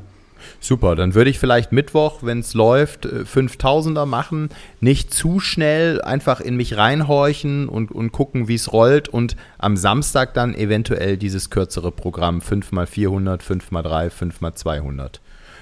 Super, 0.66 0.96
dann 0.96 1.14
würde 1.14 1.30
ich 1.30 1.38
vielleicht 1.38 1.72
Mittwoch, 1.72 2.24
wenn 2.24 2.40
es 2.40 2.56
läuft, 2.56 3.06
5000er 3.06 4.02
äh, 4.02 4.06
machen. 4.08 4.50
Nicht 4.80 5.14
zu 5.14 5.40
schnell 5.40 6.02
einfach 6.02 6.42
in 6.42 6.58
mich 6.58 6.76
reinhorchen 6.76 7.70
und, 7.70 7.92
und 7.92 8.12
gucken, 8.12 8.48
wie 8.48 8.56
es 8.56 8.74
rollt. 8.74 9.08
Und 9.08 9.36
am 9.60 9.78
Samstag 9.78 10.34
dann 10.34 10.56
eventuell 10.56 11.18
dieses 11.18 11.52
kürzere 11.52 11.92
Programm 11.92 12.40
5x400, 12.40 13.42
5x3, 13.44 14.10
5x200. 14.10 15.20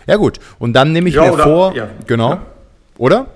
Ja, 0.08 0.16
gut. 0.16 0.40
Und 0.58 0.72
dann 0.72 0.94
nehme 0.94 1.10
ich 1.10 1.16
ja, 1.16 1.24
mir 1.24 1.34
oder, 1.34 1.44
vor. 1.44 1.76
Ja, 1.76 1.90
genau. 2.08 2.30
Ja. 2.30 2.46
Oder? 2.98 3.28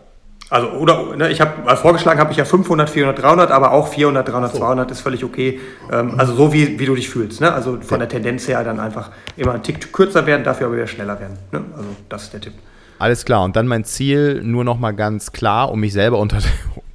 Also, 0.50 0.70
oder, 0.70 1.16
ne, 1.16 1.30
ich 1.30 1.42
habe 1.42 1.76
vorgeschlagen, 1.76 2.20
habe 2.20 2.32
ich 2.32 2.38
ja 2.38 2.46
500, 2.46 2.90
400, 2.90 3.22
300, 3.22 3.52
aber 3.52 3.72
auch 3.72 3.90
400, 3.90 4.28
300, 4.28 4.52
so. 4.54 4.60
200 4.60 4.92
ist 4.92 5.02
völlig 5.02 5.24
okay. 5.24 5.60
Ähm, 5.92 6.14
also 6.18 6.34
so 6.36 6.54
wie, 6.54 6.80
wie 6.80 6.86
du 6.86 6.96
dich 6.96 7.10
fühlst. 7.10 7.42
Ne? 7.42 7.52
Also 7.52 7.80
von 7.82 8.00
der 8.00 8.08
Tendenz 8.08 8.48
her 8.48 8.64
dann 8.64 8.80
einfach 8.80 9.12
immer 9.36 9.54
ein 9.54 9.64
Tick 9.64 9.92
kürzer 9.92 10.26
werden, 10.26 10.46
dafür 10.46 10.68
aber 10.68 10.78
wieder 10.78 10.88
schneller 10.88 11.20
werden. 11.20 11.38
Ne? 11.52 11.66
Also 11.76 11.90
das 12.08 12.24
ist 12.24 12.34
der 12.34 12.42
Tipp. 12.42 12.54
Alles 13.00 13.26
klar. 13.26 13.44
Und 13.44 13.56
dann 13.56 13.68
mein 13.68 13.84
Ziel, 13.84 14.42
nur 14.42 14.64
noch 14.64 14.80
mal 14.80 14.92
ganz 14.92 15.32
klar, 15.32 15.70
um 15.72 15.82
mich 15.82 15.94
selber 15.94 16.18
unter, 16.18 16.38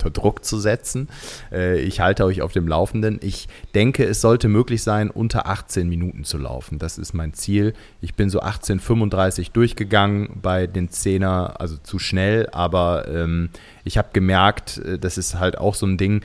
unter 0.02 0.10
Druck 0.10 0.44
zu 0.44 0.58
setzen. 0.58 1.08
Äh, 1.50 1.80
ich 1.80 2.00
halte 2.00 2.24
euch 2.24 2.42
auf 2.42 2.52
dem 2.52 2.68
Laufenden. 2.68 3.18
Ich 3.22 3.48
denke, 3.74 4.04
es 4.04 4.20
sollte 4.20 4.48
möglich 4.48 4.82
sein, 4.82 5.10
unter 5.10 5.46
18 5.46 5.88
Minuten 5.88 6.24
zu 6.24 6.38
laufen. 6.38 6.78
Das 6.78 6.98
ist 6.98 7.12
mein 7.12 7.34
Ziel. 7.34 7.74
Ich 8.00 8.14
bin 8.14 8.30
so 8.30 8.40
18,35 8.40 9.52
durchgegangen 9.52 10.40
bei 10.42 10.66
den 10.66 10.90
Zehner, 10.90 11.60
also 11.60 11.76
zu 11.76 11.98
schnell, 11.98 12.48
aber 12.52 13.08
ähm, 13.08 13.50
ich 13.84 13.98
habe 13.98 14.08
gemerkt, 14.12 14.78
äh, 14.78 14.98
das 14.98 15.18
ist 15.18 15.38
halt 15.38 15.58
auch 15.58 15.74
so 15.74 15.86
ein 15.86 15.96
Ding, 15.96 16.22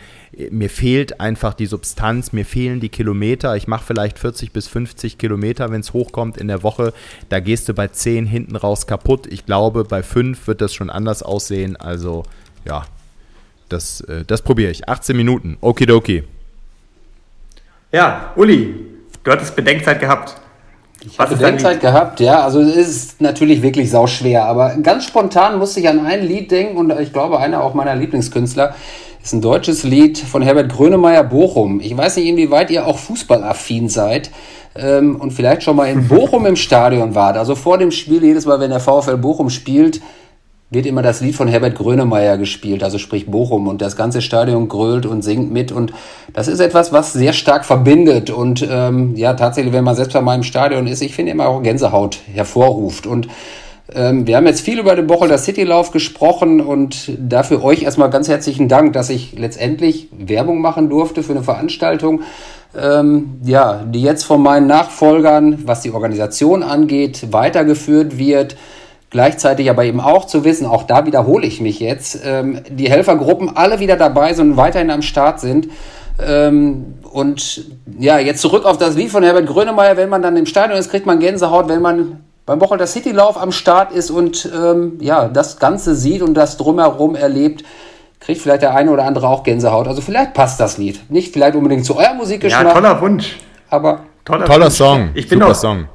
mir 0.52 0.70
fehlt 0.70 1.20
einfach 1.20 1.54
die 1.54 1.66
Substanz, 1.66 2.32
mir 2.32 2.46
fehlen 2.46 2.80
die 2.80 2.90
Kilometer. 2.90 3.56
Ich 3.56 3.68
mache 3.68 3.86
vielleicht 3.86 4.20
40 4.20 4.52
bis 4.52 4.68
50 4.68 5.18
Kilometer, 5.18 5.72
wenn 5.72 5.82
es 5.82 5.94
hochkommt 5.94 6.38
in 6.38 6.48
der 6.48 6.64
Woche. 6.64 6.94
Da 7.30 7.40
gehst 7.40 7.70
du 7.70 7.74
bei 7.74 7.88
10 7.88 8.26
hinten 8.26 8.56
raus 8.56 8.88
kaputt. 8.88 9.28
Ich 9.28 9.46
glaube, 9.46 9.84
bei 9.84 10.04
5 10.04 10.48
wird 10.48 10.62
das 10.62 10.74
schon 10.74 10.90
anders 10.90 11.24
aussehen. 11.24 11.76
Also 11.76 12.24
ja, 12.66 12.86
das, 13.70 14.02
äh, 14.02 14.24
das 14.26 14.42
probiere 14.42 14.72
ich. 14.72 14.88
18 14.88 15.16
Minuten. 15.16 15.58
Okidoki. 15.62 16.24
Ja, 17.92 18.34
Uli, 18.36 18.76
du 19.24 19.32
hattest 19.32 19.56
Bedenkzeit 19.56 20.00
gehabt. 20.00 20.36
Ich 21.06 21.20
habe 21.20 21.36
Bedenkzeit 21.36 21.80
gehabt, 21.80 22.20
ja. 22.20 22.42
Also 22.44 22.60
es 22.60 22.76
ist 22.76 23.22
natürlich 23.22 23.62
wirklich 23.62 23.90
sauschwer, 23.90 24.46
aber 24.46 24.76
ganz 24.78 25.06
spontan 25.06 25.60
musste 25.60 25.80
ich 25.80 25.88
an 25.88 26.06
ein 26.06 26.26
Lied 26.26 26.52
denken 26.52 26.78
und 26.78 26.92
ich 27.00 27.14
glaube, 27.14 27.40
einer 27.40 27.64
auch 27.64 27.74
meiner 27.74 27.96
Lieblingskünstler 27.96 28.76
ist 29.24 29.34
ein 29.34 29.42
deutsches 29.42 29.84
Lied 29.84 30.18
von 30.18 30.42
Herbert 30.42 30.72
Grönemeyer 30.72 31.24
Bochum. 31.24 31.80
Ich 31.82 31.96
weiß 31.96 32.18
nicht, 32.18 32.28
inwieweit 32.28 32.72
ihr 32.72 32.88
auch 32.88 32.98
fußballaffin 32.98 33.90
seid 33.90 34.32
ähm, 34.76 35.18
und 35.18 35.32
vielleicht 35.32 35.64
schon 35.64 35.76
mal 35.76 35.86
in 35.86 36.08
Bochum 36.10 36.46
im 36.46 36.56
Stadion 36.56 37.14
wart. 37.14 37.38
Also 37.38 37.56
vor 37.56 37.78
dem 37.78 37.92
Spiel, 37.92 38.24
jedes 38.24 38.46
Mal, 38.46 38.60
wenn 38.60 38.72
der 38.72 38.80
VfL 38.80 39.18
Bochum 39.18 39.50
spielt, 39.50 40.02
wird 40.70 40.86
immer 40.86 41.02
das 41.02 41.22
Lied 41.22 41.36
von 41.36 41.48
Herbert 41.48 41.76
Grönemeyer 41.76 42.38
gespielt, 42.38 42.84
also 42.84 42.98
sprich 42.98 43.28
Bochum, 43.28 43.68
und 43.68 43.82
das 43.82 43.96
ganze 43.96 44.22
Stadion 44.22 44.68
grölt 44.68 45.06
und 45.06 45.22
singt 45.22 45.52
mit. 45.52 45.72
Und 45.72 45.94
das 46.34 46.48
ist 46.48 46.60
etwas, 46.60 46.92
was 46.92 47.14
sehr 47.14 47.34
stark 47.34 47.64
verbindet. 47.64 48.30
Und 48.30 48.68
ähm, 48.70 49.16
ja, 49.16 49.34
tatsächlich, 49.34 49.74
wenn 49.74 49.86
man 49.86 49.96
selbst 49.96 50.14
bei 50.14 50.22
meinem 50.22 50.44
Stadion 50.44 50.88
ist, 50.88 51.02
ich 51.02 51.16
finde 51.16 51.32
immer 51.32 51.48
auch 51.48 51.64
Gänsehaut 51.64 52.20
hervorruft. 52.34 53.08
Und 53.08 53.30
ähm, 53.94 54.28
wir 54.28 54.36
haben 54.36 54.46
jetzt 54.46 54.60
viel 54.60 54.80
über 54.80 54.94
den 54.96 55.08
Bocholder 55.08 55.38
Citylauf 55.38 55.92
gesprochen 55.92 56.60
und 56.60 57.14
dafür 57.18 57.64
euch 57.64 57.84
erstmal 57.84 58.10
ganz 58.10 58.28
herzlichen 58.28 58.68
Dank, 58.68 58.92
dass 58.92 59.10
ich 59.10 59.40
letztendlich 59.40 60.10
Werbung 60.12 60.60
machen 60.60 60.90
durfte 60.90 61.24
für 61.24 61.32
eine 61.32 61.44
Veranstaltung. 61.44 62.22
Ähm, 62.78 63.40
ja, 63.44 63.86
die 63.86 64.02
jetzt 64.02 64.24
von 64.24 64.44
meinen 64.44 64.68
Nachfolgern, 64.68 65.66
was 65.66 65.82
die 65.82 65.92
Organisation 65.92 66.64
angeht, 66.64 67.28
weitergeführt 67.32 68.18
wird 68.18 68.58
Gleichzeitig 69.10 69.70
aber 69.70 69.86
eben 69.86 70.02
auch 70.02 70.26
zu 70.26 70.44
wissen, 70.44 70.66
auch 70.66 70.84
da 70.84 71.06
wiederhole 71.06 71.48
ich 71.48 71.62
mich 71.62 71.80
jetzt, 71.80 72.20
ähm, 72.26 72.62
die 72.70 72.90
Helfergruppen 72.90 73.56
alle 73.56 73.80
wieder 73.80 73.96
dabei 73.96 74.34
sind 74.34 74.52
und 74.52 74.58
weiterhin 74.58 74.92
am 74.92 75.02
Start 75.02 75.40
sind. 75.40 75.70
Ähm, 76.20 76.96
und 77.12 77.66
ja, 78.00 78.20
jetzt 78.20 78.42
zurück 78.42 78.66
auf 78.66 78.78
das 78.78 78.96
Lied 78.96 79.10
von 79.10 79.24
Herbert 79.24 79.48
Grönemeyer, 79.48 79.96
wenn 79.96 80.10
man 80.10 80.22
dann 80.22 80.36
im 80.36 80.46
Stadion 80.46 80.78
ist, 80.78 80.90
kriegt 80.90 81.06
man 81.06 81.20
Gänsehaut, 81.20 81.70
wenn 81.70 81.82
man 81.82 82.24
beim 82.46 82.60
Bocholter 82.60 82.88
Citylauf 82.88 83.40
am 83.42 83.52
Start 83.52 83.92
ist 83.92 84.10
und 84.10 84.50
ähm, 84.54 84.98
ja, 85.00 85.28
das 85.28 85.58
Ganze 85.58 85.96
sieht 85.96 86.22
und 86.22 86.34
das 86.34 86.58
drumherum 86.58 87.16
erlebt, 87.16 87.64
kriegt 88.20 88.42
vielleicht 88.42 88.62
der 88.62 88.76
eine 88.76 88.92
oder 88.92 89.06
andere 89.06 89.28
auch 89.28 89.44
Gänsehaut. 89.44 89.88
Also 89.88 90.02
vielleicht 90.02 90.34
passt 90.34 90.60
das 90.60 90.78
Lied. 90.78 91.10
Nicht 91.10 91.34
vielleicht 91.34 91.56
unbedingt 91.56 91.86
zu 91.86 91.96
eurem 91.98 92.18
Musikgeschmack. 92.18 92.66
Ja, 92.66 92.74
toller 92.74 93.02
Wunsch. 93.02 93.38
Aber 93.70 94.02
toller, 94.26 94.46
toller 94.46 94.66
Wunsch. 94.66 94.76
Song. 94.76 95.10
Ich 95.14 95.28
bin 95.28 95.40
Super 95.40 95.50
noch, 95.50 95.56
Song. 95.56 95.86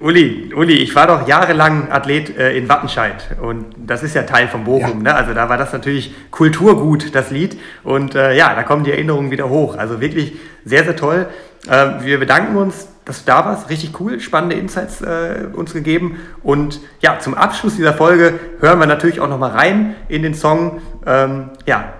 Uli, 0.00 0.52
Uli, 0.54 0.74
ich 0.74 0.94
war 0.94 1.06
doch 1.06 1.26
jahrelang 1.26 1.90
Athlet 1.90 2.36
äh, 2.36 2.56
in 2.56 2.68
Wattenscheid 2.68 3.36
und 3.40 3.66
das 3.76 4.02
ist 4.02 4.14
ja 4.14 4.22
Teil 4.22 4.48
von 4.48 4.64
Bochum. 4.64 5.04
Ja. 5.04 5.12
Ne? 5.12 5.14
Also 5.14 5.34
da 5.34 5.48
war 5.48 5.56
das 5.56 5.72
natürlich 5.72 6.14
Kulturgut, 6.30 7.14
das 7.14 7.30
Lied. 7.30 7.58
Und 7.82 8.14
äh, 8.14 8.34
ja, 8.34 8.54
da 8.54 8.62
kommen 8.62 8.84
die 8.84 8.90
Erinnerungen 8.90 9.30
wieder 9.30 9.48
hoch. 9.48 9.76
Also 9.76 10.00
wirklich 10.00 10.34
sehr, 10.64 10.84
sehr 10.84 10.96
toll. 10.96 11.26
Äh, 11.68 12.04
wir 12.04 12.18
bedanken 12.18 12.56
uns, 12.56 12.88
dass 13.04 13.24
du 13.24 13.30
da 13.30 13.44
warst. 13.44 13.70
Richtig 13.70 13.98
cool, 14.00 14.20
spannende 14.20 14.56
Insights 14.56 15.00
äh, 15.00 15.46
uns 15.52 15.72
gegeben. 15.72 16.18
Und 16.42 16.80
ja, 17.00 17.18
zum 17.18 17.34
Abschluss 17.34 17.76
dieser 17.76 17.94
Folge 17.94 18.38
hören 18.60 18.78
wir 18.78 18.86
natürlich 18.86 19.20
auch 19.20 19.28
nochmal 19.28 19.52
rein 19.52 19.94
in 20.08 20.22
den 20.22 20.34
Song. 20.34 20.82
Ähm, 21.06 21.50
ja, 21.66 21.92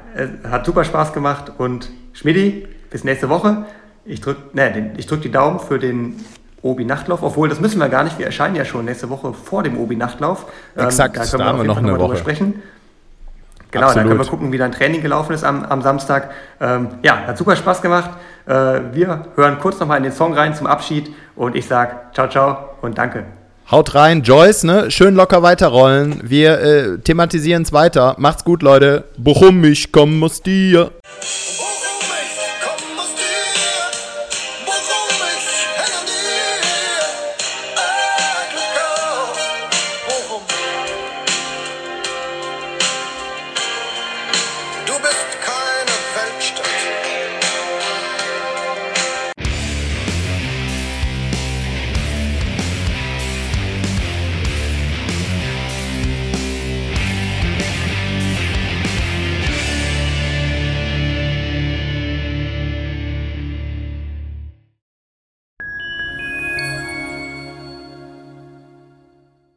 hat 0.48 0.64
super 0.66 0.84
Spaß 0.84 1.12
gemacht 1.12 1.52
und 1.58 1.90
Schmidti, 2.12 2.66
bis 2.90 3.04
nächste 3.04 3.28
Woche. 3.28 3.66
Ich 4.04 4.20
drücke 4.20 4.42
ne, 4.54 4.92
drück 5.06 5.22
die 5.22 5.30
Daumen 5.30 5.60
für 5.60 5.78
den 5.78 6.16
Obi-Nachtlauf, 6.66 7.22
obwohl 7.22 7.48
das 7.48 7.60
müssen 7.60 7.78
wir 7.78 7.88
gar 7.88 8.04
nicht, 8.04 8.18
wir 8.18 8.26
erscheinen 8.26 8.56
ja 8.56 8.64
schon 8.64 8.84
nächste 8.84 9.08
Woche 9.08 9.32
vor 9.32 9.62
dem 9.62 9.78
Obi-Nachtlauf. 9.78 10.46
Ähm, 10.76 10.84
Exakt, 10.84 11.16
da 11.16 11.24
können 11.24 11.44
wir, 11.44 11.52
da 11.52 11.58
wir 11.58 11.64
noch 11.64 11.76
eine 11.78 11.98
Woche 11.98 12.16
sprechen. 12.16 12.62
Genau, 13.70 13.86
Absolut. 13.86 14.02
dann 14.02 14.08
können 14.08 14.20
wir 14.24 14.30
gucken, 14.30 14.52
wie 14.52 14.58
dein 14.58 14.72
Training 14.72 15.02
gelaufen 15.02 15.32
ist 15.32 15.44
am, 15.44 15.64
am 15.64 15.82
Samstag. 15.82 16.30
Ähm, 16.60 16.88
ja, 17.02 17.26
hat 17.26 17.36
super 17.36 17.56
Spaß 17.56 17.82
gemacht. 17.82 18.10
Äh, 18.46 18.52
wir 18.92 19.26
hören 19.34 19.58
kurz 19.58 19.80
nochmal 19.80 19.98
in 19.98 20.04
den 20.04 20.12
Song 20.12 20.34
rein 20.34 20.54
zum 20.54 20.66
Abschied 20.66 21.10
und 21.34 21.56
ich 21.56 21.66
sage 21.66 21.96
ciao, 22.14 22.28
ciao 22.28 22.70
und 22.80 22.96
danke. 22.96 23.24
Haut 23.70 23.96
rein, 23.96 24.22
Joyce, 24.22 24.62
ne? 24.62 24.92
Schön 24.92 25.16
locker 25.16 25.42
weiterrollen. 25.42 26.20
Wir 26.22 26.60
äh, 26.60 26.98
thematisieren 26.98 27.64
es 27.64 27.72
weiter. 27.72 28.14
Macht's 28.18 28.44
gut, 28.44 28.62
Leute. 28.62 29.04
Bochum, 29.18 29.64
ich 29.64 29.90
komm 29.90 30.22
aus 30.22 30.40
dir. 30.40 30.92